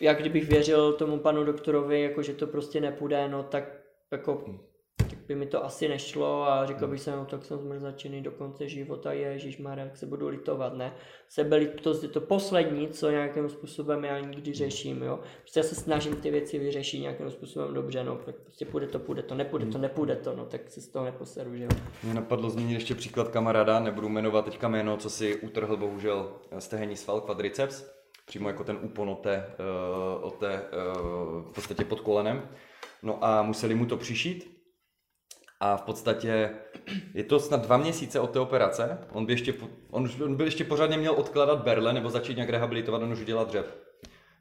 [0.00, 3.64] jak kdybych věřil tomu panu doktorovi, jako že to prostě nepůjde, no tak
[4.12, 4.44] jako
[5.28, 8.68] by mi to asi nešlo a říkal bych se, no tak jsem zmrzačený do konce
[8.68, 10.94] života, ježíš jak se budu litovat, ne.
[11.28, 15.20] Sebelitost je to poslední, co nějakým způsobem já nikdy řeším, jo.
[15.40, 18.98] Prostě já se snažím ty věci vyřešit nějakým způsobem dobře, no, tak prostě půjde to,
[18.98, 21.70] půjde to, nepůjde to, nepůjde to, no, tak se z toho neposeru, že jo.
[22.04, 26.96] Mě napadlo zmínit ještě příklad kamaráda, nebudu jmenovat teďka jméno, co si utrhl bohužel stehenní
[26.96, 27.84] sval quadriceps,
[28.26, 29.46] přímo jako ten úpon od té,
[30.18, 32.48] uh, od té uh, v podstatě pod kolenem.
[33.02, 34.55] No a museli mu to přišít,
[35.60, 36.50] a v podstatě
[37.14, 38.98] je to snad dva měsíce od té operace.
[39.12, 39.54] On by ještě,
[39.90, 43.48] on, on by ještě pořádně měl odkladat berle nebo začít nějak rehabilitovat, on už udělat
[43.48, 43.86] dřep.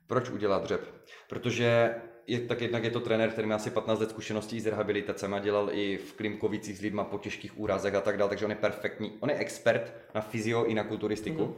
[0.07, 0.81] Proč udělat dřep?
[1.29, 1.95] Protože
[2.27, 5.69] je, tak jednak je to trenér, který má asi 15 let zkušeností s rehabilitacemi, dělal
[5.71, 9.11] i v Klimkovicích s lidma po těžkých úrazech a tak dále, takže on je perfektní.
[9.19, 11.45] On je expert na fyzio i na kulturistiku.
[11.45, 11.53] Mm.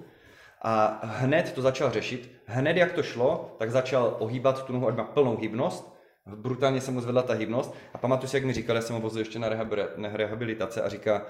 [0.62, 2.32] A hned to začal řešit.
[2.46, 5.97] Hned jak to šlo, tak začal ohýbat tu nohu, ať má plnou hybnost
[6.36, 9.02] brutálně se mu zvedla ta hybnost a pamatuju si, jak mi říkal, já jsem ho
[9.02, 9.50] vozil ještě na,
[9.98, 11.26] na rehabilitace a říká,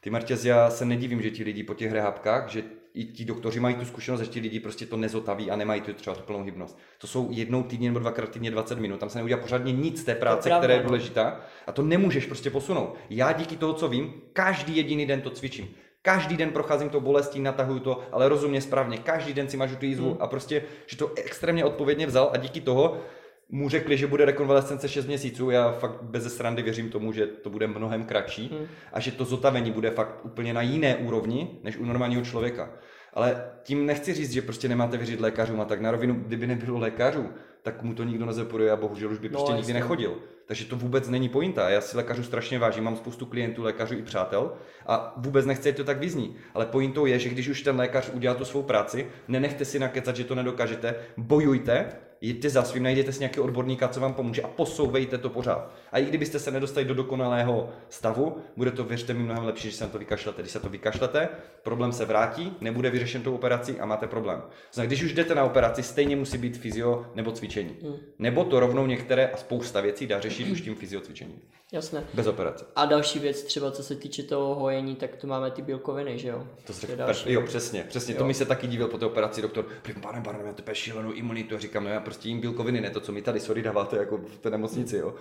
[0.00, 2.62] ty Martěz, já se nedivím, že ti lidi po těch rehabkách, že
[2.94, 5.92] i ti doktoři mají tu zkušenost, že ti lidi prostě to nezotaví a nemají tu
[5.92, 6.78] třeba tu plnou hybnost.
[6.98, 10.04] To jsou jednou týdně nebo dvakrát týdně 20 minut, tam se neudělá pořádně nic z
[10.04, 10.86] té práce, která je no.
[10.86, 12.94] důležitá a to nemůžeš prostě posunout.
[13.10, 15.68] Já díky toho, co vím, každý jediný den to cvičím.
[16.02, 18.98] Každý den procházím tou bolestí, natahuju to, ale rozumně správně.
[18.98, 20.16] Každý den si mažu tu jízvu hmm.
[20.20, 23.00] a prostě, že to extrémně odpovědně vzal a díky toho
[23.48, 27.50] mu řekli, že bude rekonvalescence 6 měsíců, já fakt bez srandy věřím tomu, že to
[27.50, 28.66] bude mnohem kratší hmm.
[28.92, 32.70] a že to zotavení bude fakt úplně na jiné úrovni, než u normálního člověka.
[33.14, 36.78] Ale tím nechci říct, že prostě nemáte věřit lékařům a tak na rovinu, kdyby nebylo
[36.78, 37.28] lékařů,
[37.62, 39.80] tak mu to nikdo nezaporuje a bohužel už by prostě no, nikdy jasný.
[39.80, 40.18] nechodil.
[40.46, 41.70] Takže to vůbec není pointa.
[41.70, 44.52] Já si lékařů strašně vážím, mám spoustu klientů, lékařů i přátel
[44.86, 46.36] a vůbec nechci to tak vyzní.
[46.54, 50.16] Ale pointou je, že když už ten lékař udělá tu svou práci, nenechte si nakecat,
[50.16, 51.92] že to nedokážete, bojujte
[52.28, 55.70] jděte za svým, najděte si nějaký odborníka, co vám pomůže a posouvejte to pořád.
[55.92, 59.76] A i kdybyste se nedostali do dokonalého stavu, bude to, věřte mi, mnohem lepší, že
[59.76, 60.42] se na to vykašlete.
[60.42, 61.28] Když se to vykašlete,
[61.62, 64.42] problém se vrátí, nebude vyřešen tou operací a máte problém.
[64.72, 67.76] Znamená, když už jdete na operaci, stejně musí být fyzio nebo cvičení.
[67.82, 67.96] Hmm.
[68.18, 71.40] Nebo to rovnou některé a spousta věcí dá řešit už tím fyziocvičením.
[71.74, 72.04] Jasné.
[72.14, 72.64] Bez operace.
[72.76, 76.28] A další věc, třeba co se týče toho hojení, tak tu máme ty bílkoviny, že
[76.28, 76.46] jo?
[76.66, 77.32] To se další.
[77.32, 78.14] Jo, přesně, přesně.
[78.14, 78.18] Jo.
[78.18, 79.66] To mi se taky divil po té operaci doktor.
[80.02, 81.54] Pane Barne, to je šílenou imunitu.
[81.54, 84.16] A říkám, no já prostě jim bílkoviny, ne to, co mi tady, sorry, dáváte jako
[84.16, 85.14] v té nemocnici, jo.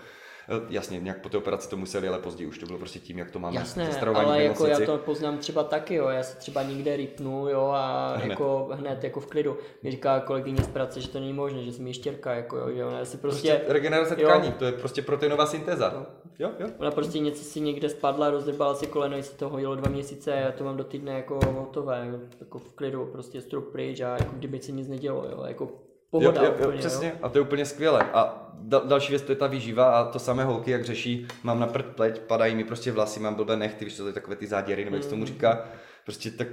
[0.49, 3.17] Eh, Jasně, nějak po té operaci to museli, ale později už to bylo prostě tím,
[3.17, 3.55] jak to máme.
[3.55, 6.07] Jasné, ale jako já to poznám třeba taky, jo.
[6.07, 8.29] Já se třeba někde rypnu, jo, a Hned.
[8.29, 9.57] jako hned jako v klidu.
[9.83, 12.85] Mi říká kolegyně z práce, že to není možné, že jsem ještěrka, jako jo, že
[12.85, 14.27] ona si prostě, Prostě regenerace jo.
[14.29, 15.91] tkání, to je prostě proteinová syntéza.
[15.95, 16.05] No.
[16.39, 16.67] Jo, jo.
[16.77, 20.33] Ona prostě něco si někde spadla, rozdrbala si koleno, i se to hojilo dva měsíce
[20.33, 24.13] a já to mám do týdne jako hotové, jako v klidu, prostě strup pryč a
[24.13, 25.69] jako kdyby se nic nedělo, jo, jako
[26.13, 27.13] pohoda jo, jo, jo, úplně, přesně.
[27.21, 28.01] A to je úplně skvělé.
[28.13, 31.59] A da, další věc, to je ta výživa a to samé holky, jak řeší, mám
[31.59, 34.47] na prd pleť, padají mi prostě vlasy, mám blbé nechty, víš, to je takové ty
[34.47, 35.65] záděry, nebo jak se tomu říká.
[36.05, 36.47] Prostě tak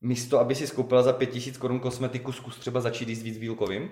[0.00, 3.90] místo, aby si skoupila za 5000 korun kosmetiku, zkus třeba začít jíst víc bílkovým,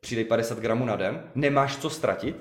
[0.00, 2.36] přidej 50 gramů na den, nemáš co ztratit,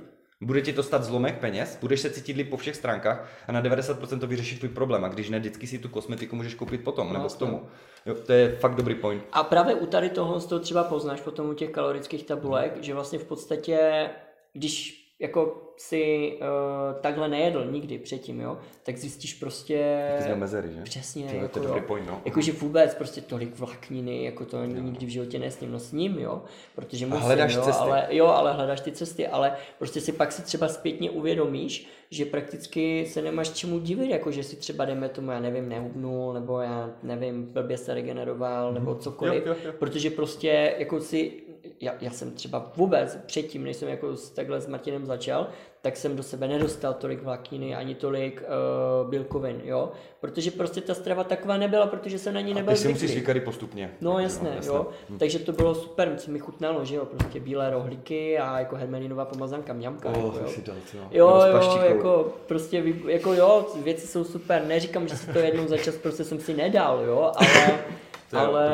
[0.45, 3.61] bude ti to stát zlomek peněz, budeš se cítit líp po všech stránkách a na
[3.61, 5.06] 90% to vyřeší tvůj problém.
[5.06, 7.65] A když ne, vždycky si tu kosmetiku můžeš koupit potom, nebo k tomu.
[8.06, 9.24] Jo, to je fakt dobrý point.
[9.32, 12.94] A právě u tady toho z toho třeba poznáš potom u těch kalorických tabulek, že
[12.94, 14.10] vlastně v podstatě,
[14.53, 20.08] když jako si uh, takhle nejedl nikdy předtím, jo, tak zjistíš prostě...
[20.28, 20.82] Ty mezery, že?
[20.84, 22.22] Přesně, To je- jako to dobrý point, no.
[22.26, 26.20] Jakože vůbec prostě tolik vlákniny, jako to ani nikdy v životě nesním, no s ním,
[26.20, 26.41] jo,
[26.76, 27.82] protože musím, hledáš jo, cesty.
[27.84, 32.26] ale, jo, ale hledáš ty cesty, ale prostě si pak si třeba zpětně uvědomíš, že
[32.26, 36.60] prakticky se nemáš čemu divit, jako že si třeba, dejme tomu, já nevím, nehubnul, nebo
[36.60, 39.48] já nevím, blbě se regeneroval, nebo cokoliv, Mhm.
[39.48, 39.74] Jo, jo, jo.
[39.80, 41.32] protože prostě jako si,
[41.82, 45.48] já, já jsem třeba vůbec předtím, než jsem jako s, takhle s Martinem začal,
[45.81, 48.44] tak jsem do sebe nedostal tolik vlákniny, ani tolik
[49.03, 52.73] uh, bílkovin, jo, protože prostě ta strava taková nebyla, protože jsem na ní A nebyl
[52.73, 53.14] ty si musíš zvyklý.
[53.15, 53.91] zvykat i postupně.
[54.02, 54.88] No jasné, Jo, jo,
[55.19, 59.26] takže to bylo super, co mi chutnalo, že jo, prostě bílé rohlíky a jako hermelinová
[59.26, 60.48] pomazanka, mňamka, Oh, jako, jo.
[60.48, 61.02] si dal, jo.
[61.11, 61.85] Jo, jo, paštikou.
[61.95, 66.23] jako prostě, jako jo, věci jsou super, neříkám, že si to jednou za čas prostě
[66.23, 67.80] jsem si nedal, jo, ale,
[68.45, 68.69] ale,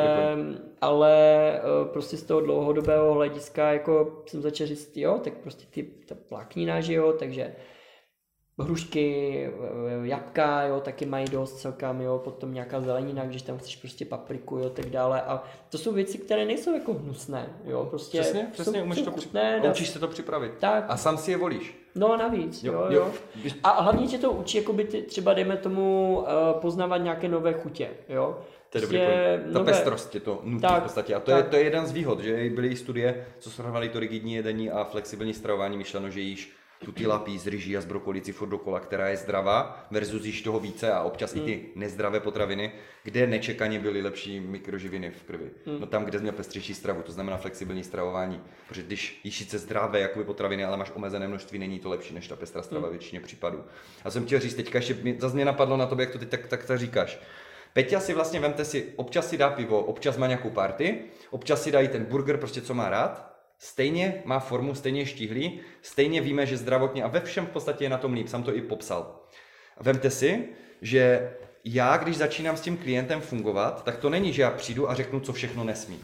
[0.81, 1.13] ale
[1.57, 1.61] eh,
[1.93, 6.81] prostě z toho dlouhodobého hlediska jako jsem začal říct, jo, tak prostě ty, ta vláknina,
[6.81, 7.55] že jo, takže
[8.59, 9.45] hrušky,
[10.03, 14.05] eh, jabka, jo, taky mají dost celkem, jo, potom nějaká zelenina, když tam chceš prostě
[14.05, 18.47] papriku, jo, tak dále a to jsou věci, které nejsou jako hnusné, jo, prostě Přesně,
[18.51, 19.63] přesně, jsou, umíš jsou to chutné, připravit.
[19.63, 20.51] dá- Učíš se to připravit.
[20.59, 20.85] Tak.
[20.87, 21.77] A sám si je volíš.
[21.95, 23.11] No a navíc, jo, Jo, jo.
[23.63, 26.25] A hlavně tě to učí, jakoby ty, třeba dejme tomu uh,
[26.61, 28.37] poznávat nějaké nové chutě, jo.
[28.69, 28.97] To je dobrý.
[28.97, 31.15] Ta nové- pestrost je to nutí Tak, v podstatě.
[31.15, 31.47] A to je, tak.
[31.47, 34.83] to je jeden z výhod, že byly i studie, co srovnali to rigidní jedení a
[34.83, 36.55] flexibilní stravování, myšleno, že jíš
[36.85, 40.59] tu tilapí z rýží a z brokolici furt dokola, která je zdravá, versus jíš toho
[40.59, 42.71] více a občas i ty nezdravé potraviny,
[43.03, 45.49] kde nečekaně byly lepší mikroživiny v krvi.
[45.79, 48.41] No tam, kde jsi měl pestřejší stravu, to znamená flexibilní stravování.
[48.67, 52.27] Protože když jíš sice zdravé jakoby potraviny, ale máš omezené množství, není to lepší než
[52.27, 53.63] ta pestrá strava v většině případů.
[54.03, 56.47] A jsem chtěl říct, teďka ještě zase mě napadlo na to, jak to teď tak,
[56.47, 57.19] tak, tak říkáš.
[57.73, 61.71] Peťa si vlastně, vemte si, občas si dá pivo, občas má nějakou party, občas si
[61.71, 66.57] dají ten burger, prostě co má rád, stejně má formu, stejně štíhlý, stejně víme, že
[66.57, 69.19] zdravotně a ve všem v podstatě je na tom líp, sám to i popsal.
[69.79, 70.49] Vemte si,
[70.81, 71.33] že
[71.63, 75.19] já, když začínám s tím klientem fungovat, tak to není, že já přijdu a řeknu,
[75.19, 75.99] co všechno nesmí.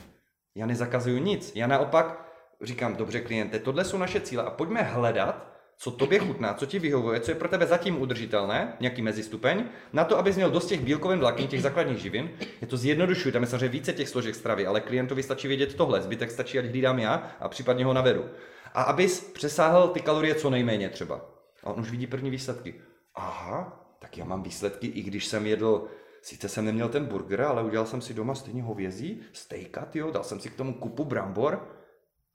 [0.56, 1.52] Já nezakazuju nic.
[1.56, 2.26] Já naopak
[2.62, 6.80] říkám, dobře kliente, tohle jsou naše cíle a pojďme hledat, co tobě chutná, co ti
[6.80, 10.82] vyhovuje, co je pro tebe zatím udržitelné, nějaký mezistupeň, na to, abys měl dost těch
[10.82, 12.30] bílkovin vláknin, těch základních živin.
[12.62, 16.02] Je to zjednodušuju, tam je samozřejmě více těch složek stravy, ale klientovi stačí vědět tohle,
[16.02, 18.26] zbytek stačí, ať hlídám já a případně ho navedu.
[18.74, 21.26] A abys přesáhl ty kalorie co nejméně třeba.
[21.64, 22.76] A on už vidí první výsledky.
[23.16, 25.88] Aha, tak já mám výsledky, i když jsem jedl
[26.26, 30.24] Sice jsem neměl ten burger, ale udělal jsem si doma stejně hovězí, stejka, jo, dal
[30.24, 31.68] jsem si k tomu kupu brambor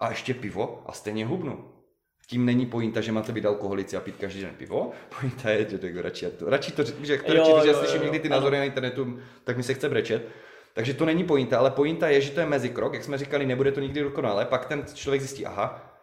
[0.01, 1.80] a ještě pivo a stejně hubnu.
[2.31, 4.91] Tím není pointa, že máte být alkoholici a pít každý den pivo.
[5.21, 7.79] Pointa je, že to radši, to, radši to, že to Jo, radši, protože já jo,
[7.79, 8.37] slyším jo, někdy ty ano.
[8.37, 10.29] názory na internetu, tak mi se chce brečet.
[10.75, 13.73] Takže to není pointa, ale pointa je, že to je mezikrok, jak jsme říkali, nebude
[13.73, 15.97] to nikdy dokonale, pak ten člověk zjistí, aha,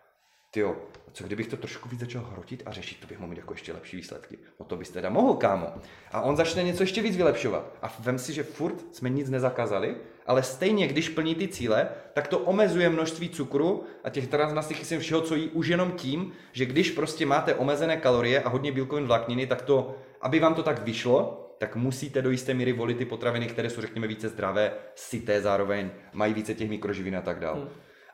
[0.52, 0.76] Tyjo,
[1.18, 3.74] co kdybych to trošku víc začal hrotit a řešit, to bych mohl mít jako ještě
[3.74, 4.38] lepší výsledky.
[4.60, 5.68] No to bys teda mohl, kámo.
[6.12, 7.78] A on začne něco ještě víc vylepšovat.
[7.82, 9.96] A vem si, že furt jsme nic nezakázali,
[10.28, 15.02] ale stejně, když plní ty cíle, tak to omezuje množství cukru a těch transmastných kyselin
[15.02, 19.06] všeho, co jí už jenom tím, že když prostě máte omezené kalorie a hodně bílkovin
[19.06, 23.06] vlákniny, tak to, aby vám to tak vyšlo, tak musíte do jisté míry volit ty
[23.06, 27.68] potraviny, které jsou, řekněme, více zdravé, syté zároveň, mají více těch mikroživin a tak dále.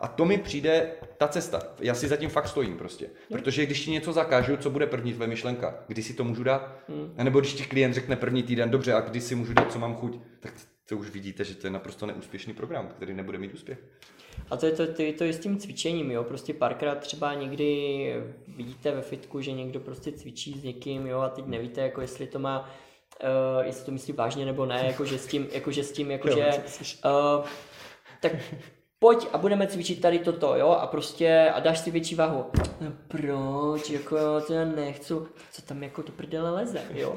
[0.04, 1.62] A to mi přijde ta cesta.
[1.80, 3.10] Já si zatím fakt stojím prostě.
[3.32, 5.76] Protože když ti něco zakážu, co bude první tvoje myšlenka?
[5.88, 6.76] Kdy si to můžu dát?
[6.90, 7.14] Hmm.
[7.18, 9.80] A nebo když ti klient řekne první týden, dobře, a kdy si můžu dát, co
[9.80, 10.20] mám chuť?
[10.40, 10.54] Tak
[10.86, 13.78] to už vidíte, že to je naprosto neúspěšný program, který nebude mít úspěch.
[14.50, 17.34] A to je to, to, je to je s tím cvičením, jo, prostě párkrát třeba
[17.34, 18.14] někdy
[18.48, 22.28] vidíte ve fitku, že někdo prostě cvičí s někým, jo, a teď nevíte, jako jestli
[22.28, 22.70] to má,
[23.24, 26.48] uh, jestli to myslí vážně nebo ne, jakože s tím, jakože s tím, jakože,
[27.06, 27.46] uh,
[28.22, 28.32] tak
[29.04, 32.46] pojď a budeme cvičit tady toto, jo, a prostě, a dáš si větší váhu.
[32.82, 35.14] No proč, jako jo, to já nechci,
[35.52, 37.16] co tam jako do prdele leze, jo.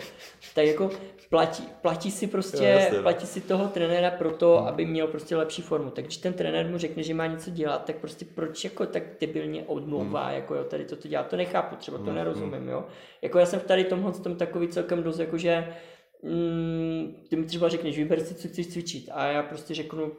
[0.54, 0.90] Tak jako
[1.30, 3.02] platí, platí si prostě, Jo, jasně, no.
[3.02, 5.90] platí si toho trenéra pro to, aby měl prostě lepší formu.
[5.90, 9.02] Tak když ten trenér mu řekne, že má něco dělat, tak prostě proč jako tak
[9.20, 12.84] debilně odmlouvá, jako jo, tady toto dělá, to nechápu, třeba to nerozumím, jo.
[13.22, 15.74] Jako já jsem v tady tomhle tom takový celkem dost, jakože
[16.22, 20.12] mm, ty mi třeba řekneš, vyber si, co chceš cvičit a já prostě řeknu,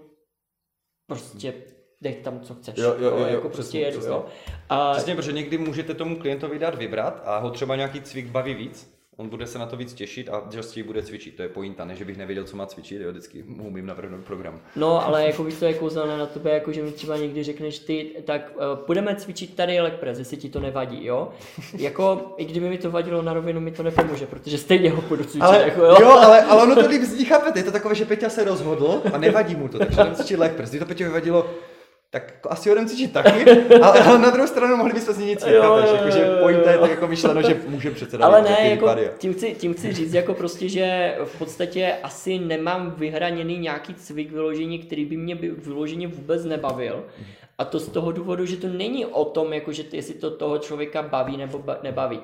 [1.08, 1.54] prostě
[2.02, 2.78] dej tam, co chceš.
[2.78, 4.14] Jo, jo, jo, jo, jako přesně, prostě jedu, přesně.
[4.14, 4.26] jo.
[4.70, 8.54] A Přesně, protože někdy můžete tomu klientovi dát vybrat a ho třeba nějaký cvik baví
[8.54, 8.97] víc.
[9.20, 11.36] On bude se na to víc těšit a častěji bude cvičit.
[11.36, 14.26] To je pointa, ne, že bych nevěděl, co má cvičit, jo, vždycky mu umím navrhnout
[14.26, 14.60] program.
[14.76, 17.80] No, ale jako víš, co je kouzelné na tebe, jako že mi třeba někdy řekneš
[17.80, 21.30] ty, tak uh, budeme cvičit tady leg press, jestli ti to nevadí, jo?
[21.78, 25.24] Jako, i kdyby mi to vadilo na rovinu, mi to nepomůže, protože stejně ho budu
[25.24, 25.96] cvičit, Ale, jako, jo?
[26.02, 29.02] jo, ale, ale ono to líp zní, chápete, je to takové, že Peťa se rozhodl
[29.14, 30.70] a nevadí mu to, takže jdem cvičit leg press.
[30.70, 31.50] Kdyby to Peťa vyvadilo,
[32.10, 33.52] tak jako asi jdem cvičit taky,
[33.82, 36.32] ale, ale, na druhou stranu mohli bychom změnit cvik, Jo, chápeš, jo, jako, že jo,
[36.32, 36.38] jo.
[36.42, 39.94] pointa je tak jako myšleno, že může přece Ale ne, jako tím chci, tím chci
[39.94, 45.36] říct, jako prostě, že v podstatě asi nemám vyhraněný nějaký cvik vyloženě, který by mě
[45.36, 47.06] by vyloženě vůbec nebavil.
[47.58, 50.58] A to z toho důvodu, že to není o tom, jako že jestli to toho
[50.58, 52.20] člověka baví nebo ba- nebaví.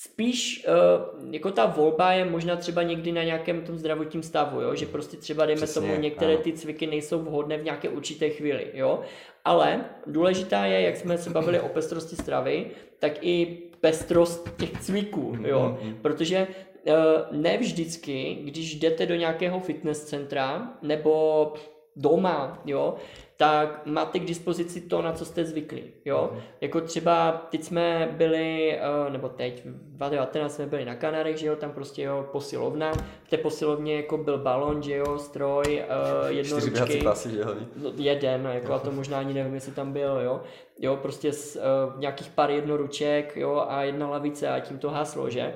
[0.00, 4.74] Spíš uh, jako ta volba je možná třeba někdy na nějakém tom zdravotním stavu, jo?
[4.74, 6.42] že prostě třeba dejme Přesně, tomu některé ano.
[6.42, 9.00] ty cviky nejsou vhodné v nějaké určité chvíli, jo.
[9.44, 12.66] Ale důležitá je, jak jsme se bavili o pestrosti stravy,
[12.98, 15.78] tak i pestrost těch cviků, jo.
[16.02, 16.46] Protože
[16.86, 16.92] eh,
[17.30, 21.52] ne vždycky, když jdete do nějakého fitness centra nebo
[21.96, 22.96] doma, jo,
[23.40, 26.32] tak máte k dispozici to, na co jste zvyklí, jo.
[26.60, 31.46] Jako třeba teď jsme byli, eh, nebo teď, v 2019 jsme byli na Kanarech, že
[31.46, 32.92] jo, tam prostě jo, posilovna,
[33.24, 35.86] v té posilovně jako byl balon, že jo, stroj, eh,
[36.28, 37.66] běhací jednoručky, pasy, že hlavně.
[37.76, 40.40] No, jeden, no, jako a to možná ani nevím, jestli tam byl, jo.
[40.80, 45.30] Jo, prostě s, uh, nějakých pár jednoruček, jo, a jedna lavice a tím to haslo,
[45.30, 45.54] že.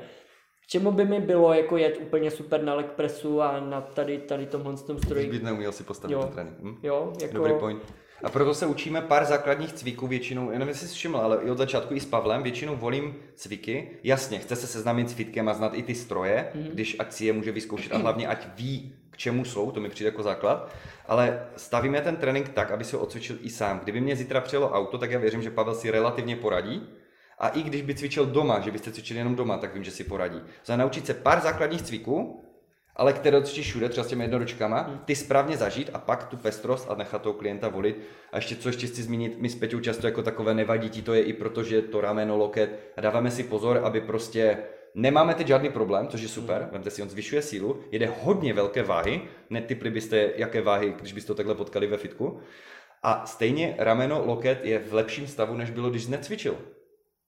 [0.65, 4.19] K čemu by mi bylo jako jet úplně super na leg pressu a na tady,
[4.19, 6.21] tady tomhle tom Když stroji, bys neuměl si postavit Jo.
[6.23, 6.57] ten trénink.
[6.63, 6.77] Hm?
[6.83, 7.35] jo, jako...
[7.35, 7.83] Dobrý point.
[8.25, 11.51] A proto se učíme pár základních cviků většinou, já nevím, jestli jsi všiml, ale i
[11.51, 13.91] od začátku i s Pavlem většinou volím cviky.
[14.05, 16.65] Jasně, chce se seznámit s fitkem a znát i ty stroje, Mhm.
[16.69, 20.09] když akci je může vyzkoušet a hlavně ať ví, k čemu jsou, to mi přijde
[20.09, 20.71] jako základ.
[21.07, 23.81] Ale stavíme ten trénink tak, aby se ho odcvičil i sám.
[23.81, 26.89] Kdyby mě zítra přijelo auto, tak já věřím, že Pavel si relativně poradí.
[27.43, 30.05] A i když by cvičil doma, že byste cvičili jenom doma, tak vím, že si
[30.05, 30.43] poradí.
[30.65, 32.45] Za naučit se pár základních cviků,
[32.97, 36.91] ale které odcvičíš všude, třeba s těmi jednoručkama, ty správně zažít a pak tu pestrost
[36.91, 38.01] a nechat toho klienta volit.
[38.33, 41.15] A ještě co ještě chci zmínit, my s Peťou často jako takové nevadí ti to
[41.15, 44.59] je i proto, že to rameno, loket a dáváme si pozor, aby prostě
[44.95, 48.83] nemáme teď žádný problém, což je super, vemte si, on zvyšuje sílu, jede hodně velké
[48.83, 52.41] váhy, netypli byste, jaké váhy, když byste to takhle potkali ve fitku.
[53.03, 56.57] A stejně rameno, loket je v lepším stavu, než bylo, když necvičil.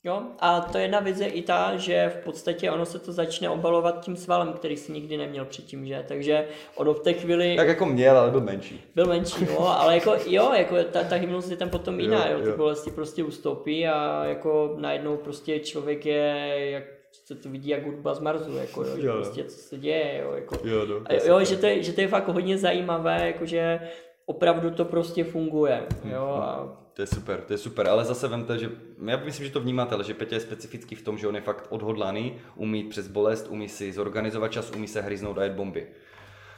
[0.07, 3.49] Jo, a to jedna věc je i ta, že v podstatě ono se to začne
[3.51, 6.05] obalovat tím svalem, který si nikdy neměl předtím, že?
[6.09, 8.85] Takže ono v té chvíli Tak jako měl, ale byl menší.
[8.95, 12.37] byl menší, no, ale jako jo, jako ta, ta hybnost je tam potom jiná, Jo,
[12.39, 12.57] jo, ty jo.
[12.57, 16.85] bolesti prostě ustoupí a jako najednou prostě člověk je, jak
[17.27, 19.23] se to vidí jak hudba z Marsu, jako jo, že Jo, jo.
[19.23, 20.57] prostě co se děje, jo, jako.
[20.65, 23.81] Jo, no, A jo, že to, je, že to je fakt hodně zajímavé, jakože
[24.27, 25.83] opravdu to prostě funguje,
[26.13, 28.71] jo, a To je super, to je super, ale zase vemte, že
[29.07, 31.41] já myslím, že to vnímáte, ale že Petě je specifický v tom, že on je
[31.41, 35.87] fakt odhodlaný, umí přes bolest, umí si zorganizovat čas, umí se hryznout a jet bomby.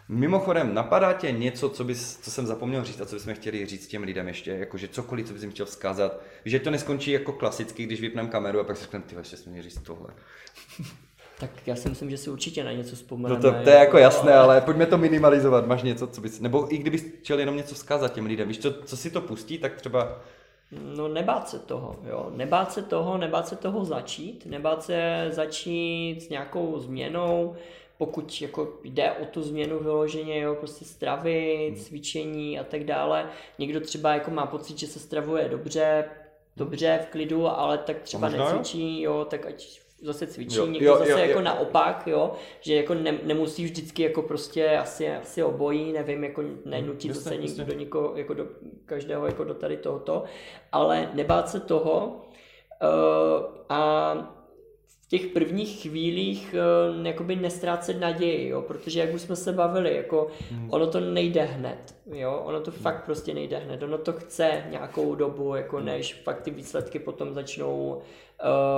[0.08, 3.86] Mimochodem, napadá tě něco, co, bys, co jsem zapomněl říct a co bychom chtěli říct
[3.86, 7.82] těm lidem ještě, jakože cokoliv, co bys jim chtěl vzkázat, že to neskončí jako klasicky,
[7.82, 10.08] když vypneme kameru a pak si řekneme, ty ještě jsme měli říct tohle.
[11.40, 13.40] Tak já si myslím, že si určitě na něco vzpomeneme.
[13.42, 16.74] No to, to je jako jasné, ale pojďme to minimalizovat, máš něco, co bys, nebo
[16.74, 19.76] i kdybys chtěl jenom něco vzkázat těm lidem, víš, co, co si to pustí, tak
[19.76, 20.18] třeba
[20.70, 22.32] No nebát se toho, jo.
[22.34, 27.56] Nebát se toho, nebát se toho začít, nebát se začít s nějakou změnou,
[27.98, 33.26] pokud jako jde o tu změnu vyloženě, jo, prostě stravy, cvičení a tak dále.
[33.58, 36.04] Někdo třeba jako má pocit, že se stravuje dobře,
[36.56, 40.98] dobře v klidu, ale tak třeba necvičí, jo, tak ať zase cvičí, Jo, někdo jo,
[40.98, 41.40] zase jo, jako jo.
[41.44, 46.42] naopak, jo, že jako ne, nemusí vždycky jako prostě asi, asi obojí, nevím, jako
[47.08, 47.48] Jasně, zase jasně.
[47.48, 48.46] nikdo do nikoho, jako do
[48.84, 50.24] každého jako do tady tohoto,
[50.72, 52.06] ale nebát se toho
[52.82, 54.35] uh, a
[55.06, 56.54] v těch prvních chvílích
[56.98, 60.68] uh, jakoby nestrácet naději, jo, protože jak už jsme se bavili, jako Hmm.
[60.72, 65.14] ono to nejde hned, jo, ono to fakt prostě nejde hned, ono to chce nějakou
[65.14, 65.86] dobu, jako Hmm.
[65.86, 68.02] než fakt ty výsledky potom začnou,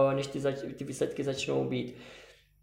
[0.06, 1.96] uh, než ty, zač, ty výsledky začnou být.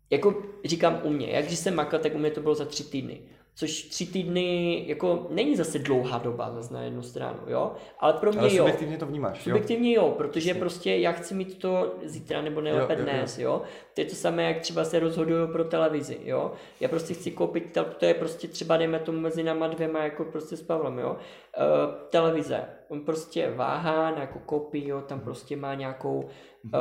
[0.10, 2.84] Jako říkám u mě, jak když jsem makal, tak u mě to bylo za tři
[2.84, 3.22] týdny.
[3.58, 7.72] Což tři týdny jako není zase dlouhá doba zase na jednu stranu, jo?
[8.00, 8.58] Ale pro mě Ale jo.
[8.58, 9.44] subjektivně to vnímáš, jo?
[9.44, 13.12] Subjektivně jo, protože prostě já chci mít to zítra nebo nejlépe Jo, jo, jo.
[13.12, 13.62] dnes, jo.
[13.94, 16.52] To je to samé, jak třeba se rozhoduju pro televizi, jo.
[16.80, 20.58] Já prostě chci koupit, to je prostě třeba dejme tomu mezi náma dvěma, jako prostě
[20.58, 21.10] s Pavlem, jo.
[21.10, 26.30] Uh, televize, on prostě váhá, nějakou koupí, jo, tam prostě má nějakou,
[26.64, 26.72] uh,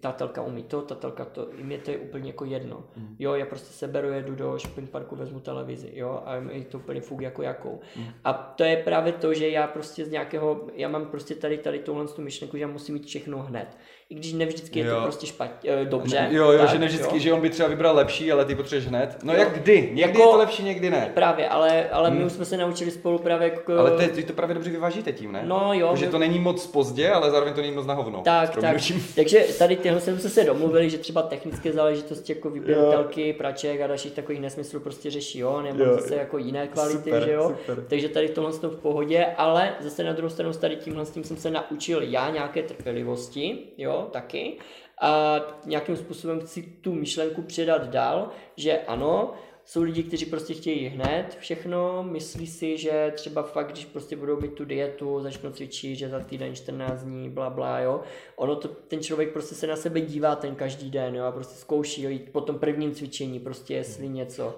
[0.00, 2.84] tatelka umí to, tatelka to, i mě to je úplně jako jedno,
[3.18, 7.00] jo, já prostě seberu, jedu do shopping parku, vezmu televizi, jo, a je to úplně
[7.00, 7.80] fuk jako jakou.
[8.24, 11.78] A to je právě to, že já prostě z nějakého, já mám prostě tady, tady
[11.78, 13.76] touhle tu myšlenku, že já musím mít všechno hned.
[14.12, 16.26] I když ne vždycky je to prostě špatně, eh, dobře.
[16.30, 17.20] Jo, jo, tak, že ne vždycky, jo.
[17.20, 19.16] že on by třeba vybral lepší, ale ty potřebuješ hned.
[19.22, 19.38] No Jo.
[19.38, 19.80] jak kdy?
[19.80, 21.10] Někdy Jako- je to lepší, někdy ne.
[21.14, 23.78] Právě, ale, ale my už jsme se naučili spolu právě jako...
[23.78, 25.42] Ale to, je, ty to právě dobře vyvážíte tím, ne?
[25.46, 28.20] No jo, Že my- to není moc pozdě, ale zároveň to není moc na hovno.
[28.24, 28.76] Tak, tak.
[29.14, 34.12] Takže tady tyhle jsme se domluvili, že třeba technické záležitosti jako vyběratelky, praček a dalších
[34.12, 37.48] takových nesmyslů prostě řeší, jo, nebo Jo, zase jako jiné kvality, super, že jo.
[37.60, 37.84] super.
[37.88, 41.24] Takže tady tohle to v pohodě, ale zase na druhou stranu tady tímhle s tím
[41.24, 44.58] jsem se naučil já nějaké trpělivosti, jo, taky.
[45.00, 49.34] A nějakým způsobem chci tu myšlenku předat dál, že ano,
[49.64, 54.40] jsou lidi, kteří prostě chtějí hned všechno, myslí si, že třeba fakt, když prostě budou
[54.40, 58.00] mít tu dietu, začnou cvičit, že za týden 14 dní, bla, bla, jo.
[58.36, 61.54] Ono to, ten člověk prostě se na sebe dívá ten každý den, jo, a prostě
[61.54, 64.56] zkouší jo, jít po tom prvním cvičení, prostě jestli něco.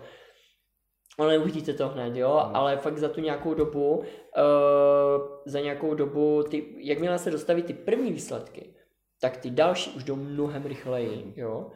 [1.19, 2.57] Ale neuvidíte to hned, jo, Hmm.
[2.57, 4.05] ale fakt za tu nějakou dobu, uh,
[5.47, 8.74] za nějakou dobu, ty, jakmile se dostaví ty první výsledky,
[9.25, 11.67] tak ty další už jdou mnohem rychleji, jo.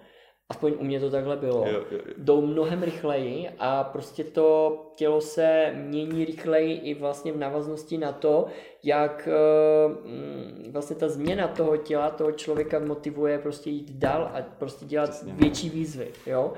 [0.51, 1.67] Aspoň u mě to takhle bylo.
[1.67, 2.15] Jo, jo, jo.
[2.17, 8.13] Jdou mnohem rychleji a prostě to tělo se mění rychleji i vlastně v návaznosti na
[8.13, 8.47] to,
[8.83, 14.43] jak eh, mm, vlastně ta změna toho těla, toho člověka motivuje prostě jít dál a
[14.59, 15.33] prostě dělat Přesně.
[15.33, 16.53] větší výzvy, jo.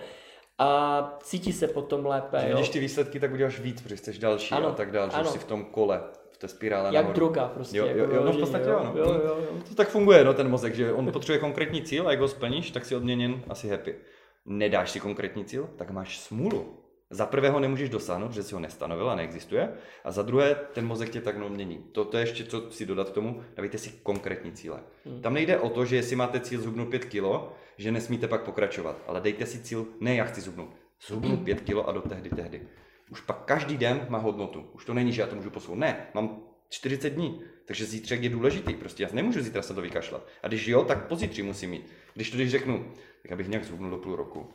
[0.59, 2.55] A cítí se potom lépe, Že.
[2.55, 5.31] Vidíš ty výsledky, tak uděláš víc, protože chceš další Ano, a tak dál, že ano.
[5.31, 6.01] jsi v tom kole,
[6.41, 7.15] té spirále Jak nahoru.
[7.15, 7.79] droga prostě.
[7.79, 9.01] Jo, jo, jako jo, no v podstatě jo, no.
[9.01, 9.59] jo, jo, jo.
[9.69, 12.71] To tak funguje, no, ten mozek, že on potřebuje konkrétní cíl a jak ho splníš,
[12.71, 13.95] tak si odměněn asi happy.
[14.47, 16.77] Nedáš si konkrétní cíl, tak máš smůlu.
[17.11, 19.73] Za prvého nemůžeš dosáhnout, že si ho nestanovil a neexistuje.
[20.05, 21.85] A za druhé, ten mozek tě tak mění.
[21.93, 24.81] To, to je ještě co si dodat k tomu, dávejte si konkrétní cíle.
[25.07, 25.23] Hmm.
[25.23, 28.97] Tam nejde o to, že jestli máte cíl zhubnout 5 kilo, že nesmíte pak pokračovat.
[29.07, 30.71] Ale dejte si cíl, ne já chci zhubnout.
[31.07, 32.62] Zhubnout 5 kilo a do tehdy, tehdy.
[33.11, 34.70] Už pak každý den má hodnotu.
[34.73, 35.78] Už to není, že já to můžu posunout.
[35.78, 37.43] Ne, mám 40 dní.
[37.65, 38.74] Takže zítřek je důležitý.
[38.74, 40.27] Prostě já nemůžu zítra se to vykašlat.
[40.43, 41.87] A když jo, tak pozítří musím mít.
[42.15, 42.93] Když to když řeknu,
[43.23, 44.49] tak abych nějak zhubnul do půl roku,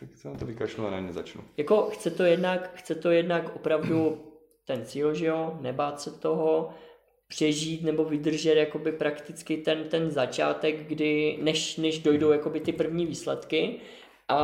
[0.00, 1.44] tak se na to vykašlu a na ně začnu.
[1.56, 4.24] Jako chce to jednak, chce to jednak opravdu
[4.64, 6.70] ten cíl, že jo, nebát se toho,
[7.28, 13.06] přežít nebo vydržet jakoby prakticky ten, ten začátek, kdy než, než dojdou jakoby ty první
[13.06, 13.80] výsledky
[14.28, 14.36] a,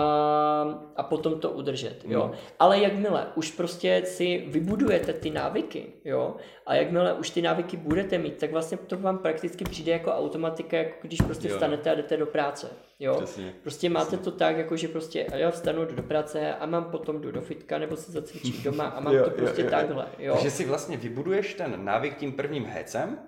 [0.97, 2.19] a potom to udržet, jo.
[2.19, 2.33] No.
[2.59, 6.37] Ale jakmile už prostě si vybudujete ty návyky, jo,
[6.67, 10.77] a jakmile už ty návyky budete mít, tak vlastně to vám prakticky přijde jako automatika,
[10.77, 11.55] jako když prostě Jo.
[11.55, 12.71] vstanete a jdete do práce,
[13.01, 13.15] jo.
[13.17, 13.55] Přesně.
[13.63, 17.21] Prostě máte to tak, jako že prostě já vstanu, jdu do práce a mám potom
[17.21, 19.71] jdu do fitka nebo se zacvičit doma a mám Jo, to prostě jo, jo.
[19.71, 20.35] takhle, jo.
[20.35, 23.19] Takže si vlastně vybuduješ ten návyk tím prvním hecem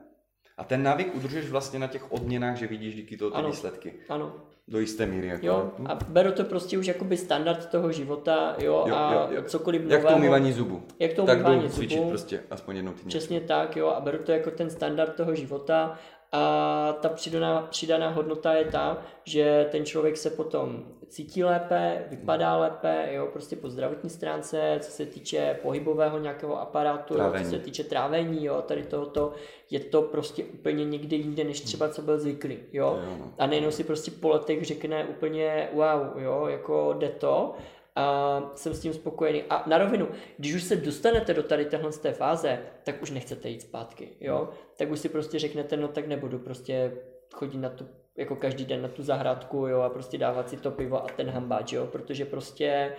[0.58, 3.48] a ten návyk udržuješ vlastně na těch odměnách, že vidíš díky toho ty Ano.
[3.48, 3.94] výsledky.
[4.08, 4.32] Ano,
[4.68, 5.28] Do jisté míry.
[5.28, 5.46] Jako.
[5.46, 9.42] jo, a beru to prostě už jakoby standard toho života, jo, Jo, a jo, jo.
[9.46, 10.18] cokoliv Jak to nového.
[10.18, 10.82] umývání zubu.
[10.98, 12.08] Jak to tak umývání zubů.
[12.08, 13.08] prostě aspoň jednou týdně.
[13.08, 15.98] Přesně tak, jo, a beru to jako ten standard toho života
[16.32, 22.56] a ta přidaná, přidaná hodnota je ta, že ten člověk se potom cítí lépe, vypadá
[22.56, 27.44] lépe, jo, prostě po zdravotní stránce, co se týče pohybového nějakého aparátu, jo, Trávení.
[27.44, 29.32] co se týče trávení, jo, tady tohoto,
[29.70, 32.98] je to prostě úplně někde jinde, než třeba co byl zvyklý, jo.
[33.04, 33.32] Jo, no.
[33.38, 37.54] A nejenom si prostě po letech řekne úplně wow, jo, jako jde to
[37.96, 39.42] a jsem s tím spokojený.
[39.42, 40.08] A na rovinu,
[40.38, 44.08] když už se dostanete do tady téhle z té fáze, tak už nechcete jít zpátky,
[44.20, 44.48] jo.
[44.78, 46.92] Tak už si prostě řeknete, no tak nebudu prostě
[47.34, 50.70] chodit na tu, jako každý den na tu zahrádku, jo, a prostě dávat si to
[50.70, 52.92] pivo a ten hambáč, jo, protože prostě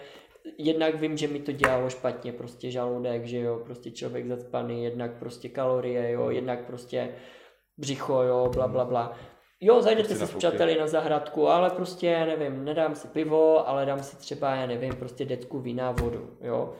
[0.57, 5.19] jednak vím, že mi to dělalo špatně, prostě žaludek, že jo, prostě člověk zacpaný, jednak
[5.19, 7.09] prostě kalorie, jo, jednak prostě
[7.77, 9.17] břicho, jo, bla, bla, bla.
[9.61, 13.69] Jo, zajdete Prostě si s přáteli na zahrádku, ale prostě, já nevím, nedám si pivo,
[13.69, 16.73] ale dám si třeba, já nevím, prostě decku vína, vodu, jo.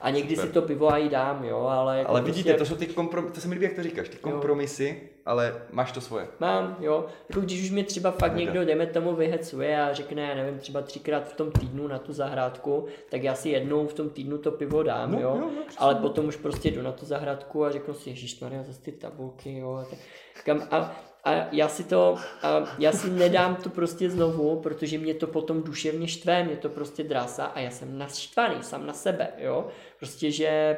[0.00, 0.48] A někdy Super.
[0.48, 3.34] si to pivo i dám, jo, ale jako Ale prostě vidíte, to jsou ty kompromisy,
[3.34, 6.26] to se mi líbí, jak to říkáš, ty kompromisy, ale máš to svoje.
[6.40, 7.06] Mám, jo.
[7.28, 8.44] Jako když už mě třeba fakt Mega.
[8.44, 12.12] někdo, dejme tomu, vyhecuje a řekne, já nevím, třeba třikrát v tom týdnu na tu
[12.12, 15.36] zahrádku, tak já si jednou v tom týdnu to pivo dám, No, jo.
[15.40, 15.78] jo, jo, přesně.
[15.78, 18.92] Ale potom už prostě jdu na tu zahrádku a řeknu si, Ježíš Maria, zase ty
[18.92, 19.72] tabulky, jo.
[19.72, 19.98] A, tak,
[20.44, 20.96] kam, a,
[21.28, 25.62] a já si to, a já si nedám to prostě znovu, protože mě to potom
[25.62, 29.66] duševně štve, mě to prostě drásá a já jsem naštvaný sám na sebe, jo.
[29.98, 30.76] Prostě, že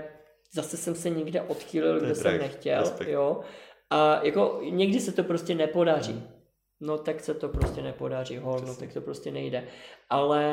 [0.53, 3.09] zase jsem se někde odchýlil, kde jsem nechtěl, respekt.
[3.09, 3.41] jo.
[3.91, 6.13] A jako někdy se to prostě nepodaří.
[6.13, 6.29] Hmm.
[6.81, 9.65] No tak se to prostě nepodaří, hol, no tak to prostě nejde.
[10.11, 10.45] Ale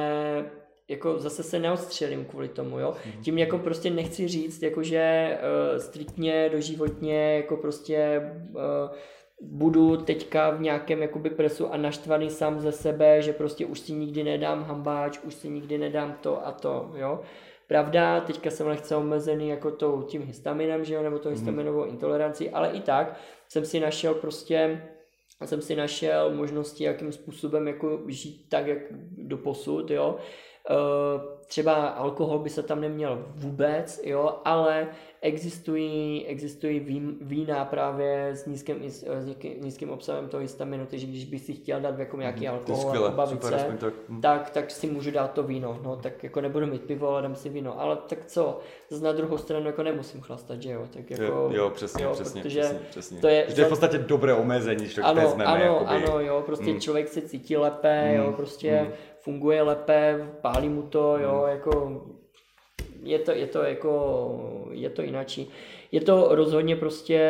[0.87, 2.95] jako zase se neodstřelím kvůli tomu, jo.
[3.05, 3.23] Hmm.
[3.23, 8.21] Tím jako prostě nechci říct, jakože uh, striktně, doživotně, jako prostě
[8.53, 8.95] uh,
[9.41, 13.93] budu teďka v nějakém jakoby presu a naštvaný sám ze sebe, že prostě už si
[13.93, 17.21] nikdy nedám hambáč, už si nikdy nedám to a to, jo.
[17.67, 21.37] Pravda, teďka jsem lehce omezený jako to, tím histaminem, že jo, nebo to mhm.
[21.37, 24.81] histaminovou intolerancí, ale i tak jsem si našel prostě
[25.45, 28.77] jsem si našel možnosti, jakým způsobem jako žít tak, jak
[29.17, 30.17] do posud, jo.
[30.69, 34.87] Uh, třeba alkohol by se tam neměl vůbec, jo, ale
[35.21, 36.79] existují, existují
[37.21, 39.05] vína právě s nízkým, s
[39.61, 43.11] nízkým obsahem toho histaminu, takže když bych si chtěl dát jako nějaký mm, alkohol a
[43.11, 43.93] bavit super, se, tak.
[44.09, 44.21] Hm.
[44.21, 47.35] tak, tak si můžu dát to víno, no, tak jako nebudu mít pivo, ale dám
[47.35, 51.11] si víno, ale tak co, zase na druhou stranu jako nemusím chlastat, že jo, tak
[51.11, 54.33] jako, jo, jo přesně, jo, přesně, přesně, přesně, to je, to je v podstatě dobré
[54.33, 55.89] omezení, že ano, vezmeme, ano, jakoby.
[55.89, 56.81] ano, jo, prostě mm.
[56.81, 58.15] člověk se cítí lépe, mm.
[58.15, 58.91] jo, prostě mm.
[59.27, 61.49] Funguje lépe, pálí mu to, jo, mm.
[61.49, 62.01] jako
[63.03, 63.91] je to, je to jako,
[64.71, 65.51] je to jináčí.
[65.91, 67.21] Je to rozhodně prostě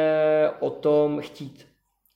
[0.59, 1.65] o tom chtít.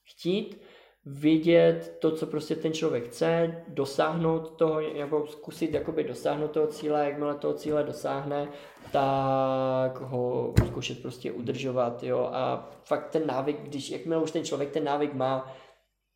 [0.04, 0.62] Chtít,
[1.06, 7.04] vidět to, co prostě ten člověk chce, dosáhnout toho, nebo zkusit jakoby dosáhnout toho cíle,
[7.04, 8.48] jakmile toho cíle dosáhne,
[8.92, 14.70] tak ho zkoušet prostě udržovat, jo, a fakt ten návyk, když, jakmile už ten člověk
[14.70, 15.54] ten návyk má,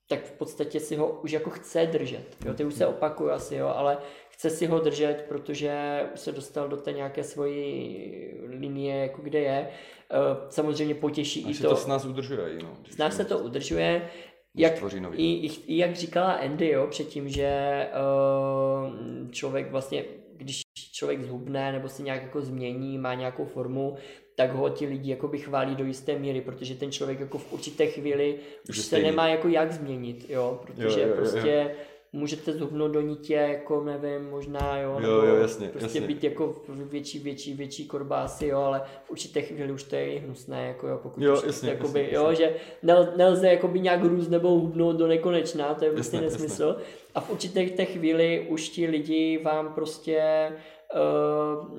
[0.09, 3.55] tak v podstatě si ho už jako chce držet, jo, ty už se opakuju asi,
[3.55, 8.97] jo, ale chce si ho držet, protože už se dostal do té nějaké svojí linie,
[8.97, 9.69] jako kde je.
[10.11, 10.17] Eh,
[10.49, 11.69] samozřejmě potěší a i to.
[11.69, 12.59] to s nás udržuje.
[12.63, 14.11] No, s nás se to udržuje.
[14.59, 14.73] Jak,
[15.13, 17.51] i, i, i, jak říkala Andy jo, předtím, že
[17.93, 20.05] uh, člověk vlastně,
[20.37, 20.63] když
[20.93, 23.97] člověk zhubne nebo se nějak jako změní, má nějakou formu,
[24.37, 27.53] tak ho ti lidi jako by chválí do jisté míry, protože ten člověk jako v
[27.53, 28.39] určité chvíli
[28.69, 31.87] už se nemá jako jak změnit, jo, protože jo, jo, jo, prostě jo
[32.17, 36.01] můžete zhubnout do nitě, jako nevím, možná, jo, jo, jo jasně, prostě jasně.
[36.01, 40.67] být jako větší, větší, větší korbásy, jo, ale v určité chvíli už to je hnusné,
[40.67, 42.47] jako jo, pokud jo, už jasně, jakoby, jasně, jo, jasně.
[42.47, 46.65] že nel, nelze jakoby nějak růst nebo hubnout do nekonečná, to je prostě jasně, nesmysl.
[46.79, 46.85] Jasně.
[47.15, 50.53] A v určité té chvíli už ti lidi vám prostě
[50.95, 51.79] uh,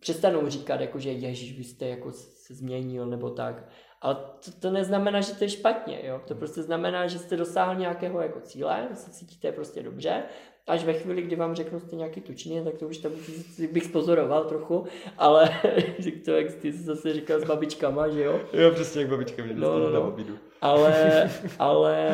[0.00, 3.68] přestanou říkat, jako, že ježíš, vy jste jako se změnil nebo tak.
[4.02, 6.20] Ale to, to neznamená, že to je špatně, jo?
[6.26, 10.22] to prostě znamená, že jste dosáhl nějakého jako cíle, že se cítíte prostě dobře,
[10.66, 13.12] až ve chvíli, kdy vám řeknu, jste nějaký tučný, tak to už tam
[13.72, 14.86] bych spozoroval trochu,
[15.18, 15.50] ale
[16.24, 18.40] to, jak ty jsi zase říkal s babičkama, že jo?
[18.52, 20.14] Jo, přesně jak babička mě no, no, no.
[20.60, 22.08] Ale, ale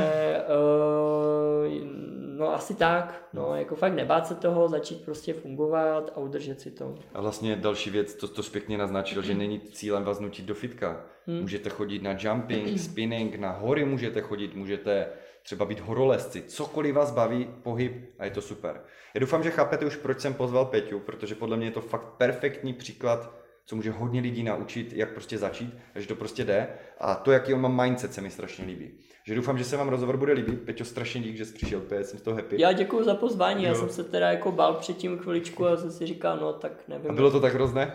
[0.49, 6.61] uh, no asi tak, no jako fakt nebát se toho, začít prostě fungovat a udržet
[6.61, 6.95] si to.
[7.15, 11.05] A vlastně další věc, to, to pěkně naznačil, že není cílem vás nutit do fitka.
[11.27, 11.41] Hmm.
[11.41, 15.09] Můžete chodit na jumping, spinning, na hory můžete chodit, můžete
[15.43, 18.81] třeba být horolezci, cokoliv vás baví, pohyb a je to super.
[19.15, 22.07] Já doufám, že chápete už, proč jsem pozval Peťu, protože podle mě je to fakt
[22.07, 23.35] perfektní příklad,
[23.67, 26.69] co může hodně lidí naučit, jak prostě začít, že to prostě jde.
[27.01, 28.91] A to, jaký on má mindset, se mi strašně líbí.
[29.25, 30.61] Že doufám, že se vám rozhovor bude líbit.
[30.61, 32.63] Peťo, strašně dík, že jsi přišel, Pě, jsem z toho happy.
[32.63, 33.69] Já děkuji za pozvání, jo.
[33.69, 37.11] já jsem se teda jako bál předtím chviličku a jsem si říkal, no tak nevím.
[37.11, 37.93] A bylo to tak hrozné?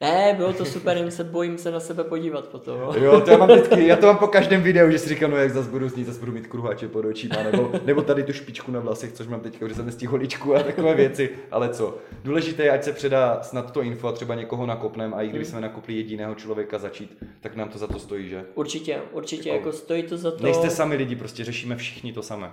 [0.00, 2.80] Ne, bylo to super, jen se bojím se na sebe podívat potom.
[2.96, 5.36] Jo, to já mám vždycky, já to mám po každém videu, že si říkám, no
[5.36, 8.72] jak zase budu znít, zase budu mít kruháče pod očima, nebo, nebo tady tu špičku
[8.72, 11.98] na vlasech, což mám teď, že jsem nestih holičku a takové věci, ale co.
[12.24, 15.44] Důležité je, ať se předá snad to info a třeba někoho nakopnem a i kdyby
[15.44, 15.50] hmm.
[15.50, 18.44] jsme nakopli jediného člověka začít, tak nám to za to stojí, že?
[18.54, 20.44] Určitě, určitě, jako, jako stojí to za to.
[20.44, 22.52] Nejste sami lidi, prostě řešíme všichni to samé.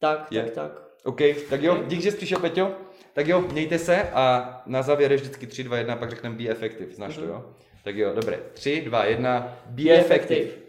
[0.00, 0.42] Tak, je?
[0.42, 0.82] tak, tak.
[1.04, 1.20] OK,
[1.50, 2.72] tak jo, dík, že jsi přišel, Peťo.
[3.18, 6.48] Tak jo, mějte se a na závěr je vždycky 3, 2, 1, pak řekneme be
[6.48, 6.94] effective.
[6.94, 7.20] Znáš mm-hmm.
[7.20, 7.44] to, jo?
[7.84, 8.38] Tak jo, dobré.
[8.52, 10.40] 3, 2, 1, be, be effective.
[10.40, 10.62] effective.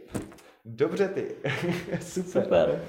[0.66, 1.26] Dobře ty.
[2.02, 2.44] Super.
[2.44, 2.82] Super.